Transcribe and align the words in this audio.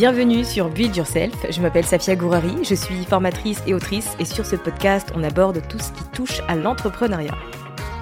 Bienvenue 0.00 0.46
sur 0.46 0.70
Build 0.70 0.96
Yourself, 0.96 1.34
je 1.50 1.60
m'appelle 1.60 1.84
Safia 1.84 2.16
Gourari, 2.16 2.64
je 2.64 2.74
suis 2.74 3.04
formatrice 3.04 3.62
et 3.66 3.74
autrice 3.74 4.16
et 4.18 4.24
sur 4.24 4.46
ce 4.46 4.56
podcast 4.56 5.12
on 5.14 5.22
aborde 5.22 5.60
tout 5.68 5.78
ce 5.78 5.92
qui 5.92 6.04
touche 6.14 6.40
à 6.48 6.56
l'entrepreneuriat. 6.56 7.34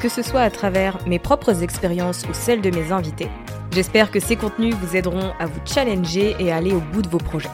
Que 0.00 0.08
ce 0.08 0.22
soit 0.22 0.42
à 0.42 0.50
travers 0.52 1.04
mes 1.08 1.19
propres 1.19 1.60
expériences 1.64 2.22
ou 2.30 2.34
celles 2.34 2.60
de 2.60 2.70
mes 2.70 2.92
invités, 2.92 3.28
j'espère 3.72 4.12
que 4.12 4.20
ces 4.20 4.36
contenus 4.36 4.76
vous 4.76 4.94
aideront 4.94 5.32
à 5.41 5.46
vous 5.46 5.60
challenger 5.64 6.36
et 6.38 6.52
à 6.52 6.58
aller 6.58 6.72
au 6.72 6.78
bout 6.78 7.02
de 7.02 7.08
vos 7.08 7.19
projets. 7.19 7.48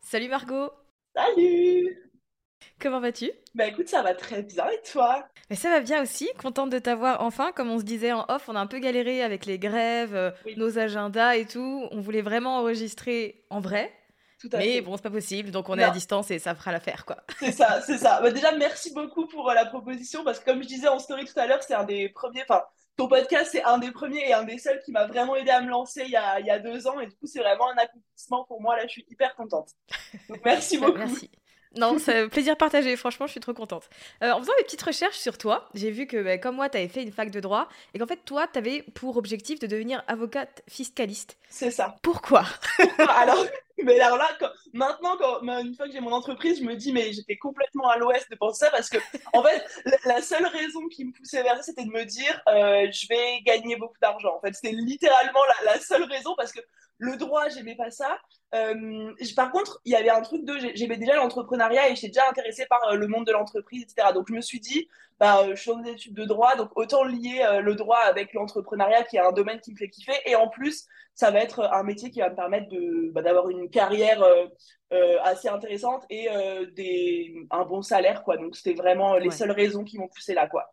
Salut 0.00 0.30
Margot 0.30 0.70
Salut 1.14 2.03
Comment 2.80 3.00
vas-tu? 3.00 3.30
Bah 3.54 3.66
écoute, 3.66 3.88
ça 3.88 4.02
va 4.02 4.14
très 4.14 4.42
bien 4.42 4.68
et 4.68 4.80
toi? 4.90 5.26
Mais 5.48 5.56
ça 5.56 5.70
va 5.70 5.80
bien 5.80 6.02
aussi, 6.02 6.28
contente 6.38 6.70
de 6.70 6.78
t'avoir 6.78 7.20
enfin. 7.22 7.52
Comme 7.52 7.70
on 7.70 7.78
se 7.78 7.84
disait 7.84 8.12
en 8.12 8.24
off, 8.28 8.48
on 8.48 8.56
a 8.56 8.60
un 8.60 8.66
peu 8.66 8.78
galéré 8.78 9.22
avec 9.22 9.46
les 9.46 9.58
grèves, 9.58 10.14
euh, 10.14 10.30
Oui. 10.44 10.54
nos 10.56 10.78
agendas 10.78 11.36
et 11.36 11.46
tout. 11.46 11.86
On 11.90 12.00
voulait 12.00 12.22
vraiment 12.22 12.58
enregistrer 12.58 13.44
en 13.50 13.60
vrai. 13.60 13.92
Tout 14.40 14.48
à 14.52 14.58
Mais 14.58 14.72
fait. 14.74 14.80
bon, 14.82 14.96
c'est 14.96 15.02
pas 15.02 15.10
possible, 15.10 15.50
donc 15.50 15.68
on 15.70 15.78
est 15.78 15.82
à 15.84 15.90
distance 15.90 16.30
et 16.30 16.38
ça 16.38 16.54
fera 16.54 16.72
l'affaire 16.72 17.06
quoi. 17.06 17.16
C'est 17.38 17.52
ça, 17.52 17.80
c'est 17.80 17.96
ça. 17.96 18.20
Bah 18.20 18.30
déjà, 18.30 18.52
merci 18.52 18.92
beaucoup 18.92 19.26
pour 19.26 19.48
euh, 19.48 19.54
la 19.54 19.64
proposition 19.64 20.22
parce 20.24 20.40
que 20.40 20.44
comme 20.44 20.62
je 20.62 20.68
disais 20.68 20.88
en 20.88 20.98
story 20.98 21.24
tout 21.24 21.38
à 21.38 21.46
l'heure, 21.46 21.62
c'est 21.62 21.72
un 21.74 21.84
des 21.84 22.10
premiers, 22.10 22.42
enfin, 22.42 22.62
ton 22.98 23.08
podcast, 23.08 23.48
c'est 23.52 23.62
un 23.64 23.78
des 23.78 23.90
premiers 23.90 24.28
et 24.28 24.34
un 24.34 24.42
des 24.44 24.58
seuls 24.58 24.80
qui 24.84 24.92
m'a 24.92 25.06
vraiment 25.06 25.34
aidé 25.36 25.50
à 25.50 25.62
me 25.62 25.70
lancer 25.70 26.02
il 26.04 26.10
y 26.10 26.16
a, 26.16 26.40
il 26.40 26.46
y 26.46 26.50
a 26.50 26.58
deux 26.58 26.86
ans 26.86 27.00
et 27.00 27.06
du 27.06 27.12
coup, 27.16 27.26
c'est 27.26 27.38
vraiment 27.38 27.70
un 27.70 27.76
accomplissement 27.78 28.44
pour 28.44 28.60
moi. 28.60 28.76
Là, 28.76 28.82
je 28.86 28.92
suis 28.92 29.06
hyper 29.08 29.34
contente. 29.34 29.70
Donc 30.28 30.40
merci 30.44 30.76
Bah, 30.78 30.86
beaucoup. 30.88 30.98
Merci. 30.98 31.30
Non, 31.76 31.98
c'est 31.98 32.28
plaisir 32.30 32.56
partagé, 32.56 32.96
franchement, 32.96 33.26
je 33.26 33.32
suis 33.32 33.40
trop 33.40 33.52
contente. 33.54 33.88
Euh, 34.22 34.30
en 34.32 34.40
faisant 34.40 34.52
mes 34.58 34.64
petites 34.64 34.82
recherches 34.82 35.18
sur 35.18 35.38
toi, 35.38 35.68
j'ai 35.74 35.90
vu 35.90 36.06
que, 36.06 36.22
bah, 36.22 36.38
comme 36.38 36.56
moi, 36.56 36.68
tu 36.68 36.78
avais 36.78 36.88
fait 36.88 37.02
une 37.02 37.12
fac 37.12 37.30
de 37.30 37.40
droit 37.40 37.68
et 37.92 37.98
qu'en 37.98 38.06
fait, 38.06 38.24
toi, 38.24 38.46
tu 38.46 38.58
avais 38.58 38.82
pour 38.94 39.16
objectif 39.16 39.58
de 39.58 39.66
devenir 39.66 40.02
avocate 40.06 40.62
fiscaliste. 40.68 41.36
C'est 41.48 41.70
ça. 41.70 41.96
Pourquoi? 42.02 42.44
Alors, 43.16 43.44
mais 43.82 43.98
alors 44.00 44.18
là, 44.18 44.28
quand- 44.38 44.50
maintenant, 44.72 45.16
quand, 45.18 45.42
bah, 45.44 45.60
une 45.60 45.74
fois 45.74 45.86
que 45.86 45.92
j'ai 45.92 46.00
mon 46.00 46.12
entreprise, 46.12 46.58
je 46.58 46.64
me 46.64 46.76
dis, 46.76 46.92
mais 46.92 47.12
j'étais 47.12 47.36
complètement 47.36 47.88
à 47.88 47.96
l'ouest 47.96 48.30
de 48.30 48.36
penser 48.36 48.64
ça 48.66 48.70
parce 48.70 48.88
que, 48.88 48.98
en 49.32 49.42
fait, 49.42 49.64
la, 49.84 49.96
la 50.16 50.22
seule 50.22 50.46
raison 50.46 50.86
qui 50.88 51.04
me 51.04 51.12
poussait 51.12 51.42
vers 51.42 51.56
ça, 51.56 51.62
c'était 51.62 51.84
de 51.84 51.90
me 51.90 52.04
dire, 52.04 52.40
euh, 52.48 52.86
je 52.92 53.06
vais 53.08 53.40
gagner 53.42 53.76
beaucoup 53.76 53.98
d'argent. 54.00 54.34
En 54.36 54.40
fait, 54.40 54.52
c'était 54.54 54.72
littéralement 54.74 55.40
la, 55.64 55.72
la 55.74 55.80
seule 55.80 56.04
raison 56.04 56.34
parce 56.36 56.52
que 56.52 56.60
le 56.98 57.16
droit, 57.16 57.48
j'aimais 57.48 57.76
pas 57.76 57.90
ça. 57.90 58.18
Euh, 58.54 59.12
par 59.36 59.50
contre, 59.50 59.80
il 59.84 59.92
y 59.92 59.96
avait 59.96 60.10
un 60.10 60.22
truc 60.22 60.44
de, 60.44 60.58
j'ai- 60.58 60.76
j'aimais 60.76 60.96
déjà 60.96 61.16
l'entrepreneuriat 61.16 61.88
et 61.90 61.94
j'étais 61.96 62.08
déjà 62.08 62.28
intéressée 62.30 62.66
par 62.66 62.80
euh, 62.88 62.94
le 62.96 63.08
monde 63.08 63.26
de 63.26 63.32
l'entreprise, 63.32 63.82
etc. 63.82 64.12
Donc, 64.12 64.26
je 64.28 64.34
me 64.34 64.40
suis 64.40 64.60
dit, 64.60 64.88
bah, 65.18 65.40
euh, 65.42 65.54
je 65.56 65.60
suis 65.62 65.82
des 65.82 65.90
études 65.92 66.14
de 66.14 66.24
droit, 66.24 66.54
donc 66.56 66.70
autant 66.76 67.04
lier 67.04 67.44
le 67.62 67.74
droit 67.74 67.98
avec 67.98 68.32
l'entrepreneuriat, 68.32 69.02
qui 69.04 69.16
est 69.16 69.20
un 69.20 69.32
domaine 69.32 69.60
qui 69.60 69.72
me 69.72 69.76
fait 69.76 69.88
kiffer. 69.90 70.14
Et 70.26 70.36
en 70.36 70.48
plus, 70.48 70.86
ça 71.14 71.30
va 71.30 71.40
être 71.40 71.60
un 71.72 71.82
métier 71.82 72.10
qui 72.10 72.20
va 72.20 72.30
me 72.30 72.36
permettre 72.36 72.68
de, 72.68 73.10
bah, 73.12 73.22
d'avoir 73.22 73.48
une 73.50 73.68
carrière 73.70 74.22
euh, 74.22 74.46
euh, 74.92 75.18
assez 75.22 75.48
intéressante 75.48 76.04
et 76.10 76.28
des, 76.74 77.34
un 77.50 77.64
bon 77.64 77.82
salaire, 77.82 78.22
quoi. 78.24 78.36
Donc, 78.36 78.56
c'était 78.56 78.74
vraiment 78.80 79.16
les 79.16 79.30
Ouais. 79.30 79.30
seules 79.30 79.50
raisons 79.52 79.84
qui 79.84 79.98
m'ont 79.98 80.08
poussé 80.08 80.34
là, 80.34 80.46
quoi. 80.48 80.72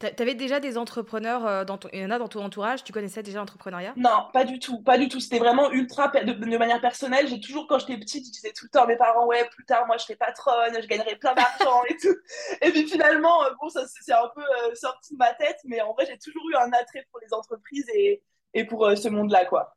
T'a- 0.00 0.10
T'avais 0.10 0.34
déjà 0.34 0.58
des 0.60 0.78
entrepreneurs, 0.78 1.46
euh, 1.46 1.64
dans 1.64 1.78
ton... 1.78 1.88
il 1.92 2.00
y 2.00 2.04
en 2.04 2.10
a 2.10 2.18
dans 2.18 2.26
ton 2.26 2.42
entourage, 2.42 2.82
tu 2.82 2.92
connaissais 2.92 3.22
déjà 3.22 3.38
l'entrepreneuriat? 3.38 3.92
Non, 3.96 4.28
pas 4.32 4.44
du 4.44 4.58
tout, 4.58 4.80
pas 4.82 4.96
du 4.98 5.08
tout. 5.08 5.20
C'était 5.20 5.38
vraiment 5.38 5.70
ultra 5.70 6.08
de, 6.08 6.32
de 6.32 6.56
manière 6.58 6.80
personnelle. 6.80 7.28
J'ai 7.28 7.40
toujours, 7.40 7.66
quand 7.66 7.78
j'étais 7.78 7.98
petite, 7.98 8.26
je 8.26 8.30
disais 8.32 8.52
tout 8.52 8.64
le 8.64 8.70
temps 8.70 8.84
à 8.84 8.86
mes 8.86 8.96
parents, 8.96 9.26
ouais, 9.26 9.46
plus 9.50 9.64
tard, 9.64 9.86
moi, 9.86 9.98
je 9.98 10.04
serai 10.04 10.16
patronne, 10.16 10.80
je 10.80 10.86
gagnerai 10.86 11.16
plein 11.16 11.34
d'argent 11.34 11.82
et 11.88 11.96
tout. 11.96 12.16
Et 12.62 12.70
puis 12.70 12.88
finalement, 12.88 13.44
euh, 13.44 13.50
bon, 13.60 13.68
ça, 13.68 13.82
c'est 13.86 14.12
un 14.12 14.28
peu 14.34 14.40
euh, 14.42 14.74
sorti 14.74 15.12
de 15.12 15.18
ma 15.18 15.34
tête, 15.34 15.58
mais 15.64 15.80
en 15.82 15.92
vrai, 15.92 16.06
j'ai 16.06 16.18
toujours 16.18 16.48
eu 16.50 16.56
un 16.56 16.72
attrait 16.72 17.06
pour 17.10 17.20
les 17.20 17.32
entreprises 17.34 17.86
et, 17.94 18.22
et 18.54 18.64
pour 18.64 18.86
euh, 18.86 18.96
ce 18.96 19.08
monde-là, 19.08 19.44
quoi. 19.44 19.76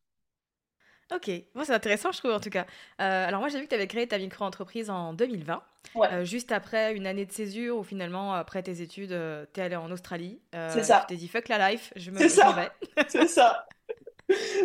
Ok, 1.14 1.30
bon, 1.54 1.64
c'est 1.64 1.74
intéressant, 1.74 2.12
je 2.12 2.18
trouve 2.20 2.32
en 2.32 2.40
tout 2.40 2.50
cas. 2.50 2.66
Euh, 3.02 3.28
alors 3.28 3.40
moi, 3.42 3.50
j'ai 3.50 3.58
vu 3.60 3.66
que 3.66 3.70
tu 3.70 3.76
avais 3.76 3.88
créé 3.88 4.08
ta 4.08 4.18
micro-entreprise 4.18 4.90
en 4.90 5.14
2020, 5.14 5.64
Ouais. 5.96 6.08
euh, 6.12 6.24
juste 6.26 6.52
après 6.52 6.94
une 6.96 7.06
année 7.06 7.26
de 7.26 7.32
césure 7.32 7.78
où 7.78 7.84
finalement, 7.84 8.34
après 8.34 8.64
tes 8.64 8.82
études, 8.82 9.18
tu 9.54 9.60
es 9.60 9.64
allé 9.64 9.76
en 9.76 9.92
Australie. 9.92 10.42
Euh, 10.56 10.70
C'est 10.74 10.84
ça. 10.84 11.06
Tu 11.08 11.14
t'es 11.16 11.20
dit 11.20 11.28
fuck 11.28 11.48
la 11.50 11.72
life, 11.72 11.94
je 11.96 12.12
me 12.12 12.18
C'est 12.18 12.30
ça. 12.30 12.74
C'est 13.08 13.28
ça. 13.28 13.66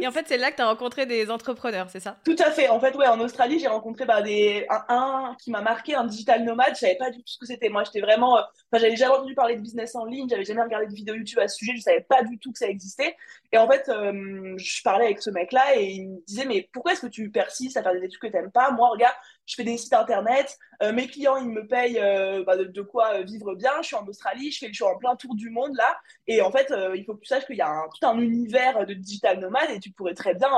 Et 0.00 0.06
en 0.06 0.12
fait, 0.12 0.24
c'est 0.28 0.38
là 0.38 0.50
que 0.52 0.56
tu 0.56 0.62
as 0.62 0.68
rencontré 0.68 1.04
des 1.04 1.30
entrepreneurs, 1.30 1.90
c'est 1.90 1.98
ça? 2.00 2.16
Tout 2.24 2.36
à 2.38 2.50
fait. 2.52 2.68
En 2.68 2.78
fait, 2.78 2.94
ouais, 2.94 3.08
en 3.08 3.18
Australie, 3.20 3.58
j'ai 3.58 3.66
rencontré 3.66 4.06
bah, 4.06 4.22
des... 4.22 4.64
un, 4.70 4.84
un 4.88 5.36
qui 5.42 5.50
m'a 5.50 5.60
marqué, 5.60 5.94
un 5.96 6.04
digital 6.04 6.44
nomade. 6.44 6.70
Je 6.74 6.78
savais 6.80 6.94
pas 6.94 7.10
du 7.10 7.18
tout 7.18 7.24
ce 7.26 7.38
que 7.38 7.44
c'était. 7.44 7.68
Moi, 7.68 7.82
j'étais 7.84 8.00
vraiment. 8.00 8.38
euh, 8.38 8.42
Enfin, 8.72 8.80
j'avais 8.80 8.96
jamais 8.96 9.14
entendu 9.14 9.34
parler 9.34 9.56
de 9.56 9.60
business 9.60 9.94
en 9.96 10.04
ligne. 10.04 10.28
J'avais 10.30 10.44
jamais 10.44 10.62
regardé 10.62 10.86
de 10.86 10.94
vidéo 10.94 11.16
YouTube 11.16 11.40
à 11.40 11.48
ce 11.48 11.56
sujet. 11.56 11.72
Je 11.76 11.82
savais 11.82 12.00
pas 12.08 12.22
du 12.22 12.38
tout 12.38 12.52
que 12.52 12.58
ça 12.58 12.68
existait. 12.68 13.16
Et 13.52 13.58
en 13.58 13.68
fait, 13.68 13.88
euh, 13.88 14.54
je 14.56 14.82
parlais 14.82 15.06
avec 15.06 15.20
ce 15.20 15.30
mec-là 15.30 15.76
et 15.76 15.84
il 15.86 16.08
me 16.08 16.24
disait 16.26 16.44
mais 16.46 16.68
pourquoi 16.72 16.92
est-ce 16.92 17.02
que 17.02 17.06
tu 17.08 17.28
persistes 17.30 17.76
à 17.76 17.82
faire 17.82 17.92
des 17.92 18.04
études 18.04 18.20
que 18.20 18.28
t'aimes 18.28 18.52
pas? 18.52 18.70
Moi, 18.70 18.88
regarde, 18.88 19.16
je 19.48 19.54
fais 19.54 19.64
des 19.64 19.78
sites 19.78 19.94
internet. 19.94 20.58
euh, 20.82 20.92
mes 20.92 21.08
clients, 21.08 21.38
ils 21.38 21.48
me 21.48 21.66
payent 21.66 21.98
euh, 21.98 22.44
bah, 22.44 22.56
de, 22.56 22.82
quoi 22.82 23.14
euh, 23.14 23.22
vivre 23.22 23.54
bien. 23.54 23.72
Je 23.80 23.88
suis 23.88 23.96
en 23.96 24.06
Australie. 24.06 24.52
Je 24.52 24.58
fais, 24.58 24.68
je 24.68 24.74
suis 24.74 24.84
en 24.84 24.96
plein 24.96 25.16
tour 25.16 25.34
du 25.34 25.50
monde 25.50 25.74
là. 25.74 25.96
Et 26.26 26.42
en 26.42 26.52
fait, 26.52 26.72
il 26.94 27.04
faut 27.04 27.14
que 27.14 27.20
tu 27.20 27.26
saches 27.26 27.46
qu'il 27.46 27.56
y 27.56 27.62
a 27.62 27.86
tout 27.98 28.06
un 28.06 28.18
univers 28.18 28.86
de 28.86 28.94
digital 28.94 29.40
nomade 29.40 29.70
et 29.70 29.80
tu 29.80 29.90
pourrais 29.90 30.14
très 30.14 30.34
bien 30.34 30.50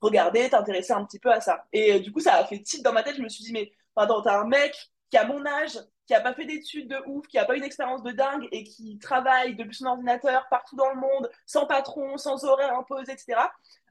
regarder, 0.00 0.48
t'intéresser 0.48 0.92
un 0.92 1.04
petit 1.04 1.18
peu 1.18 1.30
à 1.30 1.40
ça. 1.40 1.66
Et 1.72 1.98
du 2.00 2.12
coup, 2.12 2.20
ça 2.20 2.36
a 2.36 2.44
fait 2.46 2.60
tilt 2.60 2.84
dans 2.84 2.92
ma 2.92 3.02
tête. 3.02 3.16
Je 3.16 3.22
me 3.22 3.28
suis 3.28 3.44
dit, 3.44 3.52
mais 3.52 3.72
attends, 3.96 4.22
t'as 4.22 4.40
un 4.40 4.46
mec 4.46 4.90
qui 5.10 5.16
a 5.16 5.26
mon 5.26 5.44
âge, 5.46 5.78
qui 6.06 6.14
a 6.14 6.20
pas 6.20 6.34
fait 6.34 6.44
d'études 6.44 6.88
de 6.88 6.96
ouf, 7.06 7.26
qui 7.26 7.38
a 7.38 7.44
pas 7.44 7.56
une 7.56 7.64
expérience 7.64 8.02
de 8.02 8.12
dingue 8.12 8.46
et 8.52 8.64
qui 8.64 8.98
travaille 8.98 9.56
depuis 9.56 9.76
son 9.76 9.86
ordinateur 9.86 10.46
partout 10.50 10.76
dans 10.76 10.90
le 10.90 11.00
monde, 11.00 11.30
sans 11.46 11.66
patron, 11.66 12.16
sans 12.16 12.44
horaire 12.44 12.76
imposé, 12.78 13.12
etc. 13.12 13.40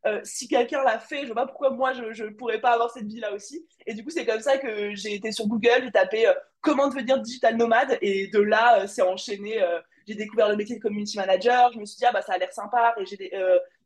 Euh, 0.06 0.21
si 0.23 0.47
quelqu'un 0.47 0.83
l'a 0.83 1.00
fait, 1.00 1.21
je 1.21 1.33
vois 1.33 1.35
pas 1.35 1.47
pourquoi 1.47 1.71
moi 1.71 1.91
je 1.94 2.23
ne 2.23 2.29
pourrais 2.29 2.62
pas 2.62 2.71
avoir 2.71 2.91
cette 2.91 3.07
vie-là 3.07 3.33
aussi. 3.33 3.65
Et 3.88 3.94
du 3.94 4.03
coup, 4.03 4.12
c'est 4.12 4.25
comme 4.25 4.39
ça 4.39 4.57
que 4.57 4.94
j'ai 4.94 5.15
été 5.15 5.31
sur 5.31 5.47
Google, 5.47 5.81
j'ai 5.83 5.91
tapé 5.91 6.27
euh, 6.27 6.33
comment 6.62 6.88
devenir 6.88 7.19
digital 7.19 7.57
nomade? 7.57 7.97
Et 8.01 8.27
de 8.27 8.39
là, 8.39 8.81
euh, 8.81 8.88
c'est 8.88 9.01
enchaîné. 9.01 9.59
j'ai 10.07 10.15
découvert 10.15 10.50
le 10.50 10.56
métier 10.56 10.77
de 10.77 10.81
community 10.81 11.17
manager. 11.17 11.71
Je 11.73 11.79
me 11.79 11.85
suis 11.85 11.97
dit, 11.97 12.06
ah, 12.06 12.12
bah, 12.12 12.21
ça 12.21 12.33
a 12.33 12.38
l'air 12.38 12.53
sympa. 12.53 12.94
Et 12.97 13.06
j'ai 13.06 13.31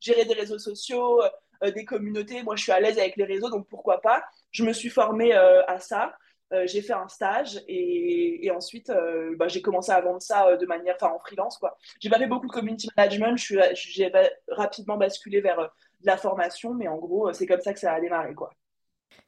géré 0.02 0.26
des 0.26 0.34
réseaux 0.34 0.60
sociaux, 0.60 1.22
des 1.64 1.86
communautés. 1.86 2.44
Moi, 2.44 2.56
je 2.58 2.64
suis 2.64 2.72
à 2.74 2.80
l'aise 2.80 3.00
avec 3.00 3.16
les 3.16 3.24
réseaux, 3.24 3.50
donc 3.50 3.68
pourquoi 3.70 4.02
pas? 4.02 4.24
Je 4.52 4.64
me 4.66 4.74
suis 4.74 4.90
formée 4.90 5.34
à 5.34 5.80
ça. 5.80 6.14
Euh, 6.52 6.66
j'ai 6.66 6.82
fait 6.82 6.94
un 6.94 7.08
stage 7.08 7.62
et, 7.68 8.50
ensuite 8.56 8.90
euh, 8.90 9.36
bah, 9.38 9.48
j'ai 9.48 9.62
commencé 9.62 9.92
à 9.92 10.02
vendre 10.02 10.22
ça 10.22 10.48
euh, 10.48 10.58
de 10.58 10.66
manière, 10.66 10.96
enfin 11.00 11.14
en 11.14 11.20
freelance 11.20 11.58
quoi. 11.58 11.78
J'ai 12.00 12.10
pas 12.10 12.18
fait 12.18 12.28
beaucoup 12.28 12.48
de 12.48 12.52
community 12.52 12.90
management, 12.98 13.38
j'ai 13.38 14.12
rapidement 14.48 14.98
basculé 14.98 15.42
vers 15.42 15.58
de 15.60 16.06
la 16.08 16.18
formation, 16.18 16.74
mais 16.74 16.88
en 16.88 16.98
gros 16.98 17.32
c'est 17.34 17.46
comme 17.46 17.62
ça 17.62 17.74
que 17.74 17.80
ça 17.80 17.94
a 17.94 18.02
démarré 18.02 18.34
quoi. 18.34 18.52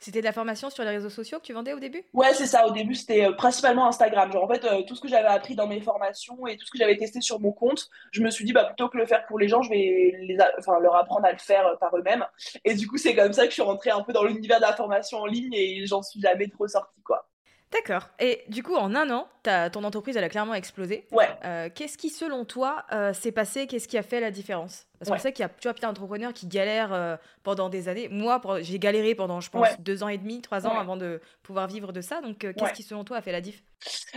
C'était 0.03 0.21
de 0.21 0.25
la 0.25 0.31
formation 0.31 0.71
sur 0.71 0.83
les 0.83 0.89
réseaux 0.89 1.11
sociaux 1.11 1.37
que 1.37 1.43
tu 1.43 1.53
vendais 1.53 1.73
au 1.73 1.79
début? 1.79 2.03
Ouais, 2.13 2.33
c'est 2.33 2.47
ça. 2.47 2.65
Au 2.65 2.71
début, 2.71 2.95
c'était 2.95 3.27
euh, 3.27 3.33
principalement 3.33 3.87
Instagram. 3.87 4.31
Genre, 4.31 4.43
en 4.43 4.47
fait, 4.47 4.65
euh, 4.65 4.81
tout 4.81 4.95
ce 4.95 5.01
que 5.01 5.07
j'avais 5.07 5.27
appris 5.27 5.53
dans 5.53 5.67
mes 5.67 5.79
formations 5.79 6.47
et 6.47 6.57
tout 6.57 6.65
ce 6.65 6.71
que 6.71 6.79
j'avais 6.79 6.97
testé 6.97 7.21
sur 7.21 7.39
mon 7.39 7.51
compte, 7.51 7.87
je 8.11 8.23
me 8.23 8.31
suis 8.31 8.43
dit, 8.43 8.51
bah, 8.51 8.65
plutôt 8.65 8.89
que 8.89 8.97
le 8.97 9.05
faire 9.05 9.23
pour 9.27 9.37
les 9.37 9.47
gens, 9.47 9.61
je 9.61 9.69
vais 9.69 10.15
les 10.21 10.35
leur 10.35 10.95
apprendre 10.95 11.25
à 11.25 11.31
le 11.31 11.37
faire 11.37 11.67
euh, 11.67 11.75
par 11.75 11.95
eux-mêmes. 11.95 12.25
Et 12.65 12.73
du 12.73 12.87
coup, 12.87 12.97
c'est 12.97 13.13
comme 13.13 13.31
ça 13.31 13.43
que 13.43 13.49
je 13.49 13.53
suis 13.53 13.61
rentrée 13.61 13.91
un 13.91 14.01
peu 14.01 14.11
dans 14.11 14.23
l'univers 14.23 14.57
de 14.57 14.63
la 14.63 14.75
formation 14.75 15.19
en 15.19 15.27
ligne 15.27 15.53
et 15.53 15.85
j'en 15.85 16.01
suis 16.01 16.19
jamais 16.19 16.47
trop 16.47 16.67
sortie, 16.67 17.03
quoi. 17.03 17.29
D'accord. 17.71 18.09
Et 18.19 18.43
du 18.49 18.63
coup, 18.63 18.75
en 18.75 18.93
un 18.95 19.09
an, 19.11 19.29
ton 19.43 19.83
entreprise, 19.85 20.17
elle 20.17 20.23
a 20.25 20.29
clairement 20.29 20.53
explosé. 20.53 21.07
Ouais. 21.11 21.29
Euh, 21.45 21.69
qu'est-ce 21.73 21.97
qui, 21.97 22.09
selon 22.09 22.43
toi, 22.43 22.83
euh, 22.91 23.13
s'est 23.13 23.31
passé? 23.31 23.65
Qu'est-ce 23.65 23.87
qui 23.87 23.97
a 23.97 24.03
fait 24.03 24.19
la 24.19 24.29
différence? 24.29 24.87
Parce 24.99 25.09
qu'on 25.09 25.17
sait 25.17 25.31
qu'il 25.31 25.43
y 25.43 25.45
a, 25.45 25.49
tu 25.49 25.67
vois, 25.67 25.73
plein 25.73 25.87
d'entrepreneurs 25.87 26.33
qui 26.33 26.47
galèrent 26.47 26.93
euh, 26.93 27.15
pendant 27.43 27.69
des 27.69 27.87
années. 27.87 28.09
Moi, 28.09 28.41
j'ai 28.59 28.77
galéré 28.77 29.15
pendant, 29.15 29.39
je 29.39 29.49
pense, 29.49 29.69
deux 29.79 30.03
ans 30.03 30.09
et 30.09 30.17
demi, 30.17 30.41
trois 30.41 30.67
ans 30.67 30.77
avant 30.77 30.97
de 30.97 31.21
pouvoir 31.43 31.67
vivre 31.67 31.93
de 31.93 32.01
ça. 32.01 32.19
Donc, 32.21 32.39
qu'est-ce 32.39 32.73
qui, 32.73 32.83
selon 32.83 33.03
toi, 33.03 33.17
a 33.17 33.21
fait 33.21 33.31
la 33.31 33.41
diff? 33.41 33.63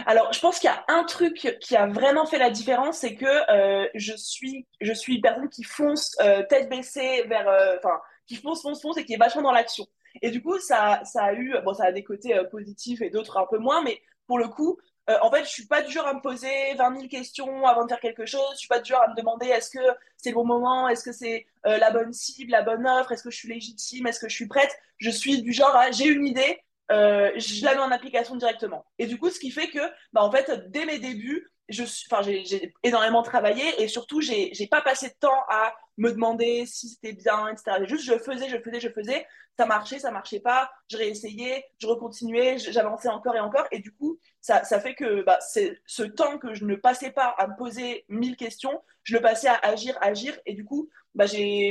Alors, 0.04 0.32
je 0.32 0.40
pense 0.40 0.58
qu'il 0.58 0.68
y 0.68 0.72
a 0.72 0.84
un 0.88 1.04
truc 1.04 1.56
qui 1.60 1.76
a 1.76 1.86
vraiment 1.86 2.26
fait 2.26 2.38
la 2.38 2.50
différence, 2.50 2.98
c'est 2.98 3.14
que 3.14 3.88
je 3.94 4.16
suis, 4.16 4.66
je 4.80 4.92
suis 4.92 5.14
une 5.14 5.22
personne 5.22 5.48
qui 5.48 5.62
fonce 5.62 6.16
tête 6.48 6.68
baissée 6.68 7.22
vers, 7.28 7.46
enfin, 7.78 8.00
qui 8.26 8.34
fonce, 8.34 8.62
fonce, 8.62 8.82
fonce 8.82 8.98
et 8.98 9.04
qui 9.04 9.14
est 9.14 9.18
vachement 9.18 9.42
dans 9.42 9.52
l'action. 9.52 9.86
Et 10.22 10.30
du 10.30 10.42
coup, 10.42 10.58
ça, 10.58 11.02
ça 11.04 11.24
a 11.24 11.32
eu, 11.34 11.54
bon, 11.64 11.74
ça 11.74 11.86
a 11.86 11.92
des 11.92 12.04
côtés 12.04 12.36
euh, 12.36 12.44
positifs 12.44 13.02
et 13.02 13.10
d'autres 13.10 13.36
un 13.36 13.46
peu 13.46 13.58
moins, 13.58 13.82
mais 13.82 14.00
pour 14.26 14.38
le 14.38 14.48
coup, 14.48 14.78
euh, 15.10 15.16
en 15.22 15.30
fait, 15.30 15.44
je 15.44 15.50
suis 15.50 15.66
pas 15.66 15.82
du 15.82 15.92
genre 15.92 16.06
à 16.06 16.14
me 16.14 16.20
poser 16.20 16.74
20 16.76 16.96
000 16.96 17.08
questions 17.08 17.66
avant 17.66 17.84
de 17.84 17.88
faire 17.88 18.00
quelque 18.00 18.24
chose. 18.24 18.52
Je 18.52 18.58
suis 18.58 18.68
pas 18.68 18.80
du 18.80 18.90
genre 18.90 19.02
à 19.02 19.08
me 19.08 19.16
demander 19.16 19.46
est-ce 19.46 19.70
que 19.70 19.84
c'est 20.16 20.30
le 20.30 20.34
bon 20.34 20.46
moment, 20.46 20.88
est-ce 20.88 21.04
que 21.04 21.12
c'est 21.12 21.46
euh, 21.66 21.76
la 21.78 21.90
bonne 21.90 22.12
cible, 22.12 22.52
la 22.52 22.62
bonne 22.62 22.86
offre, 22.86 23.12
est-ce 23.12 23.22
que 23.22 23.30
je 23.30 23.36
suis 23.36 23.48
légitime, 23.48 24.06
est-ce 24.06 24.20
que 24.20 24.28
je 24.28 24.34
suis 24.34 24.48
prête? 24.48 24.74
Je 24.98 25.10
suis 25.10 25.42
du 25.42 25.52
genre 25.52 25.74
à 25.76 25.90
j'ai 25.90 26.06
une 26.06 26.26
idée, 26.26 26.58
je 26.90 27.64
la 27.64 27.74
mets 27.74 27.80
en 27.80 27.90
application 27.90 28.36
directement. 28.36 28.86
Et 28.98 29.06
du 29.06 29.18
coup, 29.18 29.30
ce 29.30 29.38
qui 29.38 29.50
fait 29.50 29.68
que, 29.68 29.80
bah, 30.12 30.22
en 30.22 30.30
fait, 30.30 30.70
dès 30.70 30.86
mes 30.86 30.98
débuts, 30.98 31.50
j'ai 31.68 32.72
énormément 32.82 33.22
travaillé 33.22 33.82
et 33.82 33.88
surtout, 33.88 34.20
j'ai 34.20 34.68
pas 34.70 34.82
passé 34.82 35.08
de 35.08 35.14
temps 35.18 35.42
à 35.48 35.74
me 35.96 36.10
demander 36.10 36.66
si 36.66 36.88
c'était 36.88 37.12
bien, 37.12 37.48
etc. 37.48 37.84
Juste, 37.86 38.04
je 38.04 38.18
faisais, 38.18 38.48
je 38.48 38.58
faisais, 38.58 38.80
je 38.80 38.88
faisais. 38.88 39.26
Ça 39.58 39.66
marchait, 39.66 39.98
ça 40.00 40.10
marchait 40.10 40.40
pas. 40.40 40.70
Je 40.90 40.96
réessayais, 40.96 41.64
je 41.78 41.86
recontinuais, 41.86 42.58
j'avançais 42.58 43.08
encore 43.08 43.36
et 43.36 43.40
encore. 43.40 43.66
Et 43.70 43.78
du 43.78 43.92
coup, 43.92 44.18
ça, 44.40 44.64
ça 44.64 44.80
fait 44.80 44.94
que 44.94 45.22
bah, 45.22 45.38
ce 45.40 46.02
temps 46.02 46.38
que 46.38 46.54
je 46.54 46.64
ne 46.64 46.74
passais 46.74 47.10
pas 47.10 47.28
à 47.38 47.46
me 47.46 47.56
poser 47.56 48.04
mille 48.08 48.36
questions, 48.36 48.82
je 49.04 49.14
le 49.14 49.22
passais 49.22 49.48
à 49.48 49.58
agir, 49.62 49.96
agir. 50.00 50.36
Et 50.46 50.54
du 50.54 50.64
coup, 50.64 50.88
bah, 51.14 51.26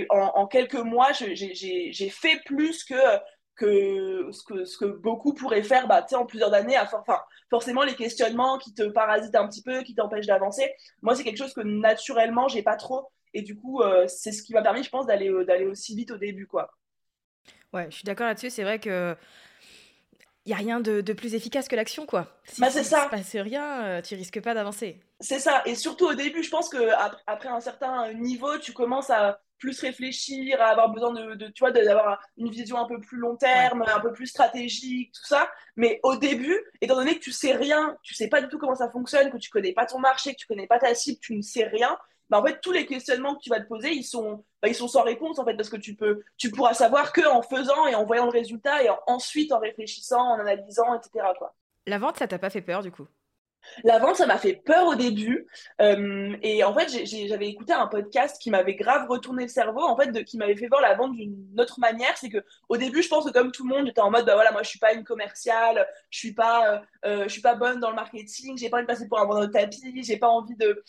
en, 0.09 0.17
en 0.35 0.47
quelques 0.47 0.75
mois, 0.75 1.11
j'ai 1.11 2.09
fait 2.09 2.41
plus 2.45 2.83
que 2.85 2.95
que 3.55 4.29
ce 4.31 4.43
que, 4.43 4.65
ce 4.65 4.77
que 4.77 4.85
beaucoup 4.85 5.33
pourraient 5.33 5.63
faire 5.63 5.87
bah, 5.87 6.05
en 6.13 6.25
plusieurs 6.25 6.53
années. 6.53 6.75
À, 6.75 6.85
enfin, 6.85 7.19
forcément, 7.49 7.83
les 7.83 7.95
questionnements 7.95 8.57
qui 8.57 8.73
te 8.73 8.83
parasitent 8.83 9.35
un 9.35 9.47
petit 9.47 9.61
peu, 9.61 9.83
qui 9.83 9.93
t'empêchent 9.95 10.27
d'avancer. 10.27 10.73
Moi, 11.01 11.15
c'est 11.15 11.23
quelque 11.23 11.37
chose 11.37 11.53
que 11.53 11.61
naturellement, 11.61 12.47
j'ai 12.47 12.63
pas 12.63 12.77
trop. 12.77 13.11
Et 13.33 13.41
du 13.41 13.55
coup, 13.55 13.81
euh, 13.81 14.07
c'est 14.07 14.31
ce 14.31 14.43
qui 14.43 14.53
m'a 14.53 14.61
permis, 14.61 14.83
je 14.83 14.89
pense, 14.89 15.05
d'aller 15.05 15.29
euh, 15.29 15.43
d'aller 15.45 15.65
aussi 15.65 15.95
vite 15.95 16.11
au 16.11 16.17
début. 16.17 16.47
quoi. 16.47 16.71
Ouais, 17.73 17.87
je 17.89 17.95
suis 17.95 18.03
d'accord 18.03 18.27
là-dessus. 18.27 18.49
C'est 18.49 18.63
vrai 18.63 18.79
que. 18.79 19.15
Il 20.45 20.49
n'y 20.49 20.55
a 20.55 20.57
rien 20.57 20.81
de, 20.81 20.99
de, 20.99 21.13
plus 21.13 21.35
efficace 21.35 21.69
que 21.69 21.75
l'action, 21.77 22.05
quoi. 22.05 22.27
Si, 22.43 22.59
bah, 22.59 22.69
c'est 22.69 22.83
ça. 22.83 23.05
se 23.05 23.09
passe 23.09 23.33
rien, 23.37 23.85
euh, 23.85 24.01
tu 24.01 24.13
risques 24.15 24.41
pas 24.41 24.53
d'avancer. 24.53 24.99
C'est 25.21 25.39
ça. 25.39 25.61
Et 25.65 25.73
surtout 25.73 26.05
au 26.05 26.15
début, 26.15 26.43
je 26.43 26.49
pense 26.49 26.67
que 26.67 26.89
après 27.27 27.47
un 27.47 27.61
certain 27.61 28.11
niveau, 28.11 28.57
tu 28.57 28.73
commences 28.73 29.09
à 29.09 29.39
plus 29.63 29.79
réfléchir, 29.79 30.61
à 30.61 30.65
avoir 30.65 30.89
besoin 30.89 31.13
de, 31.13 31.35
de 31.35 31.47
tu 31.47 31.61
vois, 31.61 31.71
d'avoir 31.71 32.21
une 32.35 32.49
vision 32.49 32.77
un 32.77 32.85
peu 32.85 32.99
plus 32.99 33.17
long 33.17 33.37
terme, 33.37 33.85
un 33.87 34.01
peu 34.01 34.11
plus 34.11 34.27
stratégique, 34.27 35.13
tout 35.13 35.25
ça. 35.25 35.49
Mais 35.77 36.01
au 36.03 36.17
début, 36.17 36.59
étant 36.81 36.95
donné 36.95 37.15
que 37.15 37.23
tu 37.23 37.31
sais 37.31 37.53
rien, 37.53 37.95
tu 38.03 38.13
sais 38.13 38.27
pas 38.27 38.41
du 38.41 38.49
tout 38.49 38.57
comment 38.57 38.75
ça 38.75 38.91
fonctionne, 38.91 39.31
que 39.31 39.37
tu 39.37 39.49
connais 39.49 39.71
pas 39.71 39.85
ton 39.85 39.99
marché, 39.99 40.33
que 40.33 40.39
tu 40.39 40.47
connais 40.47 40.67
pas 40.67 40.79
ta 40.79 40.93
cible, 40.93 41.19
tu 41.21 41.33
ne 41.37 41.41
sais 41.41 41.63
rien. 41.63 41.97
Bah 42.29 42.39
en 42.39 42.45
fait, 42.45 42.59
tous 42.61 42.71
les 42.71 42.85
questionnements 42.85 43.35
que 43.35 43.41
tu 43.41 43.49
vas 43.49 43.59
te 43.59 43.67
poser, 43.67 43.91
ils 43.91 44.03
sont, 44.03 44.43
bah, 44.61 44.67
ils 44.67 44.75
sont 44.75 44.87
sans 44.87 45.03
réponse 45.03 45.39
en 45.39 45.45
fait, 45.45 45.55
parce 45.55 45.69
que 45.69 45.77
tu 45.77 45.95
peux, 45.95 46.23
tu 46.37 46.51
pourras 46.51 46.73
savoir 46.73 47.13
que 47.13 47.25
en 47.27 47.41
faisant 47.41 47.87
et 47.87 47.95
en 47.95 48.05
voyant 48.05 48.25
le 48.25 48.31
résultat 48.31 48.83
et 48.83 48.89
ensuite 49.07 49.51
en 49.51 49.59
réfléchissant, 49.59 50.21
en 50.21 50.39
analysant, 50.39 50.93
etc. 50.95 51.27
La 51.85 51.97
vente, 51.99 52.17
ça 52.17 52.27
t'a 52.27 52.39
pas 52.39 52.49
fait 52.49 52.61
peur 52.61 52.81
du 52.81 52.91
coup? 52.91 53.07
La 53.83 53.99
vente, 53.99 54.15
ça 54.15 54.25
m'a 54.25 54.37
fait 54.37 54.53
peur 54.53 54.87
au 54.87 54.95
début. 54.95 55.47
Euh, 55.81 56.35
et 56.41 56.63
en 56.63 56.73
fait, 56.73 57.05
j'avais 57.05 57.47
écouté 57.47 57.73
un 57.73 57.87
podcast 57.87 58.41
qui 58.41 58.49
m'avait 58.49 58.75
grave 58.75 59.07
retourné 59.07 59.43
le 59.43 59.49
cerveau, 59.49 59.81
en 59.81 59.97
fait, 59.97 60.11
de, 60.11 60.21
qui 60.21 60.37
m'avait 60.37 60.55
fait 60.55 60.67
voir 60.67 60.81
la 60.81 60.95
vente 60.95 61.13
d'une 61.13 61.59
autre 61.59 61.79
manière. 61.79 62.15
C'est 62.17 62.29
que 62.29 62.43
au 62.69 62.77
début, 62.77 63.01
je 63.01 63.09
pense 63.09 63.25
que 63.25 63.31
comme 63.31 63.51
tout 63.51 63.67
le 63.67 63.75
monde, 63.75 63.87
j'étais 63.87 64.01
en 64.01 64.11
mode, 64.11 64.25
bah 64.25 64.35
voilà, 64.35 64.51
moi, 64.51 64.63
je 64.63 64.69
suis 64.69 64.79
pas 64.79 64.93
une 64.93 65.03
commerciale, 65.03 65.87
je 66.09 66.19
suis 66.19 66.33
pas, 66.33 66.73
euh, 66.73 66.79
euh, 67.05 67.23
je 67.23 67.29
suis 67.29 67.41
pas 67.41 67.55
bonne 67.55 67.79
dans 67.79 67.89
le 67.89 67.95
marketing, 67.95 68.57
j'ai 68.57 68.69
pas 68.69 68.77
envie 68.77 68.85
de 68.85 68.91
passer 68.91 69.07
pour 69.07 69.19
un 69.19 69.25
vendeur 69.25 69.47
de 69.47 69.51
tapis, 69.51 70.03
j'ai 70.03 70.17
pas 70.17 70.29
envie 70.29 70.55
de 70.55 70.83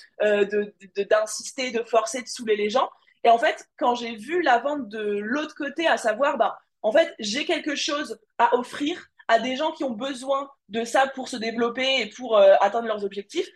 d'insister, 1.10 1.70
de, 1.70 1.82
forcer, 1.82 2.22
de 2.22 2.28
saouler 2.28 2.56
les 2.56 2.70
gens. 2.70 2.88
Et 3.24 3.30
en 3.30 3.38
fait, 3.38 3.68
quand 3.78 3.94
j'ai 3.94 4.16
vu 4.16 4.42
la 4.42 4.58
vente 4.58 4.88
de 4.88 5.18
l'autre 5.18 5.54
côté, 5.54 5.86
à 5.86 5.96
savoir, 5.96 6.36
bah, 6.36 6.58
en 6.82 6.92
fait, 6.92 7.14
j'ai 7.18 7.46
quelque 7.46 7.74
chose 7.74 8.20
à 8.38 8.54
offrir 8.54 9.08
à 9.28 9.38
des 9.38 9.56
gens 9.56 9.72
qui 9.72 9.84
ont 9.84 9.90
besoin 9.90 10.50
de 10.68 10.84
ça 10.84 11.06
pour 11.08 11.28
se 11.28 11.36
développer 11.36 12.00
et 12.00 12.06
pour 12.10 12.36
euh, 12.36 12.54
atteindre 12.60 12.86
leurs 12.86 13.04
objectifs. 13.04 13.48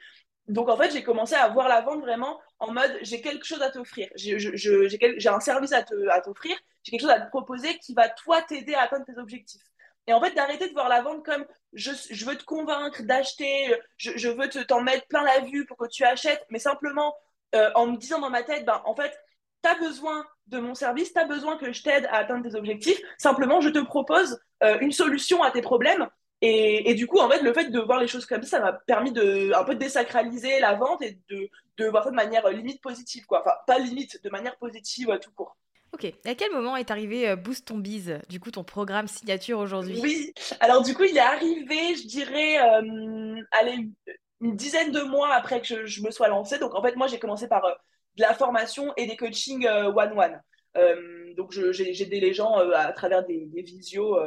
Donc 0.46 0.68
en 0.68 0.76
fait, 0.76 0.90
j'ai 0.92 1.02
commencé 1.02 1.34
à 1.34 1.48
voir 1.48 1.68
la 1.68 1.82
vente 1.82 2.00
vraiment 2.00 2.40
en 2.58 2.72
mode 2.72 2.98
j'ai 3.02 3.20
quelque 3.20 3.44
chose 3.44 3.62
à 3.62 3.70
t'offrir, 3.70 4.08
j'ai 4.16 5.28
un 5.28 5.40
service 5.40 5.72
à 5.72 5.82
t'offrir, 5.82 6.56
j'ai 6.82 6.90
quelque 6.90 7.02
chose 7.02 7.10
à 7.10 7.20
te 7.20 7.28
proposer 7.28 7.78
qui 7.78 7.94
va 7.94 8.08
toi 8.08 8.42
t'aider 8.42 8.74
à 8.74 8.82
atteindre 8.82 9.04
tes 9.04 9.18
objectifs. 9.18 9.62
Et 10.06 10.14
en 10.14 10.22
fait, 10.22 10.32
d'arrêter 10.32 10.68
de 10.68 10.72
voir 10.72 10.88
la 10.88 11.02
vente 11.02 11.22
comme 11.22 11.44
je, 11.74 11.90
veux 12.24 12.36
te 12.36 12.44
convaincre 12.44 13.02
d'acheter, 13.02 13.78
je, 13.98 14.28
veux 14.28 14.48
t'en 14.64 14.80
mettre 14.80 15.06
plein 15.06 15.22
la 15.22 15.40
vue 15.40 15.66
pour 15.66 15.76
que 15.76 15.86
tu 15.86 16.02
achètes, 16.02 16.44
mais 16.48 16.58
simplement 16.58 17.14
euh, 17.54 17.70
en 17.74 17.86
me 17.86 17.96
disant 17.98 18.18
dans 18.18 18.30
ma 18.30 18.42
tête, 18.42 18.64
ben, 18.64 18.80
en 18.86 18.94
fait, 18.94 19.14
tu 19.62 19.70
as 19.70 19.74
besoin 19.74 20.24
de 20.46 20.58
mon 20.58 20.74
service, 20.74 21.12
tu 21.12 21.18
as 21.18 21.24
besoin 21.24 21.56
que 21.56 21.72
je 21.72 21.82
t'aide 21.82 22.06
à 22.06 22.18
atteindre 22.18 22.48
tes 22.48 22.56
objectifs. 22.56 23.00
Simplement, 23.18 23.60
je 23.60 23.68
te 23.68 23.78
propose 23.78 24.40
euh, 24.62 24.78
une 24.80 24.92
solution 24.92 25.42
à 25.42 25.50
tes 25.50 25.62
problèmes. 25.62 26.06
Et, 26.40 26.94
du 26.94 27.08
coup, 27.08 27.18
en 27.18 27.28
fait, 27.28 27.42
le 27.42 27.52
fait 27.52 27.68
de 27.68 27.80
voir 27.80 27.98
les 27.98 28.06
choses 28.06 28.24
comme 28.24 28.44
ça, 28.44 28.58
ça 28.58 28.60
m'a 28.60 28.72
permis 28.72 29.10
de 29.10 29.52
un 29.52 29.64
peu 29.64 29.74
désacraliser 29.74 30.60
la 30.60 30.74
vente 30.74 31.02
et 31.02 31.18
de, 31.28 31.48
de 31.78 31.86
voir 31.86 32.04
ça 32.04 32.10
de 32.10 32.14
manière 32.14 32.46
euh, 32.46 32.52
limite 32.52 32.80
positive, 32.80 33.26
quoi. 33.26 33.40
Enfin, 33.40 33.56
pas 33.66 33.80
limite, 33.80 34.22
de 34.22 34.30
manière 34.30 34.56
positive 34.56 35.18
tout 35.20 35.32
court. 35.32 35.56
Ok. 35.92 36.04
à 36.24 36.34
quel 36.36 36.52
moment 36.52 36.76
est 36.76 36.92
arrivé 36.92 37.28
euh, 37.28 37.34
Boost 37.34 37.66
ton 37.66 37.78
bise, 37.78 38.20
du 38.28 38.38
coup 38.38 38.50
ton 38.50 38.62
programme 38.62 39.08
signature 39.08 39.58
aujourd'hui? 39.58 39.98
Oui. 40.00 40.32
Alors 40.60 40.82
du 40.82 40.94
coup, 40.94 41.02
il 41.02 41.16
est 41.16 41.20
arrivé, 41.20 41.96
je 41.96 42.06
dirais, 42.06 42.58
allez, 43.50 43.88
une 44.40 44.54
dizaine 44.54 44.92
de 44.92 45.00
mois 45.00 45.34
après 45.34 45.60
que 45.60 45.66
je, 45.66 45.86
je, 45.86 46.02
me 46.02 46.12
sois 46.12 46.28
lancée. 46.28 46.60
Donc 46.60 46.76
en 46.76 46.82
fait, 46.82 46.94
moi, 46.94 47.08
j'ai 47.08 47.18
commencé 47.18 47.48
par 47.48 47.64
de 48.18 48.22
la 48.22 48.34
formation 48.34 48.92
et 48.96 49.06
des 49.06 49.16
coachings 49.16 49.66
euh, 49.66 49.92
one-one. 49.92 50.42
Euh, 50.76 51.34
donc, 51.34 51.52
j'ai 51.52 52.02
aidé 52.02 52.20
les 52.20 52.34
gens 52.34 52.58
euh, 52.58 52.72
à 52.74 52.92
travers 52.92 53.24
des, 53.24 53.46
des 53.46 53.62
visios 53.62 54.18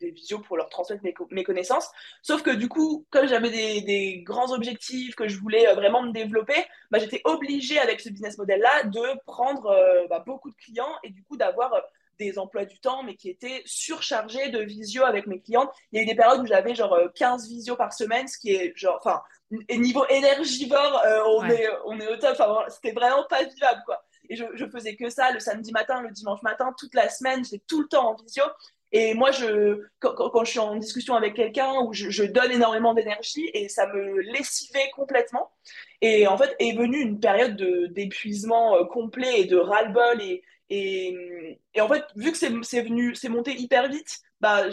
des 0.00 0.12
visios 0.12 0.38
pour 0.38 0.56
leur 0.56 0.68
transmettre 0.68 1.02
mes, 1.32 1.42
connaissances. 1.42 1.90
Sauf 2.22 2.44
que 2.44 2.50
du 2.50 2.68
coup, 2.68 3.04
comme 3.10 3.26
j'avais 3.26 3.50
des, 3.50 4.22
grands 4.24 4.52
objectifs, 4.52 5.16
que 5.16 5.26
je 5.26 5.40
voulais 5.40 5.74
vraiment 5.74 6.04
me 6.04 6.12
développer, 6.12 6.54
bah, 6.92 7.00
j'étais 7.00 7.20
obligée 7.24 7.80
avec 7.80 8.00
ce 8.00 8.08
business 8.08 8.38
model-là 8.38 8.84
de 8.84 9.18
prendre 9.26 9.76
bah, 10.08 10.22
beaucoup 10.24 10.50
de 10.50 10.54
clients 10.54 10.94
et 11.02 11.10
du 11.10 11.24
coup 11.24 11.36
d'avoir 11.36 11.82
des 12.18 12.38
emplois 12.38 12.64
du 12.64 12.78
temps, 12.80 13.02
mais 13.02 13.14
qui 13.14 13.30
étaient 13.30 13.62
surchargés 13.64 14.48
de 14.50 14.60
visio 14.60 15.04
avec 15.04 15.26
mes 15.26 15.40
clientes. 15.40 15.70
Il 15.92 15.96
y 15.96 16.00
a 16.00 16.02
eu 16.02 16.06
des 16.06 16.14
périodes 16.14 16.40
où 16.40 16.46
j'avais 16.46 16.74
genre 16.74 16.98
15 17.14 17.48
visios 17.48 17.76
par 17.76 17.92
semaine, 17.92 18.28
ce 18.28 18.38
qui 18.38 18.54
est 18.54 18.72
genre, 18.76 18.96
enfin, 18.98 19.22
niveau 19.70 20.04
énergivore, 20.08 21.02
euh, 21.06 21.22
on, 21.26 21.44
est, 21.48 21.68
on 21.86 21.98
est 22.00 22.08
au 22.08 22.16
top. 22.16 22.36
Enfin, 22.38 22.64
c'était 22.68 22.92
vraiment 22.92 23.24
pas 23.28 23.42
vivable, 23.44 23.82
quoi. 23.86 24.04
Et 24.30 24.36
je, 24.36 24.44
je, 24.54 24.66
faisais 24.66 24.94
que 24.94 25.08
ça 25.08 25.32
le 25.32 25.40
samedi 25.40 25.72
matin, 25.72 26.02
le 26.02 26.10
dimanche 26.10 26.42
matin, 26.42 26.74
toute 26.78 26.94
la 26.94 27.08
semaine, 27.08 27.44
j'étais 27.44 27.62
tout 27.66 27.80
le 27.80 27.88
temps 27.88 28.10
en 28.10 28.14
visio. 28.14 28.44
Et 28.92 29.14
moi, 29.14 29.30
je, 29.30 29.82
quand, 30.00 30.14
quand, 30.14 30.44
je 30.44 30.50
suis 30.50 30.58
en 30.58 30.76
discussion 30.76 31.14
avec 31.14 31.34
quelqu'un 31.34 31.72
où 31.82 31.92
je, 31.92 32.08
je, 32.08 32.24
donne 32.24 32.50
énormément 32.50 32.94
d'énergie 32.94 33.50
et 33.52 33.68
ça 33.68 33.86
me 33.86 34.20
lessivait 34.20 34.90
complètement. 34.94 35.50
Et 36.00 36.26
en 36.26 36.38
fait, 36.38 36.54
est 36.58 36.76
venue 36.76 37.00
une 37.00 37.20
période 37.20 37.56
d'épuisement 37.92 38.76
euh, 38.76 38.84
complet 38.84 39.40
et 39.40 39.44
de 39.44 39.56
ras-le-bol. 39.56 40.22
Et, 40.22 40.42
et, 40.70 41.58
en 41.80 41.88
fait, 41.88 42.04
vu 42.16 42.32
que 42.32 42.38
c'est 42.38 42.82
venu, 42.82 43.14
c'est 43.14 43.28
monté 43.28 43.54
hyper 43.54 43.88
vite, 43.88 44.20
bah, 44.40 44.64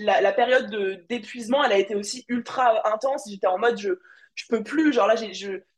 la, 0.00 0.20
la, 0.20 0.32
période 0.32 0.70
d'épuisement, 1.08 1.62
elle 1.64 1.72
a 1.72 1.78
été 1.78 1.94
aussi 1.94 2.24
ultra 2.28 2.92
intense. 2.92 3.24
J'étais 3.28 3.46
en 3.46 3.58
mode, 3.58 3.78
je, 3.78 3.90
je 4.34 4.44
peux 4.48 4.62
plus. 4.62 4.92
Genre 4.92 5.06
là, 5.06 5.14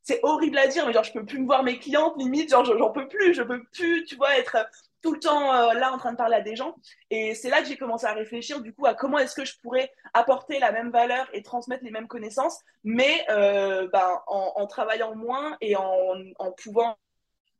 c'est 0.02 0.20
horrible 0.22 0.58
à 0.58 0.66
dire, 0.68 0.86
mais 0.86 0.92
genre, 0.92 1.04
je 1.04 1.12
peux 1.12 1.24
plus 1.24 1.40
me 1.40 1.46
voir 1.46 1.62
mes 1.62 1.78
clientes, 1.78 2.14
limite, 2.18 2.50
genre, 2.50 2.64
j'en 2.64 2.90
peux 2.90 3.08
plus. 3.08 3.34
Je 3.34 3.42
peux 3.42 3.62
plus, 3.72 4.04
tu 4.04 4.16
vois, 4.16 4.38
être 4.38 4.56
tout 5.04 5.12
le 5.12 5.20
temps 5.20 5.54
euh, 5.54 5.74
là 5.74 5.92
en 5.92 5.98
train 5.98 6.12
de 6.12 6.16
parler 6.16 6.36
à 6.36 6.40
des 6.40 6.56
gens. 6.56 6.74
Et 7.10 7.34
c'est 7.34 7.50
là 7.50 7.60
que 7.60 7.68
j'ai 7.68 7.76
commencé 7.76 8.06
à 8.06 8.14
réfléchir 8.14 8.62
du 8.62 8.72
coup 8.72 8.86
à 8.86 8.94
comment 8.94 9.18
est-ce 9.18 9.34
que 9.34 9.44
je 9.44 9.52
pourrais 9.62 9.92
apporter 10.14 10.58
la 10.58 10.72
même 10.72 10.90
valeur 10.90 11.28
et 11.34 11.42
transmettre 11.42 11.84
les 11.84 11.90
mêmes 11.90 12.08
connaissances, 12.08 12.58
mais 12.84 13.24
euh, 13.28 13.86
ben, 13.92 14.18
en, 14.26 14.52
en, 14.56 14.66
travaillant 14.66 15.14
moins 15.14 15.58
et 15.60 15.76
en, 15.76 16.14
en, 16.38 16.52
pouvant, 16.52 16.96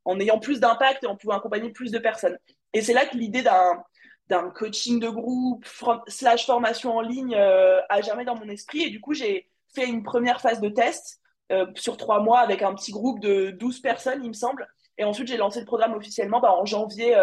en 0.05 0.21
ayant 0.21 0.39
plus 0.39 0.61
d'impact 0.61 1.05
et 1.05 1.07
en 1.07 1.17
pouvant 1.17 1.37
accompagner 1.37 1.71
plus 1.71 1.91
de 1.91 1.99
personnes. 1.99 2.39
Et 2.73 2.83
c'est 2.83 2.93
là 2.93 3.07
que 3.07 3.17
l'idée 3.17 3.43
d'un 3.43 4.51
coaching 4.51 5.01
de 5.01 5.09
groupe 5.09 5.67
slash 6.09 6.47
formation 6.47 6.97
en 6.97 7.01
ligne 7.01 7.35
euh, 7.37 7.81
a 7.89 8.01
germé 8.01 8.25
dans 8.25 8.35
mon 8.35 8.49
esprit. 8.49 8.83
Et 8.83 8.91
du 8.91 9.01
coup, 9.01 9.15
j'ai 9.15 9.49
fait 9.75 9.87
une 9.87 10.03
première 10.03 10.41
phase 10.41 10.61
de 10.61 10.69
test 10.69 11.21
euh, 11.53 11.67
sur 11.75 11.97
trois 11.97 12.21
mois 12.21 12.41
avec 12.41 12.63
un 12.63 12.75
petit 12.75 12.93
groupe 12.93 13.21
de 13.21 13.51
12 13.51 13.81
personnes, 13.81 14.25
il 14.25 14.29
me 14.29 14.35
semble. 14.35 14.67
Et 14.99 15.05
ensuite, 15.05 15.29
j'ai 15.29 15.37
lancé 15.37 15.61
le 15.61 15.67
programme 15.67 15.95
officiellement 15.95 16.41
bah, 16.41 16.53
en 16.53 16.65
janvier 16.65 17.17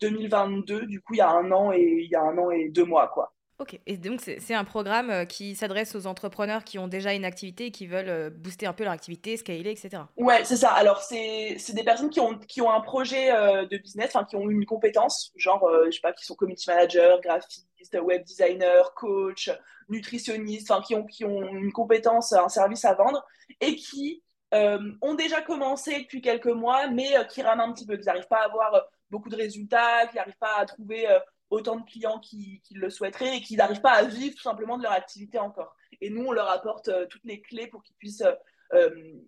2022, 0.00 0.74
euh, 0.82 0.86
du 0.86 1.00
coup, 1.00 1.14
il 1.14 1.18
y 1.18 1.20
a 1.20 1.30
un 1.30 1.50
an 1.52 1.72
et 1.72 2.00
il 2.04 2.10
y 2.10 2.16
a 2.16 2.22
un 2.22 2.36
an 2.38 2.50
et 2.50 2.68
deux 2.68 2.84
mois, 2.84 3.08
quoi. 3.08 3.34
Ok, 3.58 3.80
et 3.86 3.96
donc 3.96 4.20
c'est 4.20 4.54
un 4.54 4.64
programme 4.64 5.10
euh, 5.10 5.24
qui 5.24 5.56
s'adresse 5.56 5.96
aux 5.96 6.06
entrepreneurs 6.06 6.62
qui 6.62 6.78
ont 6.78 6.86
déjà 6.86 7.12
une 7.12 7.24
activité 7.24 7.66
et 7.66 7.70
qui 7.72 7.88
veulent 7.88 8.08
euh, 8.08 8.30
booster 8.30 8.66
un 8.66 8.72
peu 8.72 8.84
leur 8.84 8.92
activité, 8.92 9.36
scaler, 9.36 9.70
etc. 9.70 10.04
Ouais, 10.16 10.44
c'est 10.44 10.56
ça. 10.56 10.70
Alors, 10.70 11.02
c'est 11.02 11.56
des 11.74 11.82
personnes 11.82 12.10
qui 12.10 12.20
ont, 12.20 12.38
qui 12.38 12.60
ont 12.60 12.70
un 12.70 12.80
projet 12.80 13.30
de 13.32 13.78
business, 13.78 14.16
qui 14.28 14.36
ont 14.36 14.48
une 14.48 14.64
compétence, 14.64 15.32
genre, 15.36 15.68
je 15.86 15.90
sais 15.90 16.00
pas, 16.00 16.12
qui 16.12 16.24
sont 16.24 16.36
community 16.36 16.70
manager, 16.70 17.20
graphiste, 17.20 17.66
web 18.00 18.22
designer, 18.24 18.94
coach, 18.94 19.50
nutritionniste, 19.88 20.72
qui 20.86 20.94
ont, 20.94 21.04
qui 21.04 21.24
ont 21.24 21.42
une 21.42 21.72
compétence, 21.72 22.32
un 22.32 22.48
service 22.48 22.84
à 22.84 22.94
vendre 22.94 23.24
et 23.60 23.74
qui 23.74 24.22
euh, 24.54 24.92
ont 25.02 25.14
déjà 25.14 25.42
commencé 25.42 26.00
depuis 26.00 26.22
quelques 26.22 26.46
mois, 26.46 26.88
mais 26.88 27.16
euh, 27.18 27.24
qui 27.24 27.42
rament 27.42 27.60
un 27.60 27.72
petit 27.72 27.86
peu, 27.86 27.96
qui 27.96 28.06
n'arrivent 28.06 28.28
pas 28.28 28.40
à 28.40 28.44
avoir 28.44 28.74
euh, 28.74 28.80
beaucoup 29.10 29.28
de 29.28 29.36
résultats, 29.36 30.06
qui 30.06 30.16
n'arrivent 30.16 30.38
pas 30.38 30.56
à 30.58 30.64
trouver 30.64 31.06
autant 31.50 31.76
de 31.76 31.84
clients 31.84 32.18
qui, 32.18 32.60
le 32.72 32.90
souhaiteraient 32.90 33.38
et 33.38 33.40
qui 33.40 33.56
n'arrivent 33.56 33.80
pas 33.80 33.92
à 33.92 34.04
vivre 34.04 34.34
tout 34.36 34.42
simplement 34.42 34.76
de 34.76 34.82
leur 34.82 34.92
activité 34.92 35.38
encore. 35.38 35.76
Et 36.00 36.10
nous, 36.10 36.24
on 36.24 36.32
leur 36.32 36.48
apporte 36.50 36.90
toutes 37.08 37.24
les 37.24 37.40
clés 37.40 37.66
pour 37.66 37.82
qu'ils 37.82 37.96
puissent 37.96 38.24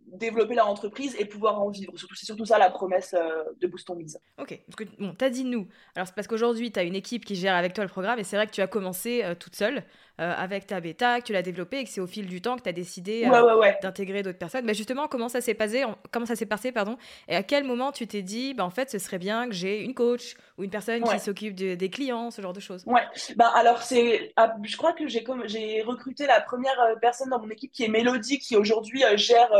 développer 0.06 0.54
leur 0.54 0.68
entreprise 0.68 1.16
et 1.18 1.24
pouvoir 1.24 1.62
en 1.62 1.70
vivre. 1.70 1.94
C'est 1.96 2.26
surtout 2.26 2.44
ça 2.44 2.58
la 2.58 2.68
promesse 2.68 3.14
de 3.58 3.66
Boost 3.66 3.90
Biz. 3.90 4.18
Ok, 4.38 4.60
parce 4.66 4.76
que 4.76 4.84
bon, 4.98 5.14
t'as 5.14 5.30
dit 5.30 5.44
nous. 5.44 5.66
Alors 5.96 6.06
c'est 6.06 6.14
parce 6.14 6.26
qu'aujourd'hui, 6.26 6.70
tu 6.70 6.78
as 6.78 6.82
une 6.82 6.94
équipe 6.94 7.24
qui 7.24 7.36
gère 7.36 7.54
avec 7.54 7.72
toi 7.72 7.82
le 7.82 7.90
programme 7.90 8.18
et 8.18 8.24
c'est 8.24 8.36
vrai 8.36 8.46
que 8.46 8.52
tu 8.52 8.60
as 8.60 8.66
commencé 8.66 9.24
toute 9.40 9.56
seule. 9.56 9.82
Euh, 10.21 10.35
avec 10.37 10.67
ta 10.67 10.81
bêta, 10.81 11.19
que 11.21 11.26
tu 11.26 11.33
l'as 11.33 11.40
développée 11.40 11.79
et 11.79 11.85
que 11.85 11.88
c'est 11.88 12.00
au 12.00 12.07
fil 12.07 12.26
du 12.26 12.43
temps 12.43 12.57
que 12.57 12.62
tu 12.62 12.69
as 12.69 12.75
décidé 12.75 13.25
euh, 13.25 13.73
d'intégrer 13.81 14.23
d'autres 14.23 14.38
personnes. 14.38 14.67
Mais 14.67 14.75
justement, 14.75 15.09
comment 15.09 15.31
ça 15.31 15.40
s'est 15.40 15.55
passé, 15.55 15.83
comment 16.11 16.26
ça 16.26 16.37
s'est 16.37 16.45
passé 16.45 16.73
pardon, 16.73 16.99
Et 17.26 17.37
à 17.37 17.43
quel 17.43 17.64
moment 17.64 17.90
tu 17.90 18.07
t'es 18.07 18.21
dit, 18.21 18.52
bah, 18.52 18.67
en 18.67 18.71
fait, 18.71 18.90
ce 18.90 18.99
serait 18.99 19.19
bien 19.19 19.47
que 19.47 19.55
j'ai 19.55 19.83
une 19.83 19.95
coach 19.95 20.35
ou 20.59 20.64
une 20.64 20.71
personne 20.71 21.05
qui 21.05 21.19
s'occupe 21.19 21.55
des 21.55 21.90
clients, 21.90 22.31
ce 22.31 22.43
genre 22.43 22.52
de 22.52 22.61
choses? 22.61 22.83
Ouais, 22.85 23.00
bah, 23.37 23.50
alors 23.55 23.83
c'est, 23.83 24.35
ah, 24.37 24.55
je 24.62 24.76
crois 24.76 24.93
que 24.93 25.09
j'ai, 25.09 25.25
j'ai 25.47 25.81
recruté 25.81 26.26
la 26.26 26.43
première 26.43 26.79
euh, 26.83 26.97
personne 27.00 27.31
dans 27.31 27.40
mon 27.40 27.49
équipe 27.49 27.73
qui 27.73 27.85
est 27.85 27.88
Mélodie, 27.88 28.38
qui 28.40 28.57
aujourd'hui 28.57 29.02
gère 29.14 29.50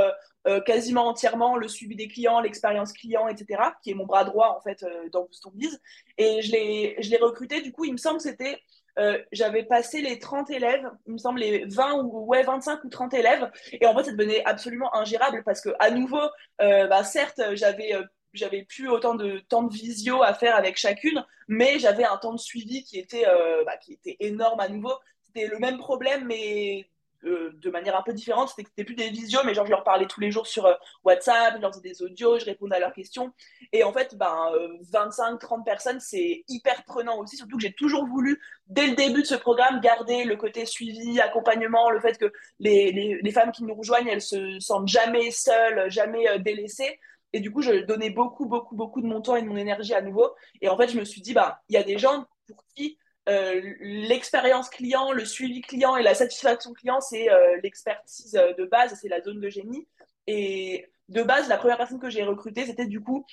quasiment 0.66 1.07
entièrement 1.07 1.57
le 1.57 1.69
suivi 1.69 1.97
des 1.97 2.09
clients, 2.09 2.40
l'expérience 2.40 2.92
client, 2.92 3.28
etc., 3.28 3.62
qui 3.83 3.92
est 3.92 3.95
mon 3.95 4.04
bras 4.04 4.25
droit 4.25 4.54
en 4.59 4.61
fait 4.61 4.85
dans 5.12 5.23
Boost 5.25 5.47
Biz. 5.54 5.80
Et 6.19 6.42
je 6.42 6.52
l'ai, 6.52 6.97
je 6.99 7.11
l'ai 7.11 7.19
recruté, 7.19 7.62
du 7.62 7.73
coup, 7.73 7.85
il 7.85 7.92
me 7.92 7.99
semble 7.99 8.19
que 8.19 8.25
c'était 8.25 8.59
euh, 8.99 9.18
j'avais 9.32 9.64
passé 9.64 10.00
les 10.00 10.18
30 10.18 10.50
élèves, 10.50 10.90
il 11.06 11.14
me 11.14 11.18
semble 11.18 11.40
les 11.40 11.64
20 11.66 11.94
ou 12.02 12.26
ouais, 12.26 12.42
25 12.42 12.85
ou 12.85 12.88
30 12.88 13.14
élèves, 13.14 13.50
et 13.73 13.87
en 13.87 13.97
fait 13.97 14.04
ça 14.04 14.12
devenait 14.12 14.44
absolument 14.44 14.94
ingérable 14.94 15.42
parce 15.44 15.61
que 15.61 15.70
à 15.78 15.90
nouveau, 15.90 16.23
euh, 16.61 16.87
bah, 16.87 17.04
certes 17.04 17.40
j'avais 17.54 17.94
euh, 17.94 18.02
j'avais 18.32 18.62
plus 18.64 18.88
autant 18.88 19.14
de 19.14 19.38
temps 19.49 19.62
de 19.62 19.73
visio 19.73 20.23
à 20.23 20.35
faire 20.35 20.56
avec 20.56 20.76
chacune, 20.76 21.25
mais 21.49 21.78
j'avais 21.78 22.04
un 22.04 22.16
temps 22.16 22.32
de 22.32 22.38
suivi 22.38 22.85
qui 22.85 22.99
était 22.99 23.25
bah, 23.66 23.76
qui 23.76 23.94
était 23.94 24.16
énorme 24.20 24.61
à 24.61 24.68
nouveau. 24.68 24.92
C'était 25.26 25.49
le 25.49 25.59
même 25.59 25.78
problème, 25.78 26.26
mais 26.26 26.89
euh, 27.24 27.50
de 27.54 27.70
manière 27.70 27.96
un 27.98 28.02
peu 28.02 28.12
différente. 28.12 28.52
C'était 28.56 28.84
plus 28.84 28.94
des 28.94 29.10
visios, 29.10 29.40
mais 29.44 29.52
genre 29.52 29.66
je 29.66 29.70
leur 29.70 29.84
parlais 29.84 30.06
tous 30.06 30.20
les 30.20 30.30
jours 30.30 30.46
sur 30.46 30.64
euh, 30.66 30.74
WhatsApp, 31.04 31.54
je 31.56 31.60
leur 31.60 31.70
faisais 31.70 31.82
des 31.82 32.02
audios, 32.02 32.38
je 32.38 32.46
répondais 32.46 32.76
à 32.76 32.80
leurs 32.80 32.94
questions. 32.94 33.32
Et 33.72 33.84
en 33.84 33.92
fait, 33.92 34.16
ben, 34.16 34.50
25-30 34.92 35.60
euh, 35.60 35.64
personnes, 35.64 36.00
c'est 36.00 36.44
hyper 36.48 36.82
prenant 36.84 37.18
aussi, 37.18 37.36
surtout 37.36 37.56
que 37.56 37.62
j'ai 37.62 37.74
toujours 37.74 38.06
voulu, 38.06 38.40
dès 38.68 38.86
le 38.86 38.94
début 38.94 39.22
de 39.22 39.26
ce 39.26 39.34
programme, 39.34 39.80
garder 39.80 40.24
le 40.24 40.36
côté 40.36 40.64
suivi, 40.64 41.20
accompagnement, 41.20 41.90
le 41.90 42.00
fait 42.00 42.16
que 42.16 42.32
les, 42.58 42.90
les, 42.92 43.18
les 43.20 43.32
femmes 43.32 43.52
qui 43.52 43.64
nous 43.64 43.74
rejoignent, 43.74 44.08
elles 44.08 44.22
se 44.22 44.58
sentent 44.58 44.88
jamais 44.88 45.30
seules, 45.30 45.90
jamais 45.90 46.38
délaissées. 46.38 46.98
Et 47.32 47.40
du 47.40 47.52
coup, 47.52 47.62
je 47.62 47.84
donnais 47.84 48.10
beaucoup, 48.10 48.46
beaucoup, 48.46 48.74
beaucoup 48.74 49.00
de 49.02 49.06
mon 49.06 49.20
temps 49.20 49.36
et 49.36 49.42
de 49.42 49.46
mon 49.46 49.56
énergie 49.56 49.94
à 49.94 50.00
nouveau. 50.00 50.34
Et 50.60 50.68
en 50.68 50.76
fait, 50.76 50.88
je 50.88 50.98
me 50.98 51.04
suis 51.04 51.20
dit, 51.20 51.32
bah, 51.32 51.62
il 51.68 51.74
y 51.74 51.78
a 51.78 51.82
des 51.82 51.98
gens 51.98 52.26
pour 52.46 52.64
qui 52.74 52.98
euh, 53.30 53.60
l'expérience 53.80 54.68
client, 54.68 55.12
le 55.12 55.25
suivi 55.25 55.60
client 55.60 55.96
et 55.96 56.02
la 56.02 56.14
satisfaction 56.14 56.72
client, 56.72 57.00
c'est 57.00 57.30
euh, 57.30 57.60
l'expertise 57.62 58.37
euh, 58.37 58.52
de 58.54 58.64
base, 58.64 58.99
c'est 59.00 59.08
la 59.08 59.20
zone 59.20 59.40
de 59.40 59.49
génie. 59.49 59.87
Et 60.26 60.87
de 61.08 61.22
base, 61.22 61.49
la 61.49 61.56
première 61.56 61.76
personne 61.76 62.00
que 62.00 62.10
j'ai 62.10 62.25
recrutée, 62.25 62.66
c'était 62.66 62.87
du 62.87 63.00
coup 63.00 63.25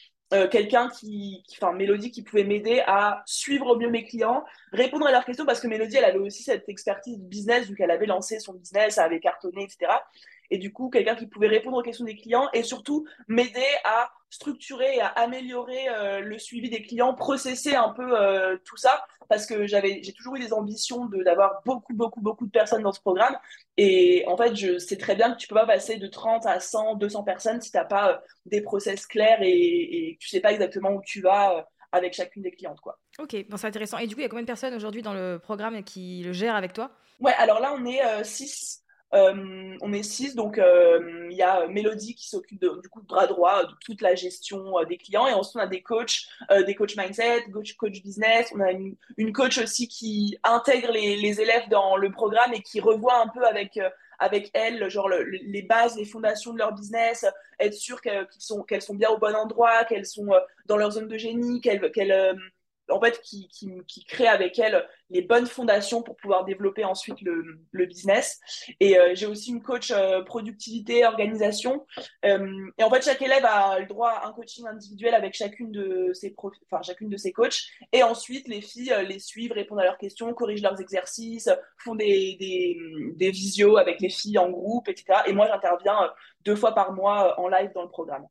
quelqu'un 0.52 0.90
qui, 0.90 1.42
enfin 1.54 1.72
Mélodie, 1.72 2.12
qui 2.12 2.22
pouvait 2.22 2.44
m'aider 2.44 2.84
à 2.86 3.24
suivre 3.26 3.68
au 3.68 3.78
mieux 3.78 3.90
mes 3.90 4.04
clients, 4.04 4.44
répondre 4.74 5.08
à 5.08 5.12
leurs 5.12 5.24
questions, 5.24 5.46
parce 5.46 5.62
que 5.62 5.68
Mélodie, 5.68 5.96
elle 5.96 6.04
avait 6.04 6.18
aussi 6.18 6.44
cette 6.44 6.68
expertise 6.68 7.18
business, 7.18 7.70
vu 7.70 7.78
qu'elle 7.78 7.92
avait 7.92 8.08
lancé 8.08 8.42
son 8.42 8.52
business, 8.52 8.98
elle 8.98 9.06
avait 9.06 9.22
cartonné, 9.22 9.64
etc. 9.64 9.90
Et 10.52 10.58
du 10.58 10.74
coup, 10.74 10.90
quelqu'un 10.90 11.16
qui 11.16 11.28
pouvait 11.28 11.48
répondre 11.48 11.78
aux 11.78 11.82
questions 11.82 12.04
des 12.04 12.18
clients 12.18 12.50
et 12.52 12.64
surtout 12.64 13.08
m'aider 13.30 13.64
à 13.86 14.12
structurer 14.30 14.96
et 14.96 15.02
à 15.02 15.08
améliorer 15.08 15.88
euh, 15.90 16.20
le 16.20 16.38
suivi 16.38 16.70
des 16.70 16.82
clients, 16.82 17.14
processer 17.14 17.76
un 17.76 17.90
peu 17.90 18.20
euh, 18.20 18.58
tout 18.66 18.78
ça, 18.78 19.06
parce 19.30 19.46
que 19.46 19.68
j'avais, 19.68 20.02
j'ai 20.04 20.14
toujours 20.14 20.36
eu 20.36 20.40
des 20.40 20.54
ambitions 20.54 21.06
de, 21.06 21.24
d'avoir 21.24 21.62
beaucoup, 21.66 21.94
beaucoup, 21.94 22.22
beaucoup 22.22 22.46
de 22.46 22.52
personnes 22.52 22.84
dans 22.84 22.92
ce 22.92 23.00
programme. 23.00 23.38
Et 23.78 24.24
en 24.28 24.38
fait, 24.38 24.56
je 24.56 24.78
sais 24.78 24.98
très 24.98 25.16
bien 25.16 25.34
que 25.34 25.38
tu 25.38 25.48
peux 25.48 25.56
pas 25.56 25.66
passer 25.66 25.98
de 25.98 26.08
30 26.08 26.46
à 26.46 26.60
100, 26.60 26.96
200 26.96 27.24
personnes 27.24 27.62
si 27.62 27.72
tu 27.72 27.78
n'as 27.78 27.86
pas 27.86 28.12
euh, 28.12 28.18
des 28.46 28.62
process 28.62 29.06
clairs 29.06 29.42
et, 29.42 29.50
et 29.50 30.18
tu 30.20 30.28
sais 30.28 30.42
pas 30.42 30.52
exactement 30.52 30.92
où 30.92 31.02
tu 31.02 31.22
vas 31.22 31.68
avec 31.94 32.14
chacune 32.14 32.44
des 32.44 32.52
clientes. 32.52 32.82
Quoi. 32.82 33.00
Ok, 33.20 33.36
bon, 33.50 33.58
c'est 33.58 33.68
intéressant. 33.68 33.98
Et 33.98 34.08
du 34.08 34.16
coup, 34.16 34.20
il 34.20 34.24
y 34.24 34.28
a 34.28 34.30
combien 34.30 34.44
de 34.44 34.48
personnes 34.48 34.74
aujourd'hui 34.74 35.02
dans 35.02 35.14
le 35.14 35.40
programme 35.40 35.84
qui 35.84 36.22
le 36.24 36.34
gèrent 36.34 36.56
avec 36.56 36.74
toi? 36.74 36.92
Ouais, 37.20 37.34
alors 37.38 37.60
là, 37.60 37.74
on 37.74 37.86
est 37.86 38.24
6. 38.24 38.84
Euh, 39.14 39.78
on 39.82 39.94
est 39.94 40.04
six, 40.04 40.36
donc 40.36 40.58
euh, 40.58 41.28
il 41.32 41.38
y 41.38 41.42
a 41.42 41.66
Mélodie 41.68 42.14
qui 42.14 42.28
s'occupe 42.28 42.60
du 42.60 42.90
coup 42.90 43.02
de 43.02 43.08
bras 43.08 43.26
droit 43.26 43.64
de 43.64 43.72
toute 43.86 44.02
la 44.02 44.16
gestion 44.16 44.78
euh, 44.80 44.86
des 44.86 44.98
clients. 44.98 45.28
Et 45.28 45.34
ensuite 45.34 45.56
on 45.56 45.60
a 45.60 45.68
des 45.68 45.82
coachs, 45.82 46.28
des 46.66 46.76
coachs 46.76 46.98
mindset, 46.98 47.46
coach, 47.78 48.02
business, 48.04 48.52
on 48.54 48.60
a 48.60 48.72
une, 48.72 49.34
coach 49.34 49.60
aussi 49.60 49.88
qui 49.88 50.38
intègre 50.44 50.92
les, 50.92 51.42
élèves 51.42 51.70
dans 51.70 51.96
le 51.96 52.12
programme 52.12 52.54
et 52.54 52.62
qui 52.62 52.80
revoit 52.80 53.22
un 53.22 53.28
peu 53.28 53.46
avec 53.46 53.80
avec 54.20 54.50
elles, 54.56 54.90
genre 54.90 55.10
les 55.10 55.62
bases, 55.62 55.96
les 55.96 56.06
fondations 56.06 56.52
de 56.52 56.58
leur 56.58 56.74
business, 56.74 57.24
être 57.60 57.76
sûr 57.76 58.02
qu'elles 58.02 58.28
sont, 58.40 58.66
sont 58.80 58.96
bien 58.96 59.10
au 59.10 59.20
bon 59.20 59.36
endroit, 59.36 59.86
qu'elles 59.86 60.08
sont 60.08 60.30
dans 60.66 60.76
leur 60.76 60.92
zone 60.92 61.08
de 61.08 61.18
génie, 61.20 61.62
qu'elles, 61.62 61.92
en 62.90 63.00
fait, 63.00 63.22
qui, 63.22 63.48
qui, 63.50 63.72
qui, 63.88 64.06
crée 64.06 64.28
avec 64.28 64.60
elle 64.60 64.88
les 65.10 65.22
bonnes 65.22 65.46
fondations 65.46 66.02
pour 66.02 66.16
pouvoir 66.16 66.46
développer 66.46 66.84
ensuite 66.84 67.22
le, 67.22 67.60
le 67.72 67.86
business. 67.86 68.40
Et 68.80 68.98
euh, 68.98 69.12
j'ai 69.14 69.26
aussi 69.26 69.52
une 69.52 69.62
coach 69.62 69.92
euh, 69.92 70.22
productivité, 70.24 71.06
organisation. 71.06 71.86
Euh, 72.26 72.70
et 72.78 72.84
en 72.84 72.90
fait, 72.90 73.04
chaque 73.04 73.22
élève 73.22 73.46
a 73.46 73.80
le 73.80 73.86
droit 73.86 74.10
à 74.10 74.28
un 74.28 74.34
coaching 74.34 74.68
individuel 74.68 75.14
avec 75.14 75.34
chacune 75.34 75.72
de 75.72 76.12
ses, 76.14 76.36
enfin, 76.72 76.82
chacune 76.82 77.10
de 77.10 77.18
ses 77.18 77.32
coachs. 77.32 77.64
Et 77.94 78.04
ensuite, 78.04 78.48
les 78.48 78.62
filles 78.62 78.94
les 79.08 79.20
suivent, 79.20 79.54
répondent 79.54 79.80
à 79.80 79.84
leurs 79.84 79.98
questions, 79.98 80.34
corrigent 80.34 80.64
leurs 80.64 80.82
exercices, 80.82 81.50
font 81.78 81.96
des, 81.96 82.36
des, 82.40 82.78
des 83.16 83.32
visios 83.32 83.78
avec 83.78 84.02
les 84.02 84.10
filles 84.10 84.38
en 84.38 84.50
groupe, 84.50 84.90
etc. 84.90 85.22
Et 85.28 85.34
moi, 85.34 85.48
j'interviens 85.48 86.12
deux 86.46 86.56
fois 86.56 86.74
par 86.74 86.94
mois 86.94 87.40
en 87.40 87.48
live 87.48 87.72
dans 87.74 87.84
le 87.84 87.90
programme. 87.90 88.28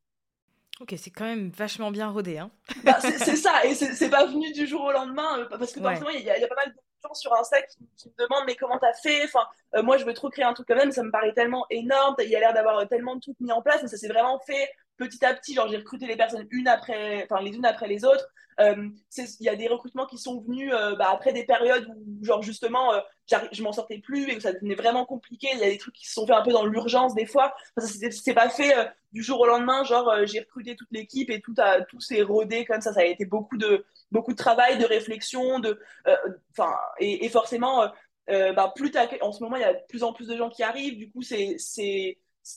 Ok, 0.80 0.94
c'est 0.98 1.10
quand 1.10 1.24
même 1.24 1.50
vachement 1.50 1.90
bien 1.90 2.08
rodé. 2.08 2.38
Hein. 2.38 2.50
Bah, 2.84 2.98
c'est 3.00 3.36
ça, 3.36 3.64
et 3.64 3.74
c'est 3.74 4.10
pas 4.10 4.26
venu 4.26 4.52
du 4.52 4.66
jour 4.66 4.82
au 4.82 4.92
lendemain, 4.92 5.38
euh, 5.38 5.46
parce 5.58 5.72
que 5.72 5.80
forcément, 5.80 6.10
il 6.10 6.22
y, 6.22 6.30
a 6.30 6.48
pas 6.48 6.54
mal 6.54 6.68
de 6.68 6.80
gens 7.02 7.14
sur 7.14 7.32
Insta 7.34 7.62
qui, 7.62 7.78
qui 7.96 8.08
me 8.08 8.24
demandent 8.24 8.44
mais 8.46 8.56
comment 8.56 8.78
t'as 8.78 8.92
fait? 8.92 9.24
Enfin, 9.24 9.46
euh, 9.74 9.82
Moi, 9.82 9.96
je 9.96 10.04
veux 10.04 10.12
trop 10.12 10.28
créer 10.28 10.44
un 10.44 10.52
truc 10.52 10.68
quand 10.68 10.76
même, 10.76 10.92
ça 10.92 11.02
me 11.02 11.10
paraît 11.10 11.32
tellement 11.32 11.66
énorme, 11.70 12.14
il 12.18 12.28
y 12.28 12.36
a 12.36 12.40
l'air 12.40 12.52
d'avoir 12.52 12.86
tellement 12.88 13.16
de 13.16 13.20
trucs 13.20 13.40
mis 13.40 13.52
en 13.52 13.62
place, 13.62 13.82
mais 13.82 13.88
ça 13.88 13.96
s'est 13.96 14.08
vraiment 14.08 14.38
fait 14.46 14.68
petit 14.96 15.24
à 15.24 15.34
petit, 15.34 15.54
genre 15.54 15.68
j'ai 15.68 15.76
recruté 15.76 16.06
les 16.06 16.16
personnes 16.16 16.46
une 16.50 16.68
après, 16.68 17.24
enfin 17.24 17.42
les 17.42 17.52
unes 17.52 17.66
après 17.66 17.88
les 17.88 18.04
autres. 18.04 18.26
Euh, 18.58 18.88
il 19.18 19.44
y 19.44 19.48
a 19.48 19.56
des 19.56 19.68
recrutements 19.68 20.06
qui 20.06 20.16
sont 20.16 20.40
venus 20.40 20.72
euh, 20.72 20.96
bah, 20.96 21.10
après 21.12 21.32
des 21.32 21.44
périodes 21.44 21.86
où, 21.88 22.24
genre, 22.24 22.42
justement, 22.42 22.94
euh, 22.94 23.00
je 23.52 23.62
m'en 23.62 23.72
sortais 23.72 23.98
plus 23.98 24.30
et 24.30 24.36
que 24.36 24.42
ça 24.42 24.52
devenait 24.52 24.74
vraiment 24.74 25.04
compliqué. 25.04 25.48
Il 25.52 25.58
y 25.58 25.64
a 25.64 25.70
des 25.70 25.78
trucs 25.78 25.94
qui 25.94 26.06
se 26.06 26.14
sont 26.14 26.26
faits 26.26 26.36
un 26.36 26.42
peu 26.42 26.52
dans 26.52 26.64
l'urgence 26.64 27.14
des 27.14 27.26
fois. 27.26 27.54
Enfin, 27.76 27.86
ça 27.86 28.10
s'est 28.10 28.34
pas 28.34 28.48
fait 28.48 28.74
du 29.12 29.22
jour 29.22 29.40
au 29.40 29.46
lendemain, 29.46 29.84
genre, 29.84 30.10
j'ai 30.24 30.40
recruté 30.40 30.76
toute 30.76 30.88
l'équipe 30.90 31.30
et 31.30 31.40
tout, 31.40 31.54
a, 31.58 31.82
tout 31.82 32.00
s'est 32.00 32.22
rodé 32.22 32.64
comme 32.64 32.80
ça. 32.80 32.92
Ça 32.92 33.00
a 33.00 33.04
été 33.04 33.26
beaucoup 33.26 33.58
de, 33.58 33.84
beaucoup 34.10 34.32
de 34.32 34.38
travail, 34.38 34.78
de 34.78 34.86
réflexion, 34.86 35.58
de, 35.58 35.78
enfin, 36.52 36.72
et, 36.98 37.24
et, 37.24 37.28
forcément, 37.28 37.90
bah, 38.28 38.72
plus 38.74 38.92
en 39.20 39.32
ce 39.32 39.42
moment, 39.42 39.56
il 39.56 39.62
y 39.62 39.64
a 39.64 39.74
de 39.74 39.86
plus 39.88 40.02
en 40.02 40.12
plus 40.12 40.28
de 40.28 40.36
gens 40.36 40.48
qui 40.48 40.62
arrivent. 40.62 40.96
Du 40.96 41.10
coup, 41.10 41.22
c'est 41.22 41.56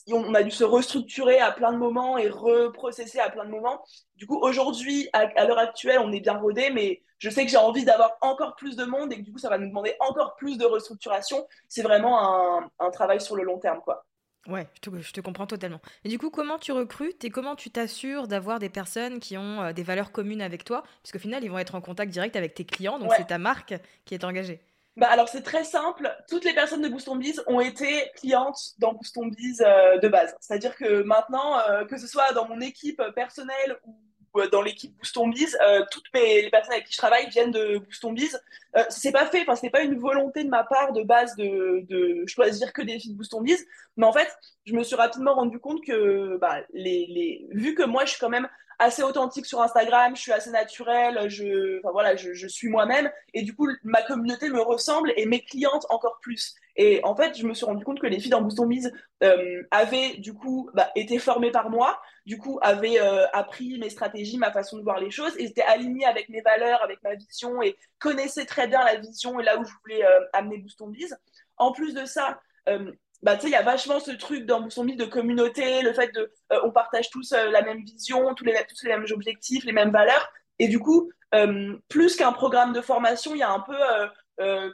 on 0.08 0.34
a 0.34 0.42
dû 0.42 0.50
se 0.50 0.64
restructurer 0.64 1.38
à 1.40 1.50
plein 1.52 1.72
de 1.72 1.78
moments 1.78 2.18
et 2.18 2.28
reprocesser 2.28 3.18
à 3.18 3.30
plein 3.30 3.44
de 3.44 3.50
moments. 3.50 3.82
Du 4.16 4.26
coup, 4.26 4.38
aujourd'hui, 4.40 5.08
à, 5.12 5.44
l'heure 5.44 5.58
actuelle, 5.58 5.98
on 6.00 6.12
est 6.12 6.20
bien 6.20 6.36
rodé, 6.36 6.70
mais 6.70 7.02
je 7.18 7.30
sais 7.30 7.44
que 7.44 7.50
j'ai 7.50 7.56
envie 7.56 7.84
d'avoir 7.84 8.12
encore 8.20 8.54
plus 8.56 8.76
de 8.76 8.84
monde 8.84 9.12
et 9.12 9.16
que 9.16 9.22
du 9.22 9.32
coup, 9.32 9.38
ça 9.38 9.48
va 9.48 9.58
nous 9.58 9.68
demander 9.68 9.94
encore 10.00 10.36
plus 10.36 10.58
de 10.58 10.64
restructuration. 10.64 11.46
C'est 11.68 11.82
vraiment 11.82 12.62
un, 12.78 12.90
travail 12.90 13.20
sur 13.20 13.36
le 13.36 13.44
long 13.44 13.58
terme, 13.58 13.80
quoi. 13.82 14.06
Ouais, 14.46 14.66
je 14.82 15.12
te, 15.12 15.20
comprends 15.20 15.46
totalement. 15.46 15.80
Et 16.02 16.08
du 16.08 16.18
coup, 16.18 16.30
comment 16.30 16.58
tu 16.58 16.72
recrutes 16.72 17.24
et 17.24 17.30
comment 17.30 17.56
tu 17.56 17.70
t'assures 17.70 18.26
d'avoir 18.26 18.58
des 18.58 18.70
personnes 18.70 19.20
qui 19.20 19.36
ont 19.36 19.60
euh, 19.60 19.72
des 19.74 19.82
valeurs 19.82 20.12
communes 20.12 20.40
avec 20.40 20.64
toi? 20.64 20.82
Parce 21.02 21.12
qu'au 21.12 21.18
final, 21.18 21.44
ils 21.44 21.50
vont 21.50 21.58
être 21.58 21.74
en 21.74 21.82
contact 21.82 22.10
direct 22.10 22.36
avec 22.36 22.54
tes 22.54 22.64
clients, 22.64 22.98
donc 22.98 23.12
c'est 23.18 23.26
ta 23.26 23.36
marque 23.36 23.74
qui 24.06 24.14
est 24.14 24.24
engagée. 24.24 24.60
Bah 24.96 25.08
alors 25.08 25.28
c'est 25.28 25.42
très 25.42 25.64
simple, 25.64 26.12
toutes 26.28 26.44
les 26.44 26.52
personnes 26.52 26.82
de 26.82 26.88
Boost 26.88 27.08
Biz 27.08 27.42
ont 27.46 27.60
été 27.60 28.10
clientes 28.16 28.74
dans 28.78 28.92
Boost 28.92 29.16
Biz 29.18 29.62
euh, 29.64 29.98
de 29.98 30.08
base. 30.08 30.34
C'est-à-dire 30.40 30.76
que 30.76 31.02
maintenant, 31.02 31.58
euh, 31.60 31.84
que 31.84 31.96
ce 31.96 32.08
soit 32.08 32.32
dans 32.32 32.48
mon 32.48 32.60
équipe 32.60 33.00
personnelle 33.14 33.76
ou 33.84 33.96
euh, 34.36 34.48
dans 34.48 34.62
l'équipe 34.62 34.94
Boost 34.96 35.16
Biz, 35.16 35.56
toutes 35.92 36.04
les 36.12 36.50
personnes 36.50 36.72
avec 36.72 36.86
qui 36.86 36.92
je 36.92 36.98
travaille 36.98 37.28
viennent 37.30 37.52
de 37.52 37.78
Boost 37.78 38.04
Biz. 38.12 38.40
c'est 38.88 39.12
pas 39.12 39.26
fait, 39.26 39.42
enfin 39.42 39.54
c'est 39.54 39.70
pas 39.70 39.82
une 39.82 39.96
volonté 39.96 40.42
de 40.42 40.48
ma 40.48 40.64
part 40.64 40.92
de 40.92 41.04
base 41.04 41.36
de, 41.36 41.84
de 41.88 42.26
choisir 42.26 42.72
que 42.72 42.82
des 42.82 42.98
filles 42.98 43.12
de 43.12 43.16
Boost 43.16 43.34
Biz, 43.40 43.64
mais 43.96 44.06
en 44.06 44.12
fait, 44.12 44.28
je 44.64 44.74
me 44.74 44.82
suis 44.82 44.96
rapidement 44.96 45.34
rendu 45.34 45.60
compte 45.60 45.84
que 45.84 46.36
bah, 46.38 46.62
les, 46.72 47.06
les... 47.06 47.46
vu 47.52 47.74
que 47.74 47.84
moi 47.84 48.04
je 48.06 48.10
suis 48.10 48.20
quand 48.20 48.28
même 48.28 48.48
assez 48.80 49.02
authentique 49.02 49.44
sur 49.44 49.60
Instagram, 49.60 50.16
je 50.16 50.22
suis 50.22 50.32
assez 50.32 50.50
naturelle, 50.50 51.28
je, 51.28 51.78
enfin, 51.80 51.92
voilà, 51.92 52.16
je, 52.16 52.46
suis 52.48 52.68
moi-même 52.68 53.10
et 53.34 53.42
du 53.42 53.54
coup 53.54 53.68
ma 53.84 54.02
communauté 54.02 54.48
me 54.48 54.60
ressemble 54.60 55.12
et 55.16 55.26
mes 55.26 55.44
clientes 55.44 55.86
encore 55.90 56.18
plus. 56.20 56.54
Et 56.76 57.00
en 57.04 57.14
fait, 57.14 57.36
je 57.36 57.46
me 57.46 57.52
suis 57.52 57.66
rendu 57.66 57.84
compte 57.84 58.00
que 58.00 58.06
les 58.06 58.18
filles 58.18 58.30
dans 58.30 58.40
Boost 58.40 58.58
Mise 58.60 58.90
euh, 59.22 59.62
avaient 59.70 60.16
du 60.16 60.32
coup 60.32 60.70
bah, 60.72 60.90
été 60.96 61.18
formées 61.18 61.50
par 61.50 61.68
moi, 61.68 62.00
du 62.24 62.38
coup 62.38 62.58
avaient 62.62 62.98
euh, 62.98 63.26
appris 63.34 63.78
mes 63.78 63.90
stratégies, 63.90 64.38
ma 64.38 64.50
façon 64.50 64.78
de 64.78 64.82
voir 64.82 64.98
les 64.98 65.10
choses 65.10 65.36
et 65.36 65.44
étaient 65.44 65.62
alignées 65.62 66.06
avec 66.06 66.30
mes 66.30 66.40
valeurs, 66.40 66.82
avec 66.82 67.02
ma 67.02 67.14
vision 67.14 67.62
et 67.62 67.76
connaissaient 67.98 68.46
très 68.46 68.66
bien 68.66 68.82
la 68.82 68.96
vision 68.96 69.38
et 69.40 69.44
là 69.44 69.58
où 69.58 69.64
je 69.64 69.72
voulais 69.82 70.04
euh, 70.04 70.20
amener 70.32 70.56
Boost 70.56 70.82
Biz. 70.88 71.18
En 71.58 71.72
plus 71.72 71.92
de 71.92 72.06
ça, 72.06 72.40
euh, 72.70 72.90
bah, 73.22 73.36
tu 73.36 73.46
il 73.46 73.52
y 73.52 73.56
a 73.56 73.62
vachement 73.62 74.00
ce 74.00 74.12
truc 74.12 74.46
dans 74.46 74.68
son 74.70 74.84
de 74.84 75.04
communauté, 75.04 75.82
le 75.82 75.92
fait 75.92 76.12
de, 76.14 76.32
euh, 76.52 76.60
on 76.64 76.70
partage 76.70 77.10
tous 77.10 77.32
euh, 77.32 77.50
la 77.50 77.62
même 77.62 77.84
vision, 77.84 78.34
tous 78.34 78.44
les, 78.44 78.54
mêmes 78.84 79.06
objectifs, 79.10 79.64
les 79.64 79.72
mêmes 79.72 79.90
valeurs. 79.90 80.32
Et 80.58 80.68
du 80.68 80.78
coup, 80.78 81.10
euh, 81.34 81.76
plus 81.88 82.16
qu'un 82.16 82.32
programme 82.32 82.72
de 82.72 82.80
formation, 82.80 83.34
il 83.34 83.38
y 83.38 83.42
a 83.42 83.50
un 83.50 83.60
peu, 83.60 83.76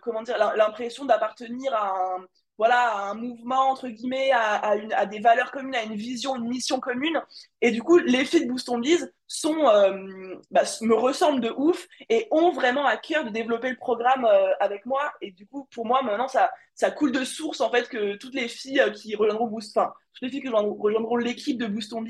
comment 0.02 0.22
l'impression 0.56 1.04
d'appartenir 1.04 1.74
à 1.74 1.88
un, 1.88 2.26
voilà, 2.58 3.10
un 3.10 3.14
mouvement, 3.14 3.70
entre 3.70 3.88
guillemets, 3.88 4.30
à, 4.32 5.06
des 5.06 5.20
valeurs 5.20 5.50
communes, 5.50 5.74
à 5.74 5.82
une 5.82 5.94
vision, 5.94 6.36
une 6.36 6.48
mission 6.48 6.80
commune. 6.80 7.20
Et 7.60 7.70
du 7.70 7.82
coup, 7.82 7.98
les 7.98 8.24
filles 8.24 8.46
de 8.46 8.50
Boost 8.50 8.68
on 8.70 8.80
sont, 9.26 9.68
euh, 9.68 10.36
bah, 10.50 10.62
me 10.80 10.94
ressemblent 10.94 11.40
de 11.40 11.52
ouf 11.56 11.86
et 12.08 12.28
ont 12.30 12.52
vraiment 12.52 12.86
à 12.86 12.96
cœur 12.96 13.24
de 13.24 13.30
développer 13.30 13.70
le 13.70 13.76
programme 13.76 14.24
euh, 14.24 14.54
avec 14.60 14.86
moi. 14.86 15.12
Et 15.20 15.32
du 15.32 15.46
coup, 15.46 15.68
pour 15.74 15.84
moi, 15.84 16.02
maintenant, 16.02 16.28
ça, 16.28 16.50
ça 16.74 16.90
coule 16.90 17.12
de 17.12 17.24
source, 17.24 17.60
en 17.60 17.70
fait, 17.70 17.88
que 17.88 18.16
toutes 18.16 18.34
les 18.34 18.48
filles 18.48 18.80
euh, 18.80 18.90
qui 18.90 19.14
rejoindront 19.16 19.48
Boost, 19.48 19.76
enfin, 19.76 19.92
toutes 20.14 20.22
les 20.22 20.30
filles 20.30 20.42
qui 20.42 20.48
rejoindront 20.48 21.16
l'équipe 21.16 21.58
de 21.58 21.66
Boost 21.66 21.92
on 21.92 22.04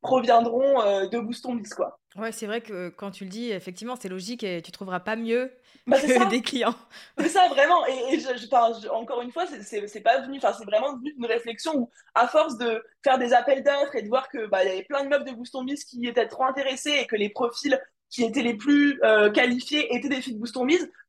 proviendront 0.00 1.08
de 1.08 1.18
Boost 1.18 1.44
on 1.44 1.60
quoi. 1.74 1.98
Ouais, 2.18 2.32
c'est 2.32 2.46
vrai 2.46 2.60
que 2.60 2.88
quand 2.88 3.12
tu 3.12 3.24
le 3.24 3.30
dis, 3.30 3.50
effectivement, 3.50 3.94
c'est 3.94 4.08
logique 4.08 4.42
et 4.42 4.60
tu 4.60 4.72
trouveras 4.72 5.00
pas 5.00 5.14
mieux 5.14 5.52
bah, 5.86 6.00
que 6.00 6.28
des 6.28 6.42
clients. 6.42 6.74
C'est 7.16 7.28
ça, 7.28 7.46
vraiment. 7.48 7.86
Et, 7.86 8.18
je, 8.18 8.88
encore 8.88 9.22
une 9.22 9.30
fois, 9.30 9.44
c'est 9.46 10.00
pas 10.00 10.20
venu, 10.20 10.38
enfin, 10.38 10.52
c'est 10.52 10.64
vraiment 10.64 10.96
venu 10.96 11.12
d'une 11.14 11.26
réflexion 11.26 11.76
où, 11.76 11.90
à 12.14 12.26
force 12.26 12.58
de 12.58 12.84
faire 13.04 13.18
des 13.18 13.32
appels 13.32 13.62
d'offres 13.62 13.94
et 13.94 14.02
de 14.02 14.08
voir 14.08 14.28
que 14.28 14.46
bah, 14.46 14.64
y 14.64 14.68
avait 14.68 14.82
plein 14.82 15.04
de 15.04 15.08
meufs 15.08 15.24
de 15.24 15.32
Boost 15.32 15.54
qui 15.88 16.06
étaient 16.06 16.26
trop 16.26 16.44
intéressées 16.44 16.98
et 17.00 17.06
que 17.06 17.16
les 17.16 17.28
profils 17.28 17.80
qui 18.10 18.24
étaient 18.24 18.42
les 18.42 18.54
plus 18.54 19.00
euh, 19.02 19.30
qualifiés 19.30 19.94
étaient 19.94 20.08
des 20.08 20.20
filles 20.20 20.34
de 20.34 20.38
Boost 20.38 20.56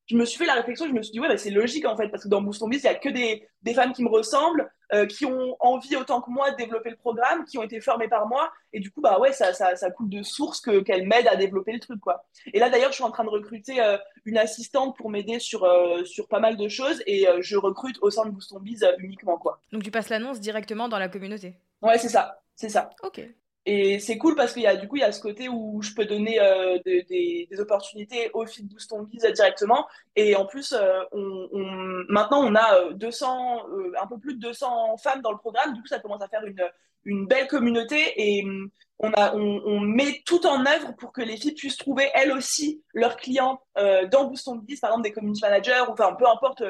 je 0.09 0.15
me 0.15 0.25
suis 0.25 0.39
fait 0.39 0.45
la 0.45 0.55
réflexion, 0.55 0.87
je 0.87 0.91
me 0.91 1.03
suis 1.03 1.11
dit, 1.11 1.19
ouais, 1.19 1.27
bah, 1.27 1.37
c'est 1.37 1.51
logique 1.51 1.85
en 1.85 1.95
fait, 1.95 2.09
parce 2.09 2.23
que 2.23 2.29
dans 2.29 2.41
Boost 2.41 2.63
il 2.63 2.79
n'y 2.79 2.87
a 2.87 2.95
que 2.95 3.09
des, 3.09 3.47
des, 3.61 3.73
femmes 3.75 3.93
qui 3.93 4.03
me 4.03 4.09
ressemblent, 4.09 4.71
euh, 4.91 5.05
qui 5.05 5.25
ont 5.25 5.55
envie 5.59 5.95
autant 5.95 6.19
que 6.19 6.31
moi 6.31 6.49
de 6.49 6.55
développer 6.55 6.89
le 6.89 6.95
programme, 6.95 7.45
qui 7.45 7.59
ont 7.59 7.63
été 7.63 7.79
formées 7.79 8.07
par 8.07 8.27
moi, 8.27 8.51
et 8.73 8.79
du 8.79 8.89
coup, 8.89 9.01
bah 9.01 9.19
ouais, 9.19 9.33
ça, 9.33 9.53
ça, 9.53 9.75
ça 9.75 9.91
coule 9.91 10.09
de 10.09 10.23
source 10.23 10.61
que, 10.61 10.79
qu'elles 10.79 11.07
m'aident 11.07 11.27
à 11.27 11.35
développer 11.35 11.73
le 11.73 11.79
truc, 11.79 11.99
quoi. 11.99 12.25
Et 12.53 12.59
là, 12.59 12.71
d'ailleurs, 12.71 12.89
je 12.89 12.95
suis 12.95 13.03
en 13.03 13.11
train 13.11 13.23
de 13.23 13.29
recruter 13.29 13.81
euh, 13.81 13.97
une 14.25 14.39
assistante 14.39 14.97
pour 14.97 15.11
m'aider 15.11 15.37
sur, 15.37 15.63
euh, 15.63 16.03
sur 16.05 16.27
pas 16.27 16.39
mal 16.39 16.57
de 16.57 16.67
choses, 16.67 17.03
et 17.05 17.27
je 17.41 17.57
recrute 17.57 17.97
au 18.01 18.09
sein 18.09 18.25
de 18.25 18.31
Boost 18.31 18.55
uniquement, 18.97 19.37
quoi. 19.37 19.61
Donc 19.71 19.83
tu 19.83 19.91
passes 19.91 20.09
l'annonce 20.09 20.39
directement 20.39 20.89
dans 20.89 20.99
la 20.99 21.09
communauté 21.09 21.53
Ouais, 21.83 21.99
c'est 21.99 22.09
ça, 22.09 22.41
c'est 22.55 22.69
ça. 22.69 22.89
Ok. 23.03 23.21
Et 23.65 23.99
c'est 23.99 24.17
cool 24.17 24.35
parce 24.35 24.53
qu'il 24.53 24.63
y 24.63 24.67
a 24.67 24.75
du 24.75 24.87
coup 24.87 24.95
il 24.95 25.01
y 25.01 25.03
a 25.03 25.11
ce 25.11 25.21
côté 25.21 25.49
où 25.49 25.81
je 25.81 25.93
peux 25.93 26.05
donner 26.05 26.39
euh, 26.39 26.79
des, 26.85 27.47
opportunités 27.59 28.31
au 28.33 28.45
feed 28.45 28.67
Boost 28.67 28.91
on 28.93 29.03
directement. 29.03 29.87
Et 30.15 30.35
en 30.35 30.45
plus, 30.45 30.73
euh, 30.73 31.01
on, 31.11 31.49
maintenant 32.07 32.41
on 32.43 32.55
a 32.55 32.93
200, 32.93 33.67
euh, 33.69 33.91
un 34.01 34.07
peu 34.07 34.17
plus 34.17 34.35
de 34.35 34.39
200 34.39 34.97
femmes 34.97 35.21
dans 35.21 35.31
le 35.31 35.37
programme. 35.37 35.73
Du 35.73 35.81
coup, 35.81 35.87
ça 35.87 35.99
commence 35.99 36.21
à 36.21 36.27
faire 36.27 36.45
une, 36.45 36.63
une 37.09 37.27
belle 37.27 37.47
communauté 37.47 38.13
et 38.15 38.43
hum, 38.43 38.69
on, 39.01 39.79
met 39.79 40.21
tout 40.25 40.45
en 40.45 40.65
œuvre 40.65 40.93
pour 40.97 41.13
que 41.13 41.21
les 41.21 41.37
filles 41.37 41.53
puissent 41.53 41.77
trouver 41.77 42.09
elles 42.13 42.31
aussi 42.31 42.83
leurs 42.93 43.15
clients 43.15 43.61
euh, 43.77 44.07
dans 44.07 44.25
Boost 44.25 44.47
on 44.47 44.59
par 44.81 44.89
exemple 44.89 45.03
des 45.03 45.11
community 45.11 45.41
managers, 45.41 45.83
ou 45.87 45.91
enfin 45.91 46.13
peu 46.13 46.27
importe 46.27 46.61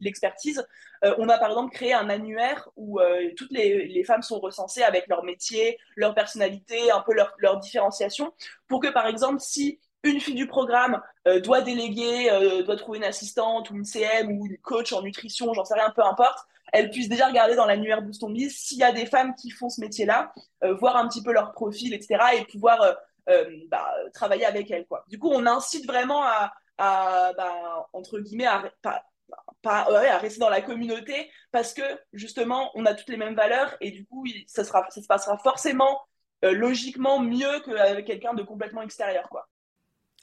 l'expertise. 0.00 0.64
Le, 1.02 1.08
euh, 1.08 1.14
on 1.18 1.28
a 1.28 1.38
par 1.38 1.48
exemple 1.48 1.74
créé 1.74 1.92
un 1.92 2.08
annuaire 2.08 2.68
où 2.76 3.00
euh, 3.00 3.30
toutes 3.36 3.50
les, 3.50 4.04
femmes 4.04 4.22
sont 4.22 4.38
recensées 4.38 4.82
avec 4.82 5.08
leur 5.08 5.24
métier, 5.24 5.78
leur 5.96 6.14
personnalité, 6.14 6.90
un 6.90 7.00
peu 7.00 7.14
leur, 7.14 7.34
leur 7.38 7.58
différenciation, 7.58 8.32
pour 8.68 8.80
que 8.80 8.88
par 8.88 9.06
exemple 9.06 9.40
si 9.40 9.80
une 10.04 10.20
fille 10.20 10.34
du 10.34 10.46
programme 10.46 11.00
doit 11.42 11.62
déléguer, 11.62 12.28
doit 12.66 12.76
trouver 12.76 12.98
une 12.98 13.04
assistante 13.04 13.70
ou 13.70 13.74
une 13.74 13.86
CM 13.86 14.30
ou 14.32 14.44
une 14.44 14.58
coach 14.58 14.92
en 14.92 15.00
nutrition, 15.00 15.54
j'en 15.54 15.64
sais 15.64 15.72
rien, 15.72 15.90
peu 15.96 16.02
importe, 16.02 16.46
elle 16.74 16.90
puisse 16.90 17.08
déjà 17.08 17.28
regarder 17.28 17.54
dans 17.54 17.66
l'annuaire 17.66 18.02
Boost 18.02 18.24
on 18.24 18.34
s'il 18.34 18.78
y 18.78 18.82
a 18.82 18.90
des 18.90 19.06
femmes 19.06 19.34
qui 19.36 19.50
font 19.50 19.68
ce 19.68 19.80
métier-là, 19.80 20.32
euh, 20.64 20.74
voir 20.74 20.96
un 20.96 21.06
petit 21.06 21.22
peu 21.22 21.32
leur 21.32 21.52
profil, 21.52 21.94
etc. 21.94 22.20
et 22.36 22.44
pouvoir 22.46 22.82
euh, 22.82 22.92
euh, 23.28 23.48
bah, 23.68 23.88
travailler 24.12 24.44
avec 24.44 24.72
elles. 24.72 24.84
Du 25.08 25.20
coup, 25.20 25.30
on 25.30 25.46
incite 25.46 25.86
vraiment 25.86 26.24
à, 26.24 26.52
bah, 26.76 27.88
entre 27.92 28.18
guillemets, 28.18 28.46
à, 28.46 30.18
rester 30.18 30.40
dans 30.40 30.48
la 30.48 30.62
communauté 30.62 31.30
parce 31.52 31.74
que 31.74 31.82
justement, 32.12 32.72
on 32.74 32.86
a 32.86 32.94
toutes 32.94 33.08
les 33.08 33.16
mêmes 33.16 33.36
valeurs 33.36 33.76
et 33.80 33.92
du 33.92 34.04
coup, 34.06 34.26
ça, 34.48 34.64
se 34.64 35.06
passera 35.06 35.38
forcément 35.38 36.02
logiquement 36.42 37.20
mieux 37.20 37.60
qu'avec 37.64 38.04
quelqu'un 38.04 38.34
de 38.34 38.42
complètement 38.42 38.82
extérieur. 38.82 39.28
Quoi. 39.28 39.48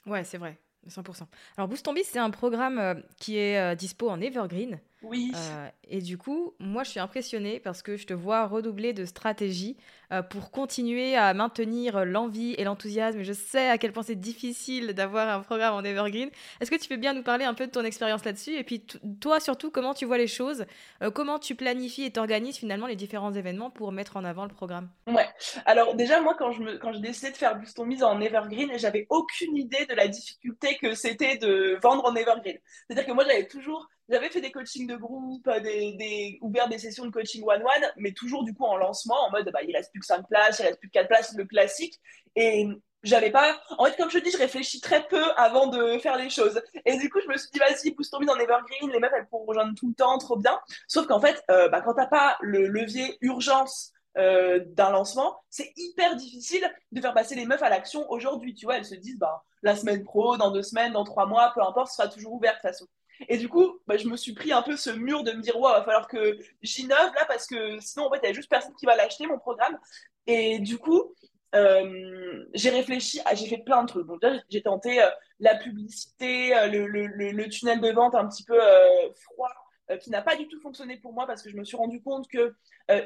Ouais, 0.04 0.22
c'est 0.22 0.38
vrai. 0.38 0.58
100%. 0.86 1.22
Alors 1.56 1.68
Boost 1.68 1.88
c'est 2.04 2.18
un 2.18 2.30
programme 2.30 3.02
qui 3.16 3.38
est 3.38 3.76
dispo 3.76 4.10
en 4.10 4.20
Evergreen. 4.20 4.80
Oui. 5.02 5.32
Euh, 5.34 5.68
et 5.88 6.00
du 6.00 6.18
coup, 6.18 6.54
moi, 6.58 6.84
je 6.84 6.90
suis 6.90 7.00
impressionnée 7.00 7.60
parce 7.60 7.82
que 7.82 7.96
je 7.96 8.06
te 8.06 8.14
vois 8.14 8.46
redoubler 8.46 8.92
de 8.92 9.04
stratégie 9.04 9.76
euh, 10.12 10.22
pour 10.22 10.50
continuer 10.50 11.16
à 11.16 11.32
maintenir 11.34 12.04
l'envie 12.04 12.54
et 12.54 12.64
l'enthousiasme. 12.64 13.22
Je 13.22 13.32
sais 13.32 13.68
à 13.68 13.78
quel 13.78 13.92
point 13.92 14.02
c'est 14.02 14.14
difficile 14.14 14.92
d'avoir 14.92 15.28
un 15.28 15.40
programme 15.40 15.74
en 15.74 15.82
Evergreen. 15.82 16.30
Est-ce 16.60 16.70
que 16.70 16.76
tu 16.76 16.88
peux 16.88 16.96
bien 16.96 17.14
nous 17.14 17.22
parler 17.22 17.44
un 17.44 17.54
peu 17.54 17.66
de 17.66 17.72
ton 17.72 17.84
expérience 17.84 18.24
là-dessus? 18.24 18.54
Et 18.56 18.64
puis, 18.64 18.84
toi, 19.20 19.40
surtout, 19.40 19.70
comment 19.70 19.94
tu 19.94 20.04
vois 20.04 20.18
les 20.18 20.26
choses? 20.26 20.66
Euh, 21.02 21.10
Comment 21.10 21.38
tu 21.38 21.54
planifies 21.54 22.04
et 22.04 22.10
t'organises 22.10 22.56
finalement 22.56 22.86
les 22.86 22.96
différents 22.96 23.32
événements 23.32 23.70
pour 23.70 23.92
mettre 23.92 24.16
en 24.16 24.24
avant 24.24 24.44
le 24.44 24.50
programme? 24.54 24.90
Ouais. 25.06 25.28
Alors, 25.66 25.94
déjà, 25.94 26.20
moi, 26.20 26.34
quand 26.38 26.52
je 26.52 26.62
me, 26.62 26.78
quand 26.78 26.92
j'ai 26.92 27.00
décidé 27.00 27.30
de 27.30 27.36
faire 27.36 27.58
Boost 27.58 27.78
Mise 27.78 28.02
en 28.02 28.20
Evergreen, 28.20 28.70
j'avais 28.76 29.06
aucune 29.10 29.56
idée 29.56 29.86
de 29.86 29.94
la 29.94 30.08
difficulté 30.08 30.78
que 30.80 30.94
c'était 30.94 31.36
de 31.38 31.78
vendre 31.82 32.04
en 32.04 32.14
Evergreen. 32.14 32.58
C'est-à-dire 32.86 33.06
que 33.06 33.12
moi, 33.12 33.24
j'avais 33.24 33.46
toujours 33.46 33.88
j'avais 34.08 34.30
fait 34.30 34.40
des 34.40 34.52
coachings 34.52 34.86
de 34.86 34.96
groupe, 34.96 35.48
des, 35.48 36.38
ouvert 36.40 36.68
des 36.68 36.78
sessions 36.78 37.04
de 37.04 37.10
coaching 37.10 37.42
one-one, 37.44 37.92
mais 37.96 38.12
toujours 38.12 38.44
du 38.44 38.54
coup 38.54 38.64
en 38.64 38.76
lancement, 38.76 39.20
en 39.26 39.30
mode 39.30 39.50
bah, 39.52 39.60
il 39.66 39.74
reste 39.74 39.90
plus 39.90 40.00
que 40.00 40.06
5 40.06 40.26
places, 40.28 40.58
il 40.58 40.64
reste 40.64 40.78
plus 40.78 40.88
que 40.88 40.94
4 40.94 41.08
places, 41.08 41.34
le 41.36 41.44
classique. 41.44 42.00
Et 42.36 42.66
j'avais 43.02 43.30
pas. 43.30 43.60
En 43.78 43.84
fait, 43.86 43.96
comme 43.96 44.10
je 44.10 44.18
te 44.18 44.24
dis, 44.24 44.30
je 44.30 44.38
réfléchis 44.38 44.80
très 44.80 45.06
peu 45.06 45.22
avant 45.36 45.66
de 45.66 45.98
faire 45.98 46.16
les 46.16 46.30
choses. 46.30 46.60
Et 46.84 46.96
du 46.98 47.10
coup, 47.10 47.20
je 47.20 47.28
me 47.28 47.36
suis 47.36 47.48
dit, 47.52 47.58
vas-y, 47.58 47.92
pousse 47.92 48.10
ton 48.10 48.20
dans 48.20 48.36
Evergreen, 48.36 48.90
les 48.90 49.00
meufs, 49.00 49.12
elles 49.16 49.26
pourront 49.28 49.46
rejoindre 49.46 49.74
tout 49.78 49.88
le 49.88 49.94
temps, 49.94 50.18
trop 50.18 50.36
bien. 50.36 50.58
Sauf 50.88 51.06
qu'en 51.06 51.20
fait, 51.20 51.42
euh, 51.50 51.68
bah, 51.68 51.80
quand 51.80 51.94
t'as 51.94 52.06
pas 52.06 52.36
le 52.40 52.66
levier 52.66 53.16
urgence 53.20 53.92
d'un 54.14 54.90
lancement, 54.90 55.38
c'est 55.48 55.72
hyper 55.74 56.16
difficile 56.16 56.70
de 56.92 57.00
faire 57.00 57.14
passer 57.14 57.34
les 57.34 57.46
meufs 57.46 57.62
à 57.62 57.70
l'action 57.70 58.04
aujourd'hui. 58.10 58.54
Tu 58.54 58.66
vois, 58.66 58.76
elles 58.76 58.84
se 58.84 58.94
disent, 58.94 59.18
bah, 59.18 59.42
la 59.62 59.74
semaine 59.74 60.04
pro, 60.04 60.36
dans 60.36 60.50
deux 60.50 60.62
semaines, 60.62 60.92
dans 60.92 61.04
trois 61.04 61.24
mois, 61.24 61.50
peu 61.54 61.62
importe, 61.62 61.88
ce 61.88 61.96
sera 61.96 62.08
toujours 62.08 62.34
ouvert 62.34 62.52
de 62.52 62.56
toute 62.56 62.62
façon. 62.62 62.86
Et 63.28 63.38
du 63.38 63.48
coup, 63.48 63.78
bah, 63.86 63.96
je 63.96 64.06
me 64.08 64.16
suis 64.16 64.34
pris 64.34 64.52
un 64.52 64.62
peu 64.62 64.76
ce 64.76 64.90
mur 64.90 65.22
de 65.22 65.32
me 65.32 65.40
dire, 65.40 65.56
ouais, 65.56 65.70
il 65.70 65.78
va 65.78 65.84
falloir 65.84 66.08
que 66.08 66.38
j'innove 66.62 67.14
là, 67.14 67.24
parce 67.26 67.46
que 67.46 67.78
sinon, 67.80 68.06
en 68.06 68.10
fait, 68.10 68.18
il 68.18 68.26
n'y 68.26 68.30
a 68.30 68.32
juste 68.32 68.50
personne 68.50 68.74
qui 68.74 68.86
va 68.86 68.96
l'acheter, 68.96 69.26
mon 69.26 69.38
programme. 69.38 69.78
Et 70.26 70.58
du 70.58 70.78
coup, 70.78 71.14
euh, 71.54 72.44
j'ai 72.54 72.70
réfléchi, 72.70 73.20
j'ai 73.34 73.46
fait 73.46 73.62
plein 73.64 73.82
de 73.82 73.88
trucs. 73.88 74.06
Donc, 74.06 74.20
j'ai 74.48 74.62
tenté 74.62 75.02
euh, 75.02 75.08
la 75.40 75.56
publicité, 75.56 76.56
euh, 76.56 76.66
le, 76.66 76.86
le, 76.86 77.48
tunnel 77.48 77.80
de 77.80 77.90
vente 77.90 78.14
un 78.14 78.26
petit 78.26 78.44
peu 78.44 78.58
froid, 79.14 79.50
qui 80.00 80.10
n'a 80.10 80.22
pas 80.22 80.36
du 80.36 80.48
tout 80.48 80.60
fonctionné 80.60 80.96
pour 80.96 81.12
moi 81.12 81.26
parce 81.26 81.42
que 81.42 81.50
je 81.50 81.56
me 81.56 81.64
suis 81.64 81.76
rendu 81.76 82.02
compte 82.02 82.28
que 82.28 82.54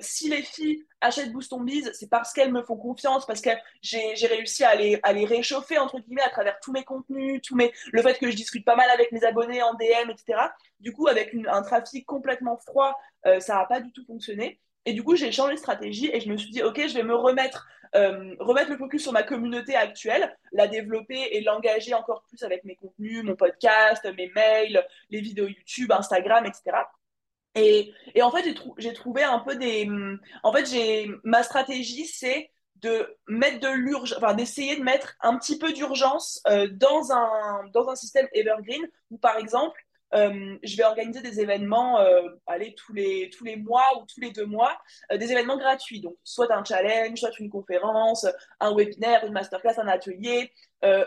si 0.01 0.29
les 0.29 0.43
filles 0.43 0.85
achètent 1.01 1.33
Boost 1.33 1.53
on 1.53 1.61
Biz, 1.61 1.93
c'est 1.95 2.09
parce 2.09 2.33
qu'elles 2.33 2.53
me 2.53 2.63
font 2.63 2.77
confiance, 2.77 3.27
parce 3.27 3.41
que 3.41 3.51
j'ai 3.83 4.27
réussi 4.27 4.65
à 4.65 4.75
les, 4.75 5.01
réchauffer, 5.25 5.79
entre 5.79 5.99
guillemets, 5.99 6.23
à 6.23 6.31
travers 6.31 6.59
tous 6.61 6.73
mes 6.73 6.85
contenus, 6.85 7.41
tous 7.43 7.55
mes, 7.55 7.73
le 7.93 8.03
fait 8.03 8.19
que 8.19 8.31
je 8.31 8.37
discute 8.37 8.65
pas 8.65 8.77
mal 8.77 8.91
avec 8.91 9.13
mes 9.13 9.25
abonnés 9.25 9.63
en 9.63 9.75
DM, 9.75 10.11
etc. 10.11 10.41
Du 10.81 10.93
coup, 10.93 11.07
avec 11.09 11.35
un 11.49 11.63
trafic 11.63 12.07
complètement 12.07 12.57
froid, 12.59 12.99
ça 13.25 13.55
n'a 13.55 13.67
pas 13.67 13.81
du 13.81 13.93
tout 13.93 14.05
fonctionné. 14.05 14.61
Et 14.87 14.93
du 14.93 15.03
coup, 15.03 15.17
j'ai 15.17 15.33
changé 15.33 15.55
de 15.55 15.59
stratégie 15.59 16.09
et 16.13 16.21
je 16.21 16.31
me 16.31 16.37
suis 16.37 16.51
dit, 16.51 16.63
OK, 16.63 16.81
je 16.87 16.95
vais 16.95 17.03
me 17.03 17.15
remettre, 17.15 17.67
euh, 17.95 18.35
remettre 18.41 18.71
le 18.71 18.77
focus 18.77 19.03
sur 19.03 19.13
ma 19.13 19.23
communauté 19.23 19.75
actuelle, 19.75 20.37
la 20.53 20.67
développer 20.67 21.29
et 21.33 21.41
l'engager 21.41 21.95
encore 21.95 22.23
plus 22.29 22.43
avec 22.43 22.65
mes 22.65 22.77
contenus, 22.77 23.23
mon 23.25 23.37
podcast, 23.37 24.07
mes 24.17 24.31
mails, 24.35 24.85
les 25.11 25.21
vidéos 25.21 25.47
YouTube, 25.47 25.93
Instagram, 25.93 26.47
etc. 26.47 26.79
Et, 27.55 27.95
en 28.21 28.31
fait, 28.31 28.55
j'ai 28.77 28.93
trouvé 28.93 29.23
un 29.23 29.39
peu 29.39 29.57
des. 29.57 29.89
En 30.43 30.53
fait, 30.53 30.67
ma 31.25 31.43
stratégie, 31.43 32.07
c'est 32.07 32.51
de 32.77 33.17
mettre 33.27 33.61
de 33.61 33.69
l'urgence, 33.69 34.19
enfin 34.19 34.35
d'essayer 34.35 34.77
de 34.77 34.83
mettre 34.83 35.17
un 35.23 35.39
petit 35.39 35.59
peu 35.59 35.73
d'urgence 35.73 36.43
euh, 36.47 36.69
dans, 36.71 37.11
un, 37.11 37.65
dans 37.73 37.89
un 37.89 37.97
système 37.97 38.29
evergreen 38.35 38.87
où, 39.11 39.17
par 39.17 39.39
exemple, 39.39 39.86
euh, 40.15 40.57
je 40.63 40.77
vais 40.77 40.85
organiser 40.85 41.21
des 41.21 41.41
événements, 41.41 42.01
euh, 42.01 42.23
allez, 42.47 42.75
tous 42.75 42.93
les, 42.93 43.31
tous 43.37 43.45
les 43.45 43.57
mois 43.57 43.87
ou 43.97 44.07
tous 44.07 44.21
les 44.21 44.31
deux 44.31 44.47
mois, 44.47 44.77
euh, 45.13 45.19
des 45.19 45.33
événements 45.33 45.59
gratuits. 45.59 46.01
Donc, 46.01 46.17
soit 46.25 46.53
un 46.53 46.65
challenge, 46.65 47.19
soit 47.19 47.39
une 47.39 47.51
conférence, 47.51 48.27
un 48.61 48.75
webinaire, 48.75 49.25
une 49.25 49.33
masterclass, 49.33 49.79
un 49.79 49.89
atelier, 49.89 50.53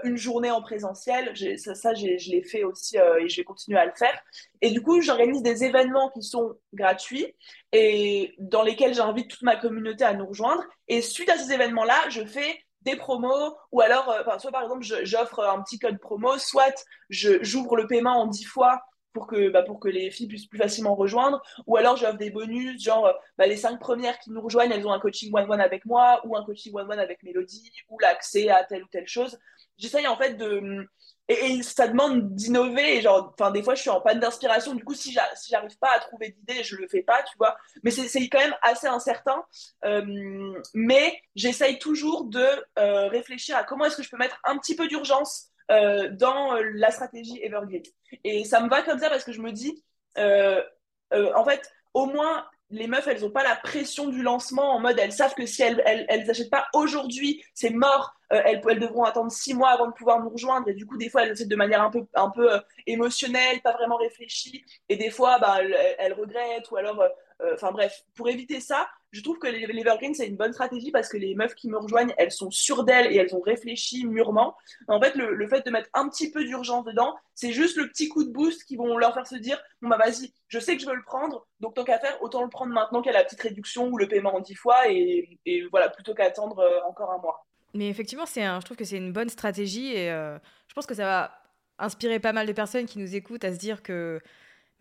une 0.04 0.18
journée 0.18 0.52
en 0.52 0.62
présentiel. 0.62 1.32
Ça 1.58 1.94
je 1.94 2.32
l'ai 2.32 2.44
fait 2.44 2.66
aussi 2.66 2.98
et 2.98 3.30
je 3.30 3.38
vais 3.38 3.46
continuer 3.46 3.80
à 3.80 3.86
le 3.86 3.94
faire. 3.98 4.20
Et 4.60 4.72
du 4.72 4.82
coup, 4.82 5.00
j'organise 5.00 5.42
des 5.42 5.64
événements 5.64 6.10
qui 6.10 6.22
sont 6.22 6.56
gratuits 6.74 7.34
et 7.72 8.36
dans 8.40 8.64
lesquels 8.64 8.94
j'invite 8.94 9.30
toute 9.30 9.44
ma 9.44 9.56
communauté 9.56 10.04
à 10.04 10.14
nous 10.14 10.26
rejoindre. 10.26 10.66
Et 10.90 11.02
suite 11.02 11.30
à 11.30 11.38
ces 11.38 11.54
événements-là, 11.54 12.10
je 12.10 12.26
fais 12.26 12.60
des 12.82 12.96
promos 12.96 13.56
ou 13.72 13.82
alors, 13.82 14.14
soit 14.40 14.52
par 14.52 14.64
exemple, 14.64 14.86
j'offre 15.04 15.44
un 15.44 15.62
petit 15.62 15.80
code 15.80 16.00
promo, 16.00 16.38
soit 16.38 16.86
j'ouvre 17.10 17.76
le 17.76 17.88
paiement 17.88 18.22
en 18.22 18.28
10 18.28 18.46
fois 18.46 18.82
pour 19.14 19.28
que, 19.28 19.50
bah, 19.50 19.64
pour 19.64 19.80
que 19.80 19.90
les 19.90 20.12
filles 20.12 20.28
puissent 20.28 20.48
plus 20.48 20.60
facilement 20.60 20.96
rejoindre. 20.96 21.42
Ou 21.68 21.78
alors 21.78 21.98
j'offre 21.98 22.18
des 22.18 22.30
bonus, 22.30 22.82
genre 22.84 23.14
bah, 23.38 23.48
les 23.48 23.58
cinq 23.58 23.80
premières 23.80 24.18
qui 24.20 24.32
nous 24.32 24.42
rejoignent, 24.42 24.72
elles 24.72 24.88
ont 24.88 24.94
un 24.94 25.00
coaching 25.00 25.32
one-one 25.34 25.62
avec 25.62 25.86
moi, 25.86 26.22
ou 26.26 26.36
un 26.36 26.46
coaching 26.46 26.74
one-one 26.74 27.00
avec 27.00 27.24
Mélodie, 27.24 27.72
ou 27.90 27.98
l'accès 28.00 28.50
à 28.50 28.64
telle 28.64 28.84
ou 28.84 28.88
telle 28.92 29.08
chose. 29.08 29.38
J'essaye 29.78 30.08
en 30.08 30.18
fait 30.18 30.36
de. 30.36 30.88
Et, 31.30 31.62
ça 31.62 31.88
demande 31.88 32.36
d'innover. 32.36 33.02
Genre, 33.02 33.34
enfin, 33.40 33.52
des 33.52 33.62
fois, 33.62 33.76
je 33.76 33.82
suis 33.82 33.90
en 33.90 34.02
panne 34.02 34.20
d'inspiration. 34.20 34.74
Du 34.74 34.84
coup, 34.84 34.96
si 34.96 35.14
j'arrive 35.14 35.78
pas 35.78 35.92
à 35.96 36.00
trouver 36.00 36.30
d'idées, 36.30 36.64
je 36.64 36.76
le 36.76 36.88
fais 36.88 37.04
pas, 37.04 37.22
tu 37.24 37.38
vois. 37.38 37.56
Mais 37.84 37.92
c'est 37.92 38.28
quand 38.30 38.40
même 38.40 38.56
assez 38.64 38.88
incertain. 38.88 39.46
Euh, 39.86 40.54
mais 40.74 41.22
j'essaye 41.36 41.78
toujours 41.78 42.26
de 42.26 42.46
euh, 42.80 43.08
réfléchir 43.08 43.56
à 43.56 43.64
comment 43.64 43.86
est-ce 43.86 43.98
que 43.98 44.04
je 44.04 44.10
peux 44.10 44.18
mettre 44.18 44.40
un 44.44 44.58
petit 44.58 44.76
peu 44.76 44.88
d'urgence 44.88 45.50
euh, 45.72 46.10
dans 46.10 46.56
la 46.74 46.90
stratégie 46.90 47.40
Evergreen. 47.44 47.84
Et 48.24 48.44
ça 48.44 48.60
me 48.60 48.70
va 48.70 48.82
comme 48.82 49.00
ça 49.00 49.10
parce 49.10 49.24
que 49.24 49.32
je 49.32 49.42
me 49.42 49.52
dis, 49.52 49.84
en 50.18 51.46
fait, 51.46 51.72
au 51.94 52.08
moins, 52.08 52.46
les 52.72 52.88
meufs, 52.88 53.08
elles 53.08 53.22
n'ont 53.22 53.32
pas 53.32 53.44
la 53.44 53.56
pression 53.56 54.08
du 54.08 54.22
lancement 54.22 54.74
en 54.76 54.80
mode, 54.80 55.00
elles 55.00 55.12
savent 55.12 55.34
que 55.34 55.46
si 55.46 55.62
elles 55.62 55.82
elles, 55.86 56.06
elles 56.10 56.50
pas 56.50 56.68
aujourd'hui, 56.74 57.44
c'est 57.54 57.72
mort. 57.72 58.16
Elles, 58.30 58.62
elles, 58.68 58.80
devront 58.80 59.04
attendre 59.04 59.32
six 59.32 59.54
mois 59.54 59.70
avant 59.70 59.88
de 59.88 59.94
pouvoir 59.94 60.22
nous 60.22 60.30
rejoindre. 60.30 60.68
Et 60.70 60.74
du 60.74 60.86
coup, 60.86 60.98
des 60.98 61.10
fois, 61.10 61.24
elles 61.24 61.32
achètent 61.32 61.48
de 61.48 61.56
manière 61.56 61.82
un 61.82 61.90
peu, 61.90 62.06
un 62.14 62.30
peu 62.30 62.50
émotionnelle, 62.88 63.62
pas 63.62 63.74
vraiment 63.74 63.98
réfléchie. 63.98 64.64
Et 64.88 64.98
des 64.98 65.10
fois, 65.10 65.40
bah, 65.40 65.60
elles, 65.98 66.14
regrettent 66.14 66.70
ou 66.72 66.78
alors 66.78 67.04
euh, 67.42 67.54
enfin 67.54 67.72
bref, 67.72 68.04
pour 68.16 68.28
éviter 68.28 68.60
ça, 68.60 68.88
je 69.12 69.22
trouve 69.22 69.40
que 69.40 69.48
l'Evergreen, 69.48 70.14
c'est 70.14 70.28
une 70.28 70.36
bonne 70.36 70.52
stratégie 70.52 70.92
parce 70.92 71.08
que 71.08 71.18
les 71.18 71.36
meufs 71.36 71.56
qui 71.56 71.70
me 71.70 71.78
rejoignent, 71.78 72.14
elles 72.18 72.32
sont 72.32 72.52
sûres 72.52 72.84
d'elles 72.84 73.12
et 73.12 73.16
elles 73.16 73.34
ont 73.34 73.40
réfléchi 73.40 74.06
mûrement. 74.06 74.56
En 74.88 75.02
fait, 75.02 75.16
le, 75.16 75.48
fait 75.48 75.66
de 75.66 75.72
mettre 75.72 75.90
un 75.94 76.10
petit 76.10 76.32
peu 76.32 76.44
d'urgence 76.44 76.86
dedans, 76.86 77.16
c'est 77.34 77.54
juste 77.54 77.78
le 77.78 77.88
petit 77.88 78.10
coup 78.10 78.24
de 78.24 78.30
boost 78.30 78.66
qui 78.66 78.76
vont 78.76 78.98
leur 78.98 79.14
faire 79.14 79.26
se 79.26 79.36
dire 79.36 79.60
Bon, 79.82 79.88
bah 79.88 79.98
vas-y, 79.98 80.34
je 80.48 80.60
sais 80.60 80.76
que 80.76 80.82
je 80.82 80.88
veux 80.88 80.96
le 80.96 81.04
prendre, 81.04 81.48
donc 81.60 81.76
tant 81.76 81.86
qu'à 81.86 81.98
faire, 81.98 82.22
autant 82.22 82.44
le 82.44 82.50
prendre 82.50 82.74
maintenant 82.74 83.02
qu'il 83.02 83.12
y 83.12 83.16
a 83.16 83.18
la 83.18 83.24
petite 83.24 83.42
réduction 83.42 83.88
ou 83.88 83.98
le 83.98 84.08
paiement 84.08 84.36
en 84.36 84.42
10 84.42 84.56
fois 84.56 84.90
et, 84.90 85.40
voilà, 85.72 85.90
plutôt 85.90 86.14
qu'attendre 86.14 86.60
euh, 86.60 86.82
encore 86.88 87.12
un 87.12 87.20
mois. 87.20 87.46
Mais 87.74 87.88
effectivement, 87.90 88.26
c'est 88.26 88.44
je 88.44 88.66
trouve 88.66 88.78
que 88.78 88.86
c'est 88.86 88.98
une 88.98 89.14
bonne 89.14 89.30
stratégie 89.30 89.94
et 89.94 90.12
euh, 90.12 90.38
je 90.68 90.74
pense 90.74 90.86
que 90.86 90.96
ça 90.96 91.06
va 91.06 91.32
inspirer 91.78 92.20
pas 92.20 92.34
mal 92.34 92.48
de 92.48 92.54
personnes 92.54 92.86
qui 92.86 93.00
nous 93.00 93.16
écoutent 93.16 93.44
à 93.44 93.54
se 93.54 93.58
dire 93.58 93.84
que 93.84 94.22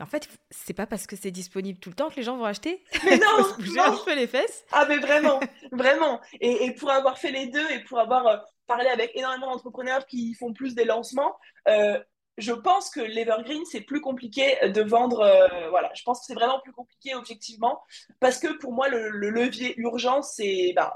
en 0.01 0.07
fait, 0.07 0.29
c'est 0.51 0.75
pas 0.75 0.87
parce 0.87 1.07
que 1.07 1.17
c'est 1.17 1.33
disponible 1.33 1.81
tout 1.81 1.89
le 1.89 1.97
temps 1.97 2.09
que 2.09 2.17
les 2.17 2.23
gens 2.23 2.37
vont 2.37 2.45
acheter. 2.45 2.85
Mais 3.05 3.19
non, 3.19 3.43
se 3.45 3.57
bouger 3.57 3.81
un 3.81 3.97
peu 4.05 4.15
les 4.15 4.29
fesses. 4.29 4.65
Ah 4.71 4.87
mais 4.89 4.99
vraiment, 4.99 5.41
vraiment. 5.73 6.21
Et, 6.41 6.73
pour 6.75 6.91
avoir 6.91 7.19
fait 7.19 7.33
les 7.33 7.49
deux 7.49 7.69
et 7.71 7.81
pour 7.81 7.99
avoir 7.99 8.27
euh, 8.27 8.37
parlé 8.67 8.89
avec 8.89 9.11
énormément 9.17 9.53
d'entrepreneurs 9.53 10.07
qui 10.07 10.35
font 10.35 10.53
plus 10.53 10.75
des 10.77 10.85
lancements, 10.85 11.37
euh, 11.67 11.99
je 12.37 12.53
pense 12.53 12.91
que 12.91 13.01
l'evergreen 13.01 13.65
c'est 13.65 13.81
plus 13.81 14.01
compliqué 14.01 14.57
de 14.63 14.83
vendre. 14.83 15.21
Euh, 15.21 15.71
voilà, 15.71 15.91
je 15.95 16.03
pense 16.05 16.21
que 16.21 16.27
c'est 16.27 16.35
vraiment 16.35 16.61
plus 16.61 16.73
compliqué 16.73 17.17
objectivement 17.17 17.83
parce 18.21 18.39
que 18.39 18.57
pour 18.59 18.73
moi 18.73 18.89
le, 18.89 19.09
levier 19.11 19.75
urgent 19.81 20.23
c'est 20.23 20.73
bah, 20.77 20.95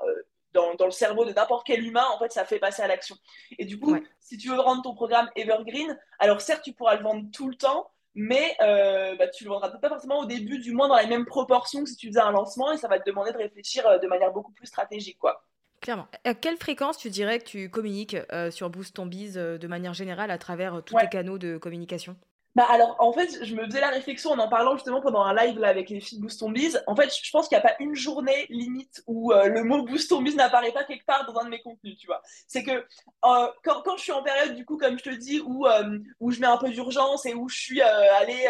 dans, 0.53 0.75
dans, 0.75 0.87
le 0.87 0.91
cerveau 0.91 1.25
de 1.25 1.33
n'importe 1.33 1.67
quel 1.67 1.85
humain, 1.85 2.05
en 2.15 2.19
fait, 2.19 2.33
ça 2.33 2.45
fait 2.45 2.59
passer 2.59 2.83
à 2.83 2.87
l'action. 2.87 3.17
Et 3.59 3.65
du 3.65 3.79
coup, 3.79 3.97
si 4.21 4.37
tu 4.37 4.49
veux 4.49 4.61
rendre 4.61 4.83
ton 4.83 4.95
programme 4.95 5.29
evergreen, 5.37 5.99
alors 6.19 6.41
certes, 6.41 6.63
tu 6.63 6.73
pourras 6.73 6.97
le 6.97 7.03
vendre 7.03 7.25
tout 7.33 7.49
le 7.49 7.55
temps, 7.55 7.91
mais 8.15 8.57
euh, 8.61 9.17
bah, 9.17 9.29
tu 9.29 9.45
le 9.45 9.51
vendras 9.51 9.71
pas 9.71 9.89
forcément 9.89 10.21
au 10.21 10.27
début, 10.27 10.59
du 10.59 10.73
moins 10.73 10.89
dans 10.89 10.99
les 10.99 11.07
mêmes 11.07 11.27
proportions 11.27 11.83
que 11.85 11.91
si 11.91 11.97
tu 11.97 12.09
faisais 12.09 12.21
un 12.21 12.31
lancement, 12.31 12.73
et 12.73 12.77
ça 12.77 12.89
va 12.89 12.99
te 12.99 13.09
demander 13.09 13.33
de 13.33 13.39
réfléchir 13.39 13.87
euh, 13.87 13.99
de 13.99 14.07
manière 14.07 14.33
beaucoup 14.33 14.53
plus 14.53 14.67
stratégique, 14.67 15.19
quoi. 15.19 15.45
Clairement. 15.81 16.07
À 16.25 16.35
quelle 16.35 16.57
fréquence 16.59 16.97
tu 16.97 17.11
dirais 17.11 17.41
que 17.41 17.45
tu 17.45 17.69
communiques 17.69 18.17
euh, 18.33 18.53
sur 18.53 18.71
Boost 18.71 18.95
ton 18.95 19.07
Biz 19.07 19.35
de 19.35 19.67
manière 19.67 19.95
générale 19.95 20.31
à 20.31 20.39
travers 20.39 20.81
tous 20.85 20.97
tes 20.97 21.09
canaux 21.09 21.39
de 21.39 21.59
communication? 21.59 22.17
Bah 22.55 22.67
alors, 22.69 22.97
en 22.99 23.13
fait, 23.15 23.43
je 23.45 23.55
me 23.55 23.65
faisais 23.65 23.81
la 23.81 23.89
réflexion 23.89 24.31
en 24.31 24.39
en 24.39 24.49
parlant 24.49 24.75
justement 24.75 25.01
pendant 25.01 25.23
un 25.23 25.35
live 25.35 25.59
là, 25.59 25.69
avec 25.69 25.89
les 25.89 26.01
filles 26.01 26.21
Boost 26.21 26.45
Biz. 26.45 26.83
En 26.87 26.95
fait, 26.95 27.11
je 27.15 27.31
pense 27.31 27.49
qu'il 27.49 27.57
n'y 27.57 27.65
a 27.65 27.67
pas 27.67 27.77
une 27.81 27.95
journée 27.95 28.47
limite 28.51 29.03
où 29.07 29.33
euh, 29.33 29.47
le 29.47 29.65
mot 29.65 29.83
Boost 29.85 30.13
Biz 30.13 30.37
n'apparaît 30.37 30.73
pas 30.73 30.85
quelque 30.85 31.07
part 31.07 31.25
dans 31.25 31.41
un 31.41 31.45
de 31.45 31.51
mes 31.51 31.63
contenus, 31.63 31.97
tu 31.97 32.07
vois. 32.07 32.21
C'est 32.47 32.63
que 32.63 32.73
euh, 32.73 33.49
quand, 33.65 33.81
quand, 33.83 33.97
je 33.97 34.03
suis 34.03 34.13
en 34.13 34.23
période, 34.23 34.55
du 34.55 34.67
coup, 34.67 34.77
comme 34.77 34.99
je 34.99 35.05
te 35.05 35.11
dis, 35.11 35.41
où, 35.41 35.67
euh, 35.67 35.99
où 36.21 36.31
je 36.31 36.41
mets 36.41 36.47
un 36.47 36.59
peu 36.59 36.69
d'urgence 36.69 37.25
et 37.25 37.33
où 37.33 37.49
je 37.49 37.59
suis 37.59 37.81
allée, 37.81 38.45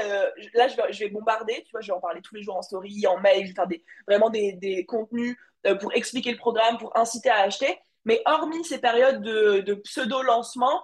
là, 0.54 0.66
je 0.66 0.76
vais, 0.76 0.92
je 0.92 0.98
vais, 0.98 1.08
bombarder, 1.10 1.62
tu 1.64 1.70
vois, 1.70 1.80
je 1.80 1.88
vais 1.88 1.96
en 1.96 2.00
parler 2.00 2.22
tous 2.22 2.34
les 2.34 2.42
jours 2.42 2.56
en 2.56 2.62
story, 2.62 3.06
en 3.06 3.20
mail, 3.20 3.42
je 3.42 3.48
vais 3.48 3.54
faire 3.54 3.68
des, 3.68 3.84
vraiment 4.08 4.30
des, 4.30 4.52
des 4.54 4.84
contenus 4.84 5.36
pour 5.80 5.92
expliquer 5.94 6.32
le 6.32 6.38
programme, 6.38 6.76
pour 6.78 6.96
inciter 6.96 7.30
à 7.30 7.42
acheter. 7.42 7.78
Mais 8.04 8.20
hormis 8.26 8.64
ces 8.64 8.78
périodes 8.78 9.22
de, 9.22 9.60
de 9.60 9.74
pseudo-lancement, 9.74 10.82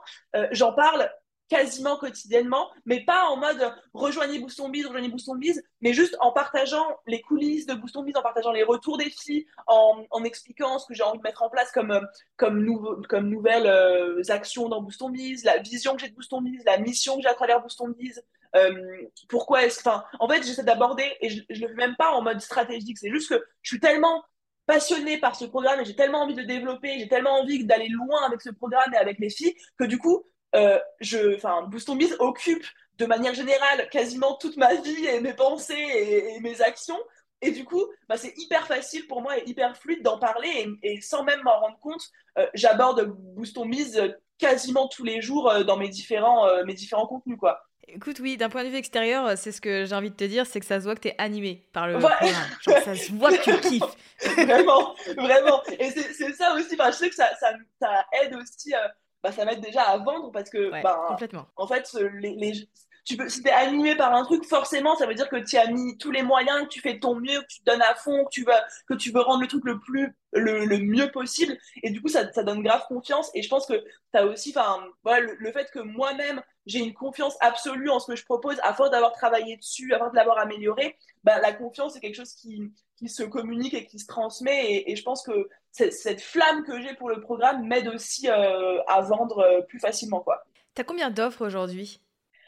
j'en 0.52 0.72
parle 0.72 1.10
quasiment 1.48 1.96
quotidiennement, 1.96 2.70
mais 2.84 3.04
pas 3.04 3.24
en 3.26 3.36
mode 3.36 3.72
rejoignez 3.94 4.38
Booston 4.38 4.70
Biz, 4.70 4.86
rejoignez 4.86 5.08
Booston 5.08 5.38
Biz, 5.38 5.62
mais 5.80 5.92
juste 5.92 6.16
en 6.20 6.32
partageant 6.32 6.86
les 7.06 7.20
coulisses 7.20 7.66
de 7.66 7.74
Booston 7.74 8.04
Biz, 8.04 8.16
en 8.16 8.22
partageant 8.22 8.52
les 8.52 8.62
retours 8.62 8.98
des 8.98 9.10
filles, 9.10 9.46
en, 9.66 10.04
expliquant 10.24 10.78
ce 10.78 10.86
que 10.86 10.94
j'ai 10.94 11.02
envie 11.02 11.18
de 11.18 11.22
mettre 11.22 11.42
en 11.42 11.48
place 11.48 11.72
comme, 11.72 12.00
nouveau, 12.50 13.00
comme 13.08 13.28
nouvelles 13.28 13.66
euh, 13.66 14.22
actions 14.28 14.68
dans 14.68 14.82
Booston 14.82 15.10
Biz, 15.10 15.44
la 15.44 15.58
vision 15.58 15.94
que 15.94 16.00
j'ai 16.00 16.08
de 16.08 16.14
Booston 16.14 16.42
Biz, 16.42 16.62
la 16.66 16.78
mission 16.78 17.16
que 17.16 17.22
j'ai 17.22 17.28
à 17.28 17.34
travers 17.34 17.62
Booston 17.62 17.94
Biz. 17.96 18.22
Euh, 18.56 19.02
pourquoi 19.28 19.66
est-ce 19.66 19.80
enfin 19.80 20.04
en 20.20 20.26
fait 20.26 20.42
j'essaie 20.42 20.64
d'aborder 20.64 21.04
et 21.20 21.28
je, 21.28 21.42
je 21.50 21.60
le 21.60 21.68
fais 21.68 21.74
même 21.74 21.96
pas 21.96 22.12
en 22.12 22.22
mode 22.22 22.40
stratégique 22.40 22.96
c'est 22.96 23.10
juste 23.10 23.28
que 23.28 23.44
je 23.60 23.68
suis 23.68 23.78
tellement 23.78 24.24
passionnée 24.68 25.16
par 25.18 25.34
ce 25.34 25.46
programme 25.46 25.80
et 25.80 25.84
j'ai 25.86 25.96
tellement 25.96 26.20
envie 26.20 26.34
de 26.34 26.42
le 26.42 26.46
développer, 26.46 26.98
j'ai 26.98 27.08
tellement 27.08 27.40
envie 27.40 27.64
d'aller 27.64 27.88
loin 27.88 28.22
avec 28.26 28.42
ce 28.42 28.50
programme 28.50 28.92
et 28.92 28.98
avec 28.98 29.18
les 29.18 29.30
filles 29.30 29.54
que 29.78 29.84
du 29.84 29.98
coup, 29.98 30.24
euh, 30.54 30.78
je, 31.00 31.36
enfin, 31.36 31.68
occupe 32.18 32.64
de 32.98 33.06
manière 33.06 33.34
générale 33.34 33.88
quasiment 33.90 34.34
toute 34.34 34.56
ma 34.56 34.74
vie 34.74 35.06
et 35.06 35.20
mes 35.20 35.34
pensées 35.34 35.74
et, 35.74 36.40
mes 36.40 36.60
actions. 36.62 36.98
Et 37.40 37.52
du 37.52 37.64
coup, 37.64 37.84
bah, 38.08 38.16
c'est 38.16 38.34
hyper 38.36 38.66
facile 38.66 39.06
pour 39.06 39.22
moi 39.22 39.38
et 39.38 39.42
hyper 39.46 39.76
fluide 39.76 40.02
d'en 40.02 40.18
parler. 40.18 40.66
Et, 40.82 41.00
sans 41.00 41.22
même 41.22 41.40
m'en 41.42 41.60
rendre 41.60 41.78
compte, 41.78 42.02
euh, 42.38 42.46
j'aborde 42.54 43.04
Boost 43.36 43.58
Biz 43.64 44.14
quasiment 44.38 44.88
tous 44.88 45.04
les 45.04 45.20
jours 45.20 45.50
euh, 45.50 45.62
dans 45.62 45.76
mes 45.76 45.88
différents, 45.88 46.46
mes 46.64 46.74
différents 46.74 47.06
contenus. 47.06 47.38
Quoi. 47.38 47.60
Écoute, 47.90 48.18
oui, 48.20 48.36
d'un 48.36 48.50
point 48.50 48.64
de 48.64 48.68
vue 48.68 48.76
extérieur, 48.76 49.38
c'est 49.38 49.50
ce 49.50 49.62
que 49.62 49.86
j'ai 49.86 49.94
envie 49.94 50.10
de 50.10 50.16
te 50.16 50.24
dire, 50.24 50.46
c'est 50.46 50.60
que 50.60 50.66
ça 50.66 50.78
se 50.78 50.84
voit 50.84 50.94
que 50.94 51.00
tu 51.00 51.08
es 51.08 51.14
animé 51.16 51.66
par 51.72 51.86
le 51.86 51.98
programme. 51.98 52.20
Genre, 52.60 52.78
ça 52.84 52.94
se 52.94 53.12
voit 53.12 53.32
que 53.32 53.50
tu 53.50 53.68
kiffes. 53.68 53.96
vraiment, 54.36 54.94
vraiment. 55.16 55.62
Et 55.78 55.90
c'est 55.90 56.32
ça 56.34 56.54
aussi, 56.54 56.76
je 56.76 56.92
sais 56.92 57.08
que 57.08 57.14
ça, 57.14 57.30
ça, 57.40 57.52
ça 57.80 58.04
aide 58.20 58.34
aussi, 58.34 58.74
euh, 58.74 58.88
bah, 59.22 59.32
ça 59.32 59.44
m'aide 59.44 59.60
déjà 59.60 59.82
à 59.82 59.98
vendre 59.98 60.30
parce 60.30 60.50
que, 60.50 60.70
bah, 60.82 61.06
complètement. 61.08 61.46
en 61.56 61.66
fait, 61.66 61.92
les, 62.14 62.34
les, 62.34 62.68
tu 63.08 63.16
peux, 63.16 63.28
si 63.28 63.42
tu 63.42 63.48
es 63.48 63.52
animé 63.52 63.96
par 63.96 64.14
un 64.14 64.22
truc, 64.22 64.44
forcément, 64.44 64.94
ça 64.96 65.06
veut 65.06 65.14
dire 65.14 65.30
que 65.30 65.36
tu 65.36 65.56
as 65.56 65.66
mis 65.68 65.96
tous 65.96 66.10
les 66.10 66.22
moyens, 66.22 66.64
que 66.64 66.68
tu 66.68 66.80
fais 66.80 66.98
ton 66.98 67.14
mieux, 67.14 67.40
que 67.40 67.46
tu 67.46 67.60
te 67.60 67.70
donnes 67.70 67.82
à 67.82 67.94
fond, 67.94 68.24
que 68.24 68.30
tu, 68.30 68.44
vas, 68.44 68.62
que 68.86 68.94
tu 68.94 69.10
veux 69.10 69.20
rendre 69.20 69.40
le 69.40 69.48
truc 69.48 69.64
le 69.64 69.80
plus 69.80 70.14
le, 70.32 70.66
le 70.66 70.78
mieux 70.78 71.10
possible. 71.10 71.56
Et 71.82 71.90
du 71.90 72.02
coup, 72.02 72.08
ça, 72.08 72.30
ça, 72.32 72.42
donne 72.42 72.62
grave 72.62 72.84
confiance. 72.86 73.30
Et 73.34 73.42
je 73.42 73.48
pense 73.48 73.66
que 73.66 73.74
tu 73.74 74.18
as 74.18 74.26
aussi, 74.26 74.54
voilà, 75.02 75.26
le, 75.38 75.52
fait 75.52 75.70
que 75.70 75.78
moi-même, 75.78 76.42
j'ai 76.66 76.80
une 76.80 76.92
confiance 76.92 77.36
absolue 77.40 77.88
en 77.88 77.98
ce 77.98 78.08
que 78.08 78.16
je 78.16 78.24
propose, 78.24 78.58
à 78.62 78.74
force 78.74 78.90
d'avoir 78.90 79.12
travaillé 79.12 79.56
dessus, 79.56 79.94
à 79.94 79.98
force 79.98 80.10
de 80.10 80.16
l'avoir 80.16 80.38
amélioré, 80.38 80.96
bah, 81.24 81.40
la 81.40 81.52
confiance, 81.52 81.94
c'est 81.94 82.00
quelque 82.00 82.16
chose 82.16 82.34
qui, 82.34 82.70
qui 82.98 83.08
se 83.08 83.22
communique 83.22 83.74
et 83.74 83.86
qui 83.86 83.98
se 83.98 84.06
transmet. 84.06 84.84
Et, 84.86 84.96
je 84.96 85.02
pense 85.02 85.22
que 85.22 85.48
cette 85.72 86.20
flamme 86.20 86.64
que 86.64 86.80
j'ai 86.80 86.94
pour 86.94 87.08
le 87.08 87.20
programme 87.20 87.66
m'aide 87.66 87.88
aussi 87.88 88.28
euh, 88.28 88.82
à 88.86 89.00
vendre 89.00 89.38
euh, 89.38 89.60
plus 89.62 89.78
facilement. 89.78 90.24
Tu 90.74 90.80
as 90.80 90.84
combien 90.84 91.10
d'offres 91.10 91.46
aujourd'hui? 91.46 92.00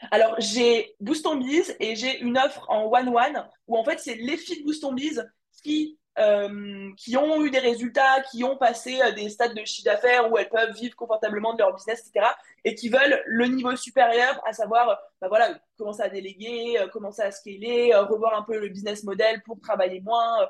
Alors, 0.09 0.35
j'ai 0.39 0.95
Boost 0.99 1.27
on 1.27 1.35
Biz 1.35 1.75
et 1.79 1.95
j'ai 1.95 2.19
une 2.19 2.37
offre 2.37 2.65
en 2.69 2.91
one-one 2.91 3.47
où 3.67 3.77
en 3.77 3.83
fait, 3.83 3.99
c'est 3.99 4.15
les 4.15 4.37
filles 4.37 4.61
de 4.61 4.65
Boost 4.65 4.83
on 4.83 4.93
Biz 4.93 5.29
qui, 5.63 5.99
euh, 6.19 6.91
qui 6.97 7.15
ont 7.15 7.41
eu 7.41 7.51
des 7.51 7.59
résultats, 7.59 8.21
qui 8.29 8.43
ont 8.43 8.57
passé 8.57 8.99
euh, 9.01 9.13
des 9.13 9.29
stades 9.29 9.55
de 9.55 9.63
chiffre 9.63 9.85
d'affaires 9.85 10.29
où 10.29 10.37
elles 10.37 10.49
peuvent 10.49 10.73
vivre 10.73 10.93
confortablement 10.93 11.53
de 11.53 11.59
leur 11.59 11.73
business, 11.73 12.05
etc. 12.05 12.27
et 12.65 12.75
qui 12.75 12.89
veulent 12.89 13.23
le 13.25 13.45
niveau 13.45 13.73
supérieur, 13.77 14.41
à 14.45 14.51
savoir 14.51 14.99
bah 15.21 15.29
voilà, 15.29 15.57
commencer 15.77 16.01
à 16.01 16.09
déléguer, 16.09 16.77
euh, 16.79 16.87
commencer 16.89 17.21
à 17.21 17.31
scaler, 17.31 17.95
revoir 17.95 18.37
un 18.37 18.41
peu 18.41 18.59
le 18.59 18.67
business 18.67 19.05
model 19.05 19.41
pour 19.43 19.61
travailler 19.61 20.01
moins, 20.01 20.49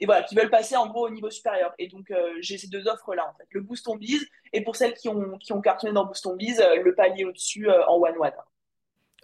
et 0.00 0.06
voilà, 0.06 0.22
qui 0.22 0.34
veulent 0.34 0.50
passer 0.50 0.74
en 0.74 0.86
gros 0.86 1.06
au 1.06 1.10
niveau 1.10 1.28
supérieur. 1.28 1.74
Et 1.78 1.88
donc, 1.88 2.10
j'ai 2.40 2.56
ces 2.56 2.68
deux 2.68 2.88
offres-là, 2.88 3.28
en 3.28 3.36
fait, 3.36 3.46
le 3.50 3.60
Boost 3.60 3.86
on 3.88 3.96
Biz 3.96 4.26
et 4.54 4.64
pour 4.64 4.74
celles 4.74 4.94
qui 4.94 5.10
ont, 5.10 5.36
qui 5.36 5.52
ont 5.52 5.60
cartonné 5.60 5.92
dans 5.92 6.06
Boost 6.06 6.24
on 6.24 6.34
Biz, 6.34 6.64
le 6.82 6.94
palier 6.94 7.26
au-dessus 7.26 7.70
en 7.70 7.96
one-one. 7.96 8.32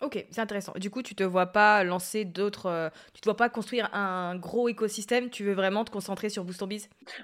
Ok, 0.03 0.25
c'est 0.31 0.41
intéressant. 0.41 0.73
Du 0.77 0.91
coup, 0.91 1.03
tu 1.03 1.15
te 1.15 1.23
vois 1.23 1.47
pas 1.47 1.85
lancer 1.85 2.25
d'autres. 2.25 2.67
Euh, 2.67 2.89
tu 3.13 3.21
te 3.21 3.27
vois 3.27 3.37
pas 3.37 3.49
construire 3.49 3.93
un 3.95 4.37
gros 4.37 4.69
écosystème. 4.69 5.31
Tu 5.31 5.45
veux 5.45 5.53
vraiment 5.53 5.85
te 5.85 5.91
concentrer 5.91 6.29
sur 6.29 6.45
Boost 6.45 6.63